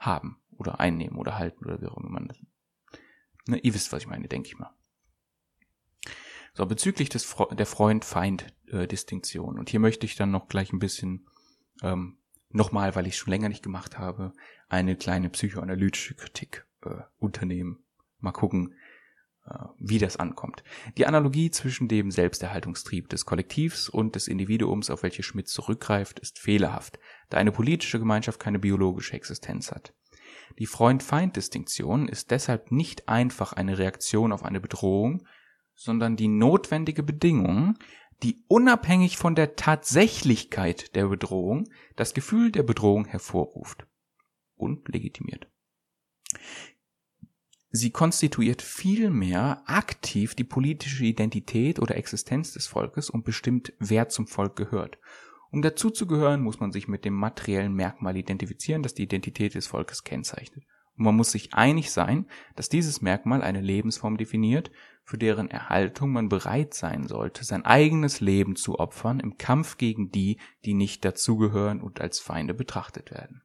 haben 0.00 0.40
oder 0.50 0.80
einnehmen 0.80 1.16
oder 1.16 1.38
halten 1.38 1.64
oder 1.64 1.80
wie 1.80 1.86
auch 1.86 1.96
immer 1.96 2.10
man 2.10 2.26
das. 2.26 2.38
Ne, 3.46 3.58
ihr 3.58 3.72
wisst, 3.72 3.92
was 3.92 4.02
ich 4.02 4.08
meine, 4.08 4.26
denke 4.26 4.48
ich 4.48 4.58
mal. 4.58 4.74
So, 6.54 6.66
bezüglich 6.66 7.10
des 7.10 7.24
Fre 7.24 7.54
der 7.54 7.66
Freund-Feind-Distinktion. 7.66 9.56
Und 9.56 9.70
hier 9.70 9.78
möchte 9.78 10.04
ich 10.04 10.16
dann 10.16 10.32
noch 10.32 10.48
gleich 10.48 10.72
ein 10.72 10.80
bisschen 10.80 11.28
ähm, 11.80 12.18
nochmal, 12.50 12.94
weil 12.94 13.06
ich 13.06 13.16
schon 13.16 13.30
länger 13.30 13.48
nicht 13.48 13.62
gemacht 13.62 13.98
habe, 13.98 14.32
eine 14.68 14.96
kleine 14.96 15.30
psychoanalytische 15.30 16.14
Kritik 16.14 16.66
äh, 16.84 16.90
unternehmen. 17.18 17.84
Mal 18.18 18.32
gucken, 18.32 18.74
äh, 19.46 19.54
wie 19.78 19.98
das 19.98 20.16
ankommt. 20.16 20.62
Die 20.96 21.06
Analogie 21.06 21.50
zwischen 21.50 21.88
dem 21.88 22.10
Selbsterhaltungstrieb 22.10 23.08
des 23.08 23.24
Kollektivs 23.24 23.88
und 23.88 24.14
des 24.14 24.28
Individuums, 24.28 24.90
auf 24.90 25.02
welche 25.02 25.22
Schmidt 25.22 25.48
zurückgreift, 25.48 26.18
ist 26.20 26.38
fehlerhaft, 26.38 26.98
da 27.30 27.38
eine 27.38 27.52
politische 27.52 27.98
Gemeinschaft 27.98 28.40
keine 28.40 28.58
biologische 28.58 29.14
Existenz 29.14 29.70
hat. 29.70 29.94
Die 30.58 30.66
Freund-Feind-Distinktion 30.66 32.08
ist 32.08 32.30
deshalb 32.30 32.70
nicht 32.70 33.08
einfach 33.08 33.52
eine 33.52 33.78
Reaktion 33.78 34.32
auf 34.32 34.44
eine 34.44 34.60
Bedrohung, 34.60 35.26
sondern 35.74 36.16
die 36.16 36.28
notwendige 36.28 37.02
Bedingung, 37.02 37.78
die 38.22 38.44
unabhängig 38.48 39.16
von 39.16 39.34
der 39.34 39.56
Tatsächlichkeit 39.56 40.94
der 40.94 41.06
Bedrohung 41.06 41.68
das 41.96 42.14
Gefühl 42.14 42.52
der 42.52 42.62
Bedrohung 42.62 43.06
hervorruft 43.06 43.86
und 44.56 44.88
legitimiert. 44.88 45.48
Sie 47.72 47.90
konstituiert 47.90 48.62
vielmehr 48.62 49.62
aktiv 49.66 50.34
die 50.34 50.44
politische 50.44 51.04
Identität 51.04 51.78
oder 51.78 51.96
Existenz 51.96 52.52
des 52.52 52.66
Volkes 52.66 53.10
und 53.10 53.24
bestimmt, 53.24 53.72
wer 53.78 54.08
zum 54.08 54.26
Volk 54.26 54.56
gehört. 54.56 54.98
Um 55.52 55.62
dazuzugehören, 55.62 56.42
muss 56.42 56.60
man 56.60 56.72
sich 56.72 56.88
mit 56.88 57.04
dem 57.04 57.14
materiellen 57.14 57.72
Merkmal 57.74 58.16
identifizieren, 58.16 58.82
das 58.82 58.94
die 58.94 59.04
Identität 59.04 59.54
des 59.54 59.68
Volkes 59.68 60.02
kennzeichnet. 60.04 60.64
Und 60.96 61.04
man 61.04 61.16
muss 61.16 61.30
sich 61.30 61.54
einig 61.54 61.92
sein, 61.92 62.26
dass 62.56 62.68
dieses 62.68 63.02
Merkmal 63.02 63.42
eine 63.42 63.60
Lebensform 63.60 64.16
definiert, 64.16 64.70
für 65.10 65.18
deren 65.18 65.50
Erhaltung 65.50 66.12
man 66.12 66.28
bereit 66.28 66.72
sein 66.72 67.08
sollte, 67.08 67.44
sein 67.44 67.64
eigenes 67.64 68.20
Leben 68.20 68.54
zu 68.54 68.78
opfern 68.78 69.18
im 69.18 69.38
Kampf 69.38 69.76
gegen 69.76 70.12
die, 70.12 70.38
die 70.64 70.72
nicht 70.72 71.04
dazugehören 71.04 71.80
und 71.80 72.00
als 72.00 72.20
Feinde 72.20 72.54
betrachtet 72.54 73.10
werden. 73.10 73.42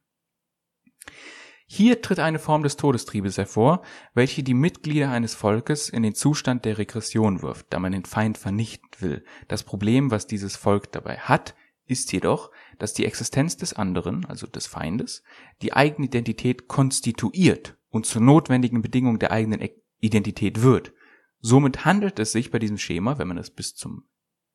Hier 1.66 2.00
tritt 2.02 2.20
eine 2.20 2.38
Form 2.38 2.62
des 2.62 2.76
Todestriebes 2.76 3.36
hervor, 3.36 3.82
welche 4.14 4.44
die 4.44 4.54
Mitglieder 4.54 5.10
eines 5.10 5.34
Volkes 5.34 5.88
in 5.88 6.04
den 6.04 6.14
Zustand 6.14 6.64
der 6.64 6.78
Regression 6.78 7.42
wirft, 7.42 7.66
da 7.70 7.80
man 7.80 7.90
den 7.90 8.04
Feind 8.04 8.38
vernichten 8.38 8.88
will. 9.00 9.24
Das 9.48 9.64
Problem, 9.64 10.12
was 10.12 10.28
dieses 10.28 10.54
Volk 10.54 10.92
dabei 10.92 11.18
hat, 11.18 11.56
ist 11.86 12.12
jedoch, 12.12 12.52
dass 12.78 12.94
die 12.94 13.06
Existenz 13.06 13.56
des 13.56 13.72
anderen, 13.72 14.24
also 14.26 14.46
des 14.46 14.68
Feindes, 14.68 15.24
die 15.62 15.72
eigene 15.72 16.06
Identität 16.06 16.68
konstituiert 16.68 17.76
und 17.88 18.06
zur 18.06 18.22
notwendigen 18.22 18.82
Bedingung 18.82 19.18
der 19.18 19.32
eigenen 19.32 19.68
Identität 19.98 20.62
wird. 20.62 20.92
Somit 21.46 21.84
handelt 21.84 22.18
es 22.18 22.32
sich 22.32 22.50
bei 22.50 22.58
diesem 22.58 22.76
Schema, 22.76 23.18
wenn 23.18 23.28
man 23.28 23.38
es 23.38 23.50
bis 23.50 23.76
zum 23.76 24.08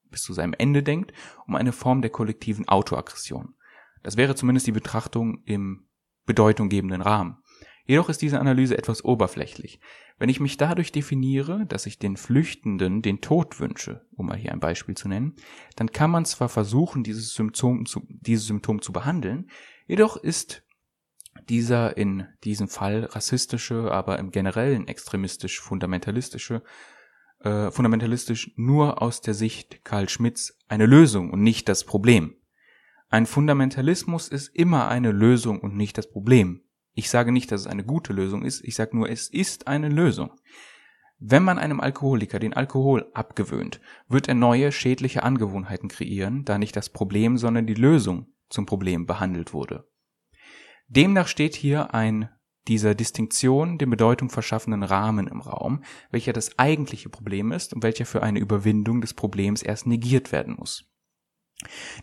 bis 0.10 0.24
zu 0.24 0.34
seinem 0.34 0.54
Ende 0.58 0.84
denkt, 0.84 1.14
um 1.48 1.56
eine 1.56 1.72
Form 1.72 2.02
der 2.02 2.12
kollektiven 2.12 2.68
Autoaggression. 2.68 3.56
Das 4.04 4.18
wäre 4.18 4.36
zumindest 4.36 4.68
die 4.68 4.74
Betrachtung 4.74 5.42
im 5.46 5.88
bedeutunggebenden 6.26 7.02
Rahmen. 7.02 7.38
Jedoch 7.86 8.10
ist 8.10 8.22
diese 8.22 8.42
Analyse 8.42 8.78
etwas 8.78 9.06
oberflächlich. 9.06 9.80
Wenn 10.18 10.28
ich 10.28 10.42
mich 10.42 10.58
dadurch 10.58 10.92
definiere, 10.92 11.66
dass 11.66 11.86
ich 11.86 11.98
den 11.98 12.18
Flüchtenden 12.18 13.02
den 13.02 13.22
Tod 13.22 13.62
wünsche, 13.62 14.06
um 14.12 14.26
mal 14.26 14.38
hier 14.38 14.52
ein 14.52 14.60
Beispiel 14.60 14.96
zu 14.96 15.08
nennen, 15.08 15.38
dann 15.78 15.94
kann 15.94 16.12
man 16.12 16.26
zwar 16.26 16.50
versuchen, 16.50 17.04
dieses 17.04 17.34
Symptom 17.34 17.86
zu, 17.86 18.06
dieses 18.10 18.48
Symptom 18.48 18.82
zu 18.82 18.92
behandeln, 18.92 19.50
jedoch 19.88 20.18
ist 20.18 20.66
dieser 21.50 21.98
in 21.98 22.28
diesem 22.44 22.68
Fall 22.68 23.06
rassistische, 23.06 23.92
aber 23.92 24.20
im 24.20 24.32
generellen 24.32 24.88
extremistisch 24.88 25.60
fundamentalistische, 25.60 26.64
äh, 27.40 27.72
fundamentalistisch 27.72 28.52
nur 28.56 29.02
aus 29.02 29.22
der 29.22 29.34
Sicht 29.34 29.84
Karl 29.84 30.10
Schmidts 30.10 30.58
eine 30.68 30.86
Lösung 30.86 31.32
und 31.32 31.42
nicht 31.42 31.70
das 31.70 31.86
Problem. 31.86 32.36
Ein 33.10 33.26
Fundamentalismus 33.26 34.28
ist 34.30 34.56
immer 34.56 34.88
eine 34.88 35.12
Lösung 35.12 35.60
und 35.60 35.76
nicht 35.76 35.98
das 35.98 36.10
Problem. 36.10 36.62
Ich 36.94 37.10
sage 37.10 37.32
nicht, 37.32 37.52
dass 37.52 37.62
es 37.62 37.68
eine 37.68 37.84
gute 37.84 38.14
Lösung 38.14 38.44
ist, 38.44 38.64
ich 38.64 38.76
sage 38.76 38.96
nur, 38.96 39.10
es 39.10 39.30
ist 39.30 39.68
eine 39.68 39.90
Lösung. 39.90 40.32
Wenn 41.20 41.44
man 41.44 41.60
einem 41.60 41.80
Alkoholiker 41.80 42.40
den 42.40 42.54
Alkohol 42.54 43.10
abgewöhnt, 43.14 43.80
wird 44.08 44.28
er 44.28 44.34
neue 44.34 44.72
schädliche 44.72 45.24
Angewohnheiten 45.24 45.88
kreieren, 45.88 46.46
da 46.46 46.58
nicht 46.58 46.76
das 46.76 46.90
Problem, 46.90 47.38
sondern 47.38 47.68
die 47.68 47.76
Lösung 47.76 48.34
zum 48.50 48.66
Problem 48.66 49.06
behandelt 49.06 49.54
wurde. 49.54 49.88
Demnach 50.92 51.30
steht 51.30 51.56
hier 51.56 51.94
ein 51.94 52.28
dieser 52.68 52.96
Distinktion 52.96 53.78
den 53.78 53.90
Bedeutung 53.90 54.30
verschaffenden 54.30 54.84
Rahmen 54.84 55.28
im 55.28 55.40
Raum, 55.40 55.86
welcher 56.12 56.34
das 56.34 56.60
eigentliche 56.60 57.08
Problem 57.08 57.54
ist 57.54 57.74
und 57.74 57.82
welcher 57.82 58.06
für 58.06 58.22
eine 58.24 58.40
Überwindung 58.40 59.00
des 59.00 59.14
Problems 59.14 59.64
erst 59.64 59.88
negiert 59.88 60.34
werden 60.34 60.56
muss. 60.60 60.84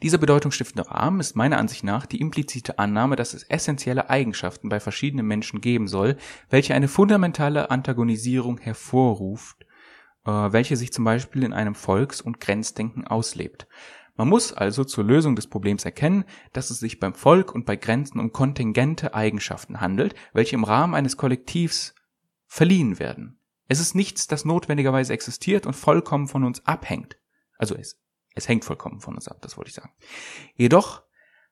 Dieser 0.03 0.17
bedeutungsstiftende 0.17 0.91
Rahmen 0.91 1.21
ist 1.21 1.37
meiner 1.37 1.59
Ansicht 1.59 1.85
nach 1.85 2.07
die 2.07 2.21
implizite 2.23 2.79
Annahme, 2.79 3.17
dass 3.17 3.35
es 3.35 3.43
essentielle 3.43 4.09
Eigenschaften 4.09 4.71
bei 4.71 4.81
verschiedenen 4.81 5.27
Menschen 5.27 5.61
geben 5.61 5.87
soll, 5.87 6.17
welche 6.49 6.75
eine 6.75 6.89
fundamentale 6.89 7.71
Antagonisierung 7.71 8.57
hervorruft, 8.57 9.67
äh, 10.25 10.31
welche 10.31 10.79
sich 10.79 10.95
zum 10.95 11.05
Beispiel 11.05 11.43
in 11.43 11.53
einem 11.53 11.75
Volks- 11.75 12.23
und 12.23 12.41
Grenzdenken 12.41 13.07
auslebt. 13.07 13.69
Man 14.19 14.29
muss 14.29 14.53
also 14.53 14.83
zur 14.83 15.05
Lösung 15.05 15.37
des 15.37 15.47
Problems 15.47 15.85
erkennen, 15.85 16.25
dass 16.53 16.71
es 16.71 16.81
sich 16.81 16.99
beim 16.99 17.15
Volk 17.15 17.55
und 17.55 17.65
bei 17.65 17.77
Grenzen 17.77 18.19
um 18.19 18.33
kontingente 18.33 19.15
Eigenschaften 19.15 19.81
handelt, 19.81 20.17
welche 20.33 20.57
im 20.57 20.65
Rahmen 20.65 20.97
eines 20.97 21.17
Kollektivs 21.17 21.95
verliehen 22.47 22.99
werden. 22.99 23.41
Es 23.69 23.79
ist 23.79 23.95
nichts, 23.95 24.27
das 24.27 24.45
notwendigerweise 24.45 25.13
existiert 25.13 25.67
und 25.67 25.75
vollkommen 25.75 26.27
von 26.27 26.43
uns 26.43 26.67
abhängt. 26.67 27.17
Also 27.59 27.77
es, 27.77 28.03
es 28.35 28.49
hängt 28.49 28.65
vollkommen 28.65 29.01
von 29.01 29.15
uns 29.15 29.29
ab, 29.29 29.39
das 29.41 29.57
wollte 29.57 29.69
ich 29.69 29.77
sagen. 29.77 29.93
Jedoch 30.57 31.05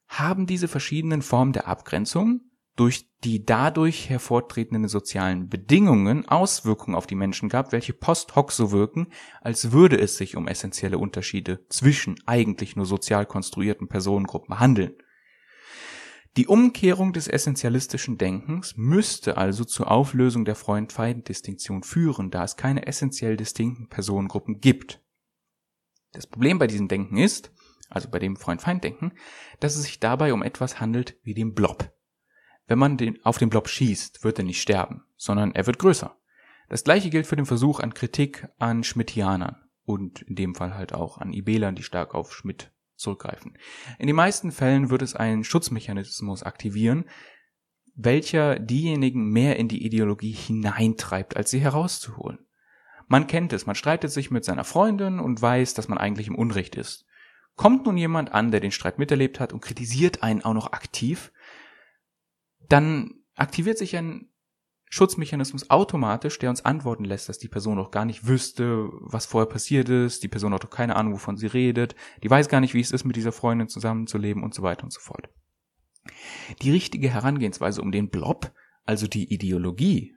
haben 0.08 0.46
diese 0.46 0.66
verschiedenen 0.66 1.22
Formen 1.22 1.52
der 1.52 1.68
Abgrenzung 1.68 2.50
durch 2.76 3.08
die 3.24 3.44
dadurch 3.44 4.10
hervortretenden 4.10 4.86
sozialen 4.86 5.48
Bedingungen 5.48 6.28
Auswirkungen 6.28 6.94
auf 6.94 7.06
die 7.06 7.14
Menschen 7.14 7.48
gab, 7.48 7.72
welche 7.72 7.94
post 7.94 8.36
hoc 8.36 8.52
so 8.52 8.70
wirken, 8.70 9.08
als 9.40 9.72
würde 9.72 9.98
es 9.98 10.16
sich 10.16 10.36
um 10.36 10.46
essentielle 10.46 10.98
Unterschiede 10.98 11.66
zwischen 11.68 12.16
eigentlich 12.26 12.76
nur 12.76 12.86
sozial 12.86 13.26
konstruierten 13.26 13.88
Personengruppen 13.88 14.60
handeln. 14.60 14.94
Die 16.36 16.46
Umkehrung 16.46 17.14
des 17.14 17.28
essentialistischen 17.28 18.18
Denkens 18.18 18.76
müsste 18.76 19.38
also 19.38 19.64
zur 19.64 19.90
Auflösung 19.90 20.44
der 20.44 20.54
Freund-Feind-Distinktion 20.54 21.82
führen, 21.82 22.30
da 22.30 22.44
es 22.44 22.56
keine 22.56 22.86
essentiell 22.86 23.38
distinkten 23.38 23.88
Personengruppen 23.88 24.60
gibt. 24.60 25.00
Das 26.12 26.26
Problem 26.26 26.58
bei 26.58 26.66
diesem 26.66 26.88
Denken 26.88 27.16
ist, 27.16 27.52
also 27.88 28.10
bei 28.10 28.18
dem 28.18 28.36
Freund-Feind-Denken, 28.36 29.12
dass 29.60 29.76
es 29.76 29.84
sich 29.84 29.98
dabei 29.98 30.34
um 30.34 30.42
etwas 30.42 30.78
handelt 30.78 31.18
wie 31.22 31.32
den 31.32 31.54
Blob. 31.54 31.95
Wenn 32.66 32.78
man 32.78 32.96
den, 32.96 33.24
auf 33.24 33.38
den 33.38 33.50
Blob 33.50 33.68
schießt, 33.68 34.24
wird 34.24 34.38
er 34.38 34.44
nicht 34.44 34.60
sterben, 34.60 35.04
sondern 35.16 35.54
er 35.54 35.66
wird 35.66 35.78
größer. 35.78 36.16
Das 36.68 36.82
gleiche 36.82 37.10
gilt 37.10 37.26
für 37.26 37.36
den 37.36 37.46
Versuch 37.46 37.78
an 37.80 37.94
Kritik 37.94 38.48
an 38.58 38.82
Schmidtianern 38.82 39.56
und 39.84 40.22
in 40.22 40.34
dem 40.34 40.54
Fall 40.54 40.74
halt 40.74 40.92
auch 40.92 41.18
an 41.18 41.32
Ibelern, 41.32 41.76
die 41.76 41.84
stark 41.84 42.14
auf 42.14 42.34
Schmidt 42.34 42.72
zurückgreifen. 42.96 43.56
In 43.98 44.08
den 44.08 44.16
meisten 44.16 44.50
Fällen 44.50 44.90
wird 44.90 45.02
es 45.02 45.14
einen 45.14 45.44
Schutzmechanismus 45.44 46.42
aktivieren, 46.42 47.04
welcher 47.94 48.58
diejenigen 48.58 49.30
mehr 49.30 49.56
in 49.56 49.68
die 49.68 49.84
Ideologie 49.84 50.32
hineintreibt, 50.32 51.36
als 51.36 51.50
sie 51.50 51.60
herauszuholen. 51.60 52.40
Man 53.06 53.28
kennt 53.28 53.52
es, 53.52 53.66
man 53.66 53.76
streitet 53.76 54.10
sich 54.10 54.30
mit 54.30 54.44
seiner 54.44 54.64
Freundin 54.64 55.20
und 55.20 55.40
weiß, 55.40 55.74
dass 55.74 55.88
man 55.88 55.98
eigentlich 55.98 56.26
im 56.26 56.34
Unrecht 56.34 56.74
ist. 56.74 57.06
Kommt 57.54 57.86
nun 57.86 57.96
jemand 57.96 58.32
an, 58.32 58.50
der 58.50 58.60
den 58.60 58.72
Streit 58.72 58.98
miterlebt 58.98 59.40
hat 59.40 59.52
und 59.52 59.60
kritisiert 59.60 60.22
einen 60.22 60.44
auch 60.44 60.52
noch 60.52 60.72
aktiv, 60.72 61.32
dann 62.68 63.14
aktiviert 63.34 63.78
sich 63.78 63.96
ein 63.96 64.30
Schutzmechanismus 64.88 65.68
automatisch, 65.68 66.38
der 66.38 66.50
uns 66.50 66.64
antworten 66.64 67.04
lässt, 67.04 67.28
dass 67.28 67.38
die 67.38 67.48
Person 67.48 67.78
auch 67.78 67.90
gar 67.90 68.04
nicht 68.04 68.26
wüsste, 68.26 68.88
was 69.00 69.26
vorher 69.26 69.48
passiert 69.48 69.88
ist, 69.88 70.22
die 70.22 70.28
Person 70.28 70.54
hat 70.54 70.62
doch 70.62 70.70
keine 70.70 70.96
Ahnung, 70.96 71.14
wovon 71.14 71.36
sie 71.36 71.48
redet, 71.48 71.96
die 72.22 72.30
weiß 72.30 72.48
gar 72.48 72.60
nicht, 72.60 72.74
wie 72.74 72.80
es 72.80 72.92
ist, 72.92 73.04
mit 73.04 73.16
dieser 73.16 73.32
Freundin 73.32 73.68
zusammenzuleben 73.68 74.42
und 74.42 74.54
so 74.54 74.62
weiter 74.62 74.84
und 74.84 74.92
so 74.92 75.00
fort. 75.00 75.28
Die 76.62 76.70
richtige 76.70 77.10
Herangehensweise, 77.10 77.82
um 77.82 77.90
den 77.90 78.10
Blob, 78.10 78.52
also 78.84 79.08
die 79.08 79.32
Ideologie, 79.32 80.14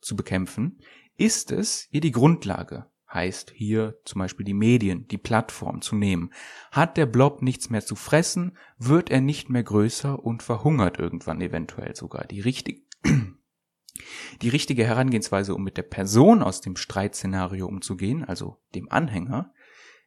zu 0.00 0.14
bekämpfen, 0.14 0.80
ist 1.16 1.50
es, 1.50 1.88
ihr 1.90 2.00
die 2.00 2.12
Grundlage, 2.12 2.86
heißt 3.12 3.52
hier 3.54 3.98
zum 4.04 4.20
Beispiel 4.20 4.44
die 4.44 4.54
Medien, 4.54 5.08
die 5.08 5.18
Plattform 5.18 5.80
zu 5.80 5.96
nehmen. 5.96 6.32
Hat 6.70 6.96
der 6.96 7.06
Blob 7.06 7.42
nichts 7.42 7.70
mehr 7.70 7.84
zu 7.84 7.96
fressen, 7.96 8.56
wird 8.76 9.10
er 9.10 9.20
nicht 9.20 9.48
mehr 9.48 9.62
größer 9.62 10.22
und 10.22 10.42
verhungert 10.42 10.98
irgendwann 10.98 11.40
eventuell 11.40 11.96
sogar. 11.96 12.26
Die 12.26 12.40
richtige, 12.40 12.82
die 14.42 14.48
richtige 14.48 14.84
Herangehensweise, 14.84 15.54
um 15.54 15.64
mit 15.64 15.76
der 15.76 15.82
Person 15.82 16.42
aus 16.42 16.60
dem 16.60 16.76
Streitszenario 16.76 17.66
umzugehen, 17.66 18.24
also 18.24 18.58
dem 18.74 18.90
Anhänger, 18.90 19.52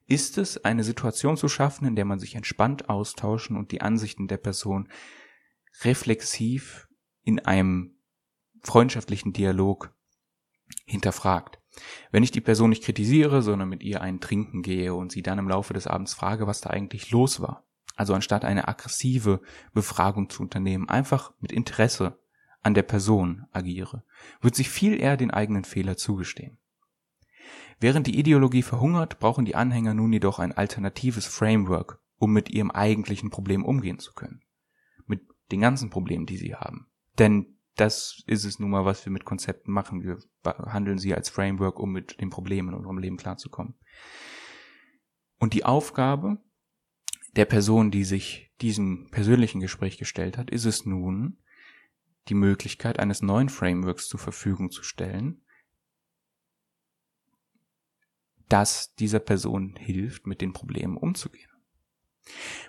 ist 0.08 0.38
es, 0.38 0.64
eine 0.64 0.84
Situation 0.84 1.38
zu 1.38 1.48
schaffen, 1.48 1.86
in 1.88 1.96
der 1.96 2.06
man 2.06 2.20
sich 2.20 2.36
entspannt 2.36 2.90
austauschen 2.90 3.56
und 3.56 3.72
die 3.72 3.82
Ansichten 3.82 4.28
der 4.28 4.38
Person 4.38 4.90
reflexiv 5.84 6.88
in 7.24 7.40
einem 7.40 7.96
freundschaftlichen 8.62 9.34
Dialog 9.34 9.94
hinterfragt. 10.86 11.61
Wenn 12.12 12.24
ich 12.24 12.32
die 12.32 12.42
Person 12.42 12.70
nicht 12.70 12.84
kritisiere, 12.84 13.42
sondern 13.42 13.70
mit 13.70 13.84
ihr 13.84 14.02
einen 14.02 14.20
Trinken 14.20 14.62
gehe 14.62 14.94
und 14.94 15.12
sie 15.12 15.22
dann 15.22 15.40
im 15.40 15.48
Laufe 15.48 15.74
des 15.74 15.88
Abends 15.88 16.14
frage, 16.14 16.48
was 16.48 16.62
da 16.62 16.70
eigentlich 16.70 17.12
los 17.12 17.42
war, 17.42 17.66
also 17.96 18.14
anstatt 18.14 18.46
eine 18.46 18.68
aggressive 18.68 19.42
Befragung 19.74 20.30
zu 20.30 20.44
unternehmen, 20.44 20.90
einfach 20.90 21.34
mit 21.40 21.52
Interesse 21.52 22.20
an 22.62 22.74
der 22.74 22.84
Person 22.84 23.46
agiere, 23.52 24.04
wird 24.42 24.56
sich 24.56 24.70
viel 24.70 25.00
eher 25.00 25.18
den 25.18 25.32
eigenen 25.32 25.64
Fehler 25.64 25.98
zugestehen. 25.98 26.58
Während 27.80 28.06
die 28.06 28.20
Ideologie 28.20 28.62
verhungert, 28.62 29.20
brauchen 29.20 29.46
die 29.46 29.56
Anhänger 29.56 29.94
nun 29.94 30.14
jedoch 30.14 30.38
ein 30.40 30.52
alternatives 30.52 31.26
Framework, 31.26 32.00
um 32.18 32.32
mit 32.32 32.50
ihrem 32.50 32.70
eigentlichen 32.70 33.32
Problem 33.32 33.66
umgehen 33.66 33.98
zu 33.98 34.14
können. 34.14 34.44
Mit 35.08 35.24
den 35.52 35.62
ganzen 35.62 35.90
Problemen, 35.90 36.28
die 36.28 36.38
sie 36.38 36.54
haben. 36.54 36.92
Denn 37.18 37.58
das 37.76 38.22
ist 38.28 38.46
es 38.46 38.60
nun 38.60 38.70
mal, 38.70 38.86
was 38.86 39.06
wir 39.06 39.12
mit 39.12 39.26
Konzepten 39.26 39.72
machen. 39.72 40.04
Wir 40.04 40.18
behandeln 40.44 40.98
sie 40.98 41.16
als 41.16 41.30
Framework, 41.30 41.80
um 41.80 41.92
mit 41.92 42.20
den 42.20 42.30
Problemen 42.30 42.70
in 42.70 42.76
unserem 42.76 42.98
Leben 42.98 43.18
klarzukommen. 43.18 43.76
Und 45.40 45.54
die 45.54 45.66
Aufgabe 45.66 46.38
der 47.36 47.46
Person, 47.46 47.92
die 47.92 48.04
sich 48.04 48.52
diesem 48.62 49.10
persönlichen 49.10 49.60
Gespräch 49.60 49.98
gestellt 49.98 50.38
hat, 50.38 50.50
ist 50.50 50.66
es 50.66 50.86
nun, 50.86 51.38
die 52.28 52.34
Möglichkeit 52.36 53.00
eines 53.00 53.22
neuen 53.22 53.50
Frameworks 53.50 54.08
zur 54.08 54.20
Verfügung 54.20 54.70
zu 54.70 54.84
stellen, 54.84 55.44
das 58.48 58.94
dieser 58.96 59.20
Person 59.20 59.76
hilft, 59.78 60.28
mit 60.28 60.42
den 60.42 60.54
Problemen 60.54 60.98
umzugehen. 60.98 61.51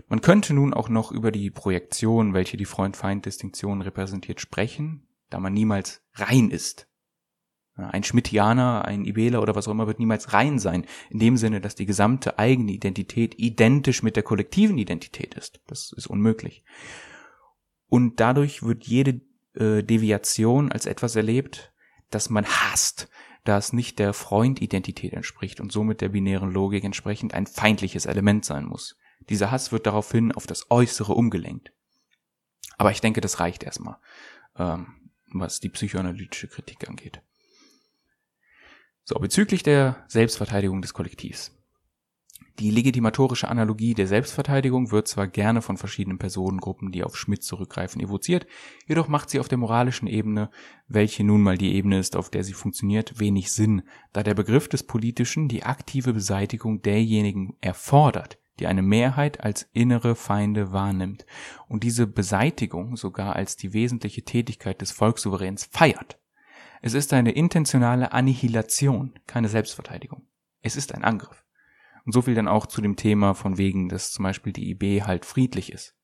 Man 0.08 0.20
könnte 0.20 0.54
nun 0.54 0.74
auch 0.74 0.88
noch 0.88 1.12
über 1.12 1.30
die 1.30 1.50
Projektion, 1.50 2.34
welche 2.34 2.56
die 2.56 2.64
Freund-Feind-Distinktion 2.64 3.82
repräsentiert, 3.82 4.40
sprechen, 4.40 5.06
da 5.30 5.40
man 5.40 5.52
niemals 5.52 6.02
rein 6.14 6.50
ist. 6.50 6.88
Ein 7.74 8.04
Schmidtianer, 8.04 8.84
ein 8.84 9.06
Ibeler 9.06 9.40
oder 9.40 9.54
was 9.54 9.66
auch 9.66 9.72
immer 9.72 9.86
wird 9.86 9.98
niemals 9.98 10.34
rein 10.34 10.58
sein, 10.58 10.84
in 11.08 11.18
dem 11.18 11.38
Sinne, 11.38 11.60
dass 11.60 11.74
die 11.74 11.86
gesamte 11.86 12.38
eigene 12.38 12.72
Identität 12.72 13.38
identisch 13.38 14.02
mit 14.02 14.14
der 14.14 14.22
kollektiven 14.22 14.76
Identität 14.76 15.34
ist. 15.34 15.60
Das 15.68 15.92
ist 15.96 16.06
unmöglich. 16.06 16.64
Und 17.88 18.20
dadurch 18.20 18.62
wird 18.62 18.84
jede 18.84 19.22
äh, 19.54 19.82
Deviation 19.82 20.70
als 20.70 20.84
etwas 20.84 21.16
erlebt, 21.16 21.72
das 22.10 22.28
man 22.28 22.44
hasst, 22.44 23.08
da 23.44 23.56
es 23.56 23.72
nicht 23.72 23.98
der 23.98 24.12
Freund-Identität 24.12 25.14
entspricht 25.14 25.60
und 25.60 25.72
somit 25.72 26.02
der 26.02 26.10
binären 26.10 26.50
Logik 26.50 26.84
entsprechend 26.84 27.32
ein 27.32 27.46
feindliches 27.46 28.04
Element 28.04 28.44
sein 28.44 28.66
muss. 28.66 28.98
Dieser 29.28 29.50
Hass 29.50 29.72
wird 29.72 29.86
daraufhin 29.86 30.32
auf 30.32 30.46
das 30.46 30.70
Äußere 30.70 31.12
umgelenkt. 31.12 31.72
Aber 32.78 32.90
ich 32.90 33.00
denke, 33.00 33.20
das 33.20 33.40
reicht 33.40 33.62
erstmal, 33.62 33.96
ähm, 34.56 35.10
was 35.32 35.60
die 35.60 35.68
psychoanalytische 35.68 36.48
Kritik 36.48 36.88
angeht. 36.88 37.22
So, 39.04 39.16
bezüglich 39.16 39.62
der 39.62 40.04
Selbstverteidigung 40.08 40.80
des 40.80 40.94
Kollektivs. 40.94 41.52
Die 42.58 42.70
legitimatorische 42.70 43.48
Analogie 43.48 43.94
der 43.94 44.06
Selbstverteidigung 44.06 44.90
wird 44.90 45.08
zwar 45.08 45.26
gerne 45.26 45.62
von 45.62 45.78
verschiedenen 45.78 46.18
Personengruppen, 46.18 46.92
die 46.92 47.02
auf 47.02 47.16
Schmidt 47.16 47.42
zurückgreifen, 47.42 48.00
evoziert, 48.00 48.46
jedoch 48.86 49.08
macht 49.08 49.30
sie 49.30 49.40
auf 49.40 49.48
der 49.48 49.58
moralischen 49.58 50.06
Ebene, 50.06 50.50
welche 50.86 51.24
nun 51.24 51.40
mal 51.40 51.56
die 51.56 51.74
Ebene 51.74 51.98
ist, 51.98 52.14
auf 52.14 52.30
der 52.30 52.44
sie 52.44 52.52
funktioniert, 52.52 53.18
wenig 53.18 53.50
Sinn, 53.52 53.82
da 54.12 54.22
der 54.22 54.34
Begriff 54.34 54.68
des 54.68 54.82
Politischen 54.82 55.48
die 55.48 55.62
aktive 55.62 56.12
Beseitigung 56.12 56.82
derjenigen 56.82 57.56
erfordert, 57.62 58.38
die 58.58 58.66
eine 58.66 58.82
Mehrheit 58.82 59.40
als 59.40 59.68
innere 59.72 60.14
Feinde 60.14 60.72
wahrnimmt 60.72 61.26
und 61.68 61.84
diese 61.84 62.06
Beseitigung 62.06 62.96
sogar 62.96 63.34
als 63.36 63.56
die 63.56 63.72
wesentliche 63.72 64.22
Tätigkeit 64.22 64.80
des 64.80 64.92
Volkssouveräns 64.92 65.64
feiert. 65.70 66.18
Es 66.82 66.94
ist 66.94 67.12
eine 67.12 67.32
intentionale 67.32 68.12
Annihilation, 68.12 69.14
keine 69.26 69.48
Selbstverteidigung. 69.48 70.26
Es 70.60 70.76
ist 70.76 70.94
ein 70.94 71.04
Angriff. 71.04 71.44
Und 72.04 72.12
so 72.12 72.22
viel 72.22 72.34
dann 72.34 72.48
auch 72.48 72.66
zu 72.66 72.80
dem 72.80 72.96
Thema 72.96 73.34
von 73.34 73.58
wegen, 73.58 73.88
dass 73.88 74.10
zum 74.10 74.24
Beispiel 74.24 74.52
die 74.52 74.70
IB 74.70 75.02
halt 75.02 75.24
friedlich 75.24 75.72
ist. 75.72 75.96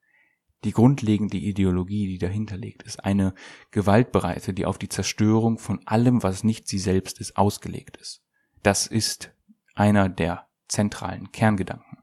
Die 0.65 0.73
grundlegende 0.73 1.37
Ideologie, 1.37 2.07
die 2.07 2.19
dahinter 2.19 2.57
liegt, 2.57 2.83
ist 2.83 3.05
eine 3.05 3.35
gewaltbereite, 3.71 4.55
die 4.55 4.67
auf 4.67 4.79
die 4.79 4.89
Zerstörung 4.89 5.59
von 5.59 5.87
allem, 5.87 6.23
was 6.23 6.43
nicht 6.43 6.67
sie 6.67 6.79
selbst 6.79 7.21
ist, 7.21 7.37
ausgelegt 7.37 7.97
ist. 7.97 8.25
Das 8.63 8.87
ist 8.87 9.33
einer 9.75 10.09
der 10.09 10.49
zentralen 10.67 11.31
Kerngedanken. 11.31 11.98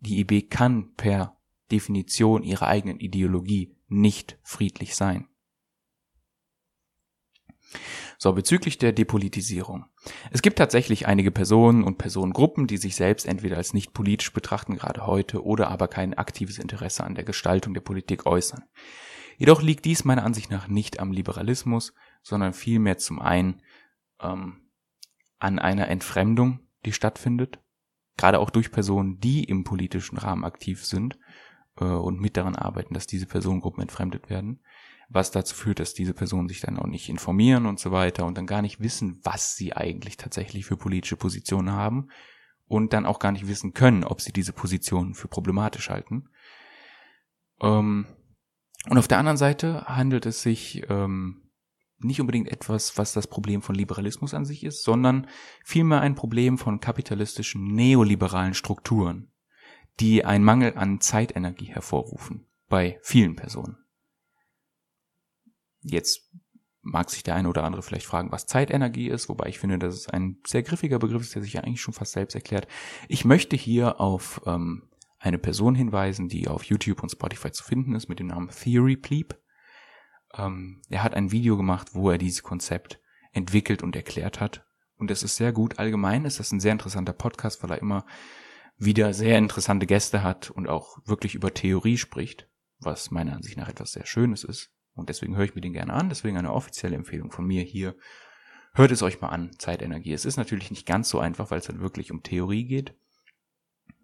Die 0.00 0.20
IB 0.20 0.42
kann 0.42 0.94
per 0.94 1.36
Definition 1.70 2.42
ihrer 2.42 2.68
eigenen 2.68 3.00
Ideologie 3.00 3.76
nicht 3.88 4.38
friedlich 4.42 4.94
sein. 4.94 5.28
So, 8.20 8.32
bezüglich 8.32 8.78
der 8.78 8.92
Depolitisierung. 8.92 9.86
Es 10.30 10.42
gibt 10.42 10.58
tatsächlich 10.58 11.06
einige 11.06 11.30
Personen 11.30 11.84
und 11.84 11.98
Personengruppen, 11.98 12.66
die 12.66 12.78
sich 12.78 12.96
selbst 12.96 13.26
entweder 13.26 13.56
als 13.56 13.74
nicht 13.74 13.92
politisch 13.92 14.32
betrachten, 14.32 14.76
gerade 14.76 15.06
heute, 15.06 15.44
oder 15.44 15.68
aber 15.68 15.86
kein 15.86 16.14
aktives 16.14 16.58
Interesse 16.58 17.04
an 17.04 17.14
der 17.14 17.24
Gestaltung 17.24 17.74
der 17.74 17.80
Politik 17.80 18.26
äußern. 18.26 18.64
Jedoch 19.36 19.62
liegt 19.62 19.84
dies 19.84 20.04
meiner 20.04 20.24
Ansicht 20.24 20.50
nach 20.50 20.66
nicht 20.66 20.98
am 20.98 21.12
Liberalismus, 21.12 21.94
sondern 22.22 22.54
vielmehr 22.54 22.98
zum 22.98 23.20
einen 23.20 23.62
ähm, 24.20 24.68
an 25.38 25.60
einer 25.60 25.88
Entfremdung, 25.88 26.58
die 26.84 26.92
stattfindet, 26.92 27.60
gerade 28.18 28.38
auch 28.40 28.50
durch 28.50 28.70
Personen, 28.70 29.18
die 29.20 29.44
im 29.44 29.64
politischen 29.64 30.18
Rahmen 30.18 30.44
aktiv 30.44 30.84
sind 30.84 31.18
äh, 31.80 31.84
und 31.84 32.20
mit 32.20 32.36
daran 32.36 32.56
arbeiten, 32.56 32.92
dass 32.92 33.06
diese 33.06 33.26
Personengruppen 33.26 33.80
entfremdet 33.80 34.28
werden. 34.28 34.60
was 35.10 35.30
dazu 35.30 35.54
führt, 35.54 35.80
dass 35.80 35.94
diese 35.94 36.12
Personen 36.12 36.50
sich 36.50 36.60
dann 36.60 36.78
auch 36.78 36.86
nicht 36.86 37.08
informieren 37.08 37.64
und 37.64 37.80
so 37.80 37.92
weiter 37.92 38.26
und 38.26 38.36
dann 38.36 38.46
gar 38.46 38.60
nicht 38.60 38.80
wissen, 38.80 39.20
was 39.22 39.56
sie 39.56 39.74
eigentlich 39.74 40.18
tatsächlich 40.18 40.66
für 40.66 40.76
politische 40.76 41.16
Positionen 41.16 41.72
haben 41.72 42.08
und 42.66 42.92
dann 42.92 43.06
auch 43.06 43.18
gar 43.18 43.32
nicht 43.32 43.48
wissen 43.48 43.72
können, 43.72 44.04
ob 44.04 44.20
sie 44.20 44.32
diese 44.32 44.52
Positionen 44.52 45.14
für 45.14 45.28
problematisch 45.28 45.88
halten. 45.88 46.28
Ähm, 47.60 48.06
und 48.88 48.98
auf 48.98 49.08
der 49.08 49.18
anderen 49.18 49.38
Seite 49.38 49.86
handelt 49.86 50.26
es 50.26 50.42
sich 50.42 50.84
ähm, 50.90 51.47
nicht 51.98 52.20
unbedingt 52.20 52.48
etwas, 52.48 52.96
was 52.96 53.12
das 53.12 53.26
Problem 53.26 53.62
von 53.62 53.74
Liberalismus 53.74 54.34
an 54.34 54.44
sich 54.44 54.64
ist, 54.64 54.82
sondern 54.82 55.26
vielmehr 55.64 56.00
ein 56.00 56.14
Problem 56.14 56.58
von 56.58 56.80
kapitalistischen 56.80 57.74
neoliberalen 57.74 58.54
Strukturen, 58.54 59.32
die 60.00 60.24
einen 60.24 60.44
Mangel 60.44 60.74
an 60.76 61.00
Zeitenergie 61.00 61.72
hervorrufen 61.72 62.46
bei 62.68 62.98
vielen 63.02 63.36
Personen. 63.36 63.78
Jetzt 65.82 66.30
mag 66.82 67.10
sich 67.10 67.22
der 67.22 67.34
eine 67.34 67.48
oder 67.48 67.64
andere 67.64 67.82
vielleicht 67.82 68.06
fragen, 68.06 68.32
was 68.32 68.46
Zeitenergie 68.46 69.08
ist, 69.08 69.28
wobei 69.28 69.48
ich 69.48 69.58
finde, 69.58 69.78
dass 69.78 69.94
es 69.94 70.08
ein 70.08 70.38
sehr 70.46 70.62
griffiger 70.62 70.98
Begriff 70.98 71.22
ist, 71.22 71.34
der 71.34 71.42
sich 71.42 71.54
ja 71.54 71.62
eigentlich 71.62 71.80
schon 71.80 71.94
fast 71.94 72.12
selbst 72.12 72.34
erklärt. 72.34 72.66
Ich 73.08 73.24
möchte 73.24 73.56
hier 73.56 74.00
auf 74.00 74.40
ähm, 74.46 74.88
eine 75.18 75.38
Person 75.38 75.74
hinweisen, 75.74 76.28
die 76.28 76.48
auf 76.48 76.64
YouTube 76.64 77.02
und 77.02 77.10
Spotify 77.10 77.50
zu 77.50 77.64
finden 77.64 77.94
ist, 77.94 78.08
mit 78.08 78.20
dem 78.20 78.28
Namen 78.28 78.50
Theory 78.50 78.96
Pleep. 78.96 79.36
Ähm, 80.34 80.82
er 80.88 81.02
hat 81.02 81.14
ein 81.14 81.32
Video 81.32 81.56
gemacht, 81.56 81.94
wo 81.94 82.10
er 82.10 82.18
dieses 82.18 82.42
Konzept 82.42 83.00
entwickelt 83.32 83.82
und 83.82 83.96
erklärt 83.96 84.40
hat. 84.40 84.64
Und 84.96 85.10
es 85.10 85.22
ist 85.22 85.36
sehr 85.36 85.52
gut. 85.52 85.78
Allgemein 85.78 86.24
ist 86.24 86.40
das 86.40 86.52
ein 86.52 86.60
sehr 86.60 86.72
interessanter 86.72 87.12
Podcast, 87.12 87.62
weil 87.62 87.70
er 87.70 87.78
immer 87.78 88.04
wieder 88.76 89.12
sehr 89.12 89.38
interessante 89.38 89.86
Gäste 89.86 90.22
hat 90.22 90.50
und 90.50 90.68
auch 90.68 90.98
wirklich 91.04 91.34
über 91.34 91.52
Theorie 91.52 91.98
spricht, 91.98 92.48
was 92.78 93.10
meiner 93.10 93.34
Ansicht 93.34 93.56
nach 93.56 93.68
etwas 93.68 93.92
sehr 93.92 94.06
Schönes 94.06 94.44
ist. 94.44 94.70
Und 94.94 95.08
deswegen 95.08 95.36
höre 95.36 95.44
ich 95.44 95.54
mir 95.54 95.60
den 95.60 95.72
gerne 95.72 95.92
an. 95.92 96.08
Deswegen 96.08 96.36
eine 96.36 96.52
offizielle 96.52 96.96
Empfehlung 96.96 97.30
von 97.30 97.46
mir 97.46 97.62
hier. 97.62 97.96
Hört 98.74 98.90
es 98.90 99.02
euch 99.02 99.20
mal 99.20 99.28
an, 99.28 99.52
Zeitenergie. 99.58 100.12
Es 100.12 100.24
ist 100.24 100.36
natürlich 100.36 100.70
nicht 100.70 100.86
ganz 100.86 101.08
so 101.08 101.20
einfach, 101.20 101.50
weil 101.50 101.58
es 101.58 101.66
dann 101.66 101.80
wirklich 101.80 102.10
um 102.10 102.22
Theorie 102.22 102.64
geht. 102.64 102.94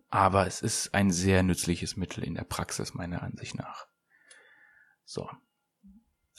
Aber 0.08 0.46
es 0.46 0.62
ist 0.62 0.94
ein 0.94 1.10
sehr 1.10 1.42
nützliches 1.42 1.96
Mittel 1.96 2.22
in 2.22 2.34
der 2.34 2.44
Praxis, 2.44 2.94
meiner 2.94 3.22
Ansicht 3.22 3.56
nach. 3.56 3.86
So. 5.04 5.28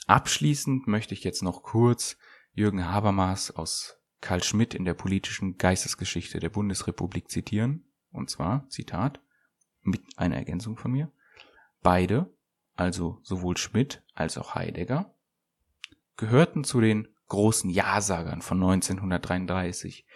Abschließend 0.06 0.86
möchte 0.86 1.14
ich 1.14 1.24
jetzt 1.24 1.42
noch 1.42 1.62
kurz 1.62 2.16
Jürgen 2.52 2.86
Habermas 2.86 3.50
aus 3.50 3.98
Karl 4.20 4.42
Schmidt 4.42 4.72
in 4.74 4.84
der 4.84 4.94
politischen 4.94 5.58
Geistesgeschichte 5.58 6.38
der 6.38 6.48
Bundesrepublik 6.48 7.28
zitieren. 7.28 7.84
Und 8.12 8.30
zwar, 8.30 8.68
Zitat, 8.68 9.20
mit 9.82 10.00
einer 10.16 10.36
Ergänzung 10.36 10.76
von 10.76 10.92
mir. 10.92 11.10
Beide, 11.82 12.32
also 12.76 13.20
sowohl 13.22 13.56
Schmidt 13.56 14.02
als 14.14 14.38
auch 14.38 14.54
Heidegger, 14.54 15.14
gehörten 16.16 16.64
zu 16.64 16.80
den 16.80 17.08
großen 17.28 17.68
Ja-Sagern 17.68 18.42
von 18.42 18.62
1933, 18.62 20.06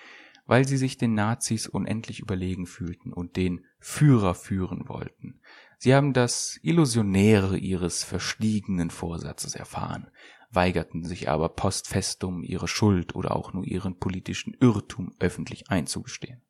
weil 0.46 0.66
sie 0.66 0.76
sich 0.76 0.98
den 0.98 1.14
Nazis 1.14 1.66
unendlich 1.66 2.20
überlegen 2.20 2.66
fühlten 2.66 3.12
und 3.12 3.36
den 3.36 3.66
Führer 3.78 4.34
führen 4.34 4.88
wollten. 4.88 5.40
Sie 5.82 5.94
haben 5.94 6.12
das 6.12 6.60
Illusionäre 6.62 7.56
ihres 7.56 8.04
verstiegenen 8.04 8.90
Vorsatzes 8.90 9.54
erfahren, 9.54 10.10
weigerten 10.50 11.04
sich 11.04 11.30
aber 11.30 11.48
post 11.48 11.88
festum 11.88 12.42
ihre 12.42 12.68
Schuld 12.68 13.14
oder 13.14 13.34
auch 13.34 13.54
nur 13.54 13.64
ihren 13.64 13.98
politischen 13.98 14.52
Irrtum 14.60 15.14
öffentlich 15.20 15.70
einzugestehen. 15.70 16.42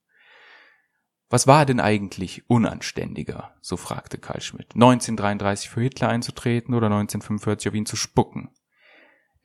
Was 1.29 1.47
war 1.47 1.65
denn 1.65 1.79
eigentlich 1.79 2.51
unanständiger, 2.51 3.55
so 3.61 3.77
fragte 3.77 4.19
Karl 4.19 4.41
Schmidt, 4.41 4.75
1933 4.75 5.71
für 5.71 5.81
Hitler 5.81 6.09
einzutreten 6.09 6.75
oder 6.75 6.87
1945 6.89 7.69
auf 7.69 7.75
ihn 7.77 7.87
zu 7.87 7.95
spucken? 7.95 8.51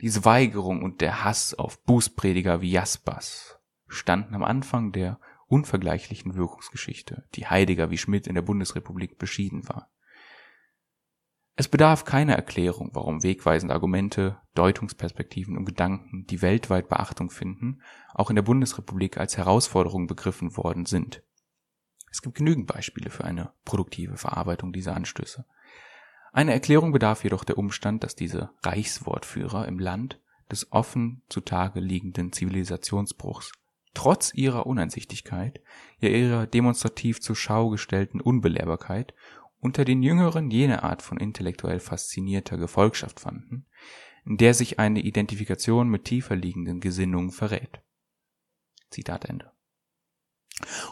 Diese 0.02 0.26
Weigerung 0.26 0.82
und 0.82 1.00
der 1.00 1.24
Hass 1.24 1.54
auf 1.54 1.84
Bußprediger 1.84 2.60
wie 2.60 2.72
Jaspers 2.72 3.60
standen 3.88 4.34
am 4.34 4.44
Anfang 4.44 4.92
der 4.94 5.20
unvergleichlichen 5.48 6.36
Wirkungsgeschichte, 6.36 7.24
die 7.36 7.48
Heidegger 7.48 7.92
wie 7.92 7.98
Schmidt 7.98 8.28
in 8.28 8.36
der 8.36 8.42
Bundesrepublik 8.42 9.18
beschieden 9.18 9.68
war. 9.68 9.90
Es 11.58 11.70
bedarf 11.70 12.04
keiner 12.04 12.34
Erklärung, 12.34 12.90
warum 12.94 13.24
wegweisende 13.24 13.74
Argumente, 13.74 14.42
Deutungsperspektiven 14.56 15.58
und 15.58 15.66
Gedanken, 15.66 16.26
die 16.26 16.42
weltweit 16.42 16.90
Beachtung 16.90 17.30
finden, 17.30 17.82
auch 18.14 18.30
in 18.30 18.36
der 18.36 18.44
Bundesrepublik 18.44 19.18
als 19.18 19.38
Herausforderung 19.38 20.08
begriffen 20.08 20.58
worden 20.58 20.86
sind. 20.86 21.24
Es 22.12 22.22
gibt 22.22 22.36
genügend 22.36 22.68
Beispiele 22.68 23.10
für 23.10 23.24
eine 23.24 23.54
produktive 23.64 24.18
Verarbeitung 24.18 24.74
dieser 24.74 24.96
Anstöße. 24.96 25.46
Eine 26.34 26.52
Erklärung 26.52 26.92
bedarf 26.92 27.24
jedoch 27.24 27.46
der 27.46 27.58
Umstand, 27.58 28.04
dass 28.04 28.16
diese 28.16 28.50
Reichswortführer 28.64 29.66
im 29.68 29.80
Land 29.80 30.20
des 30.52 30.72
offen 30.74 31.24
zutage 31.30 31.80
liegenden 31.80 32.34
Zivilisationsbruchs 32.34 33.54
trotz 33.96 34.34
ihrer 34.34 34.68
Uneinsichtigkeit, 34.68 35.62
ja 36.00 36.10
ihrer 36.10 36.46
demonstrativ 36.46 37.20
zur 37.22 37.36
Schau 37.36 37.70
gestellten 37.70 38.22
Unbelehrbarkeit 38.22 39.14
unter 39.60 39.84
den 39.84 40.04
Jüngeren 40.04 40.52
jene 40.52 40.84
Art 40.84 41.02
von 41.02 41.18
intellektuell 41.18 41.80
faszinierter 41.80 42.58
Gefolgschaft 42.58 43.20
fanden, 43.20 43.66
in 44.26 44.38
der 44.38 44.54
sich 44.54 44.78
eine 44.78 45.00
Identifikation 45.00 45.90
mit 45.90 46.06
tiefer 46.06 46.36
liegenden 46.36 46.80
Gesinnungen 46.80 47.32
verrät. 47.32 47.82
Zitat 48.92 49.26
Ende. 49.26 49.52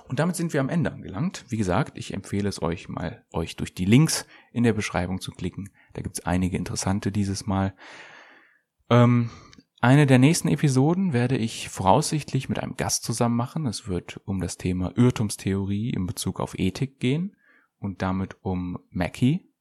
Und 0.08 0.20
damit 0.20 0.36
sind 0.36 0.51
wir 0.54 0.60
am 0.60 0.70
Ende 0.70 0.91
angelangt. 0.91 1.45
Wie 1.47 1.58
gesagt, 1.58 1.97
ich 1.97 2.14
empfehle 2.14 2.49
es 2.49 2.62
euch 2.62 2.89
mal, 2.89 3.26
euch 3.32 3.56
durch 3.56 3.74
die 3.74 3.86
Links 3.86 4.26
in 4.51 4.64
der 4.64 4.74
Beschreibung 4.74 5.22
zu 5.22 5.32
klicken. 5.32 5.70
Da 5.93 6.01
gibt's 6.01 6.26
einige 6.26 6.58
interessante 6.58 7.12
dieses 7.12 7.45
Mal. 7.45 7.74
Ähm, 8.89 9.30
eine 9.84 10.05
der 10.05 10.17
nächsten 10.17 10.47
Episoden 10.47 11.11
werde 11.11 11.36
ich 11.36 11.67
voraussichtlich 11.67 12.47
mit 12.47 12.57
einem 12.57 12.77
Gast 12.77 13.03
zusammen 13.03 13.36
machen. 13.36 13.65
Es 13.65 13.86
wird 13.86 14.21
um 14.23 14.39
das 14.39 14.57
Thema 14.57 14.93
Irrtumstheorie 14.95 15.89
in 15.89 16.05
Bezug 16.05 16.39
auf 16.39 16.57
Ethik 16.57 17.01
gehen 17.01 17.36
und 17.79 18.01
damit 18.01 18.38
um 18.45 18.79
Mackie 18.91 19.51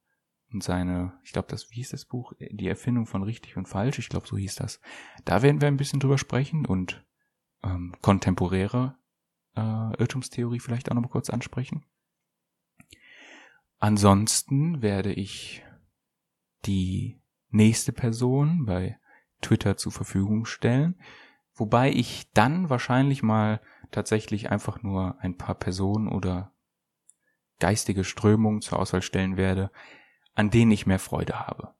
und 0.52 0.62
seine, 0.62 1.18
ich 1.24 1.32
glaube, 1.32 1.48
das, 1.48 1.72
wie 1.72 1.74
hieß 1.74 1.90
das 1.90 2.04
Buch? 2.04 2.34
Die 2.38 2.68
Erfindung 2.68 3.06
von 3.06 3.24
richtig 3.24 3.56
und 3.56 3.66
falsch. 3.66 3.98
Ich 3.98 4.08
glaube, 4.08 4.28
so 4.28 4.36
hieß 4.36 4.54
das. 4.54 4.80
Da 5.24 5.42
werden 5.42 5.60
wir 5.60 5.66
ein 5.66 5.76
bisschen 5.76 5.98
drüber 5.98 6.18
sprechen 6.18 6.66
und 6.66 7.04
ähm, 7.64 7.92
kontemporäre 8.00 8.96
äh, 9.56 9.60
Irrtumstheorie 9.98 10.60
vielleicht 10.60 10.88
auch 10.88 10.94
noch 10.94 11.02
mal 11.02 11.08
kurz 11.08 11.30
ansprechen. 11.30 11.84
Ansonsten 13.80 14.82
werde 14.82 15.12
ich 15.12 15.64
die 16.64 17.20
nächste 17.50 17.90
Person 17.90 18.66
bei 18.66 19.00
Twitter 19.42 19.76
zur 19.76 19.92
Verfügung 19.92 20.46
stellen, 20.46 20.98
wobei 21.54 21.90
ich 21.90 22.30
dann 22.32 22.70
wahrscheinlich 22.70 23.22
mal 23.22 23.60
tatsächlich 23.90 24.50
einfach 24.50 24.82
nur 24.82 25.20
ein 25.20 25.36
paar 25.36 25.54
Personen 25.54 26.08
oder 26.08 26.52
geistige 27.58 28.04
Strömungen 28.04 28.62
zur 28.62 28.78
Auswahl 28.78 29.02
stellen 29.02 29.36
werde, 29.36 29.70
an 30.34 30.50
denen 30.50 30.70
ich 30.70 30.86
mehr 30.86 30.98
Freude 30.98 31.40
habe. 31.40 31.74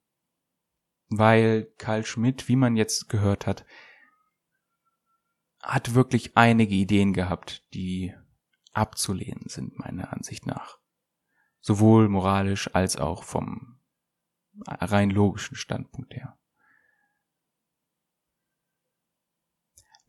Weil 1.09 1.65
Karl 1.79 2.05
Schmidt, 2.05 2.49
wie 2.49 2.57
man 2.57 2.77
jetzt 2.77 3.09
gehört 3.09 3.47
hat, 3.47 3.65
hat 5.61 5.95
wirklich 5.95 6.37
einige 6.37 6.75
Ideen 6.75 7.13
gehabt, 7.13 7.65
die 7.75 8.15
abzulehnen 8.73 9.49
sind, 9.49 9.79
meiner 9.79 10.13
Ansicht 10.13 10.47
nach. 10.47 10.79
Sowohl 11.61 12.09
moralisch 12.09 12.75
als 12.75 12.97
auch 12.97 13.23
vom 13.23 13.81
rein 14.67 15.11
logischen 15.11 15.57
Standpunkt 15.57 16.15
her. 16.15 16.39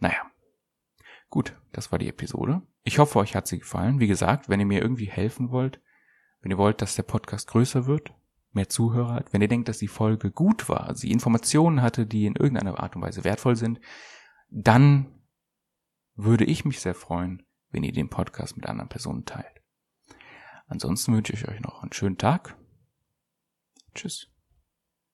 Naja. 0.04 0.30
Gut, 1.30 1.56
das 1.72 1.94
war 1.94 1.98
die 1.98 2.10
Episode. 2.10 2.62
Ich 2.84 3.00
hoffe, 3.00 3.20
euch 3.20 3.38
hat 3.38 3.48
sie 3.48 3.60
gefallen. 3.60 4.02
Wie 4.02 4.08
gesagt, 4.08 4.50
wenn 4.50 4.60
ihr 4.60 4.66
mir 4.66 4.82
irgendwie 4.82 5.10
helfen 5.10 5.50
wollt, 5.50 5.80
wenn 6.42 6.52
ihr 6.52 6.58
wollt, 6.58 6.82
dass 6.82 6.98
der 6.98 7.04
Podcast 7.04 7.48
größer 7.48 7.86
wird, 7.86 8.14
mehr 8.52 8.68
Zuhörer 8.68 9.14
hat, 9.14 9.32
wenn 9.32 9.42
ihr 9.42 9.48
denkt, 9.48 9.70
dass 9.70 9.78
die 9.78 9.88
Folge 9.88 10.30
gut 10.30 10.68
war, 10.68 10.94
sie 10.94 11.10
Informationen 11.10 11.82
hatte, 11.82 12.06
die 12.06 12.26
in 12.26 12.36
irgendeiner 12.36 12.78
Art 12.78 12.98
und 12.98 13.02
Weise 13.02 13.24
wertvoll 13.24 13.56
sind, 13.56 13.80
dann 14.50 15.24
würde 16.16 16.44
ich 16.44 16.66
mich 16.66 16.82
sehr 16.82 16.96
freuen, 16.96 17.44
wenn 17.72 17.84
ihr 17.84 17.94
den 17.94 18.10
Podcast 18.10 18.58
mit 18.58 18.66
anderen 18.66 18.90
Personen 18.90 19.24
teilt. 19.24 19.62
Ansonsten 20.68 21.16
wünsche 21.16 21.32
ich 21.32 21.48
euch 21.48 21.62
noch 21.62 21.82
einen 21.82 21.94
schönen 21.94 22.18
Tag. 22.18 22.58
Tschüss. 23.96 24.33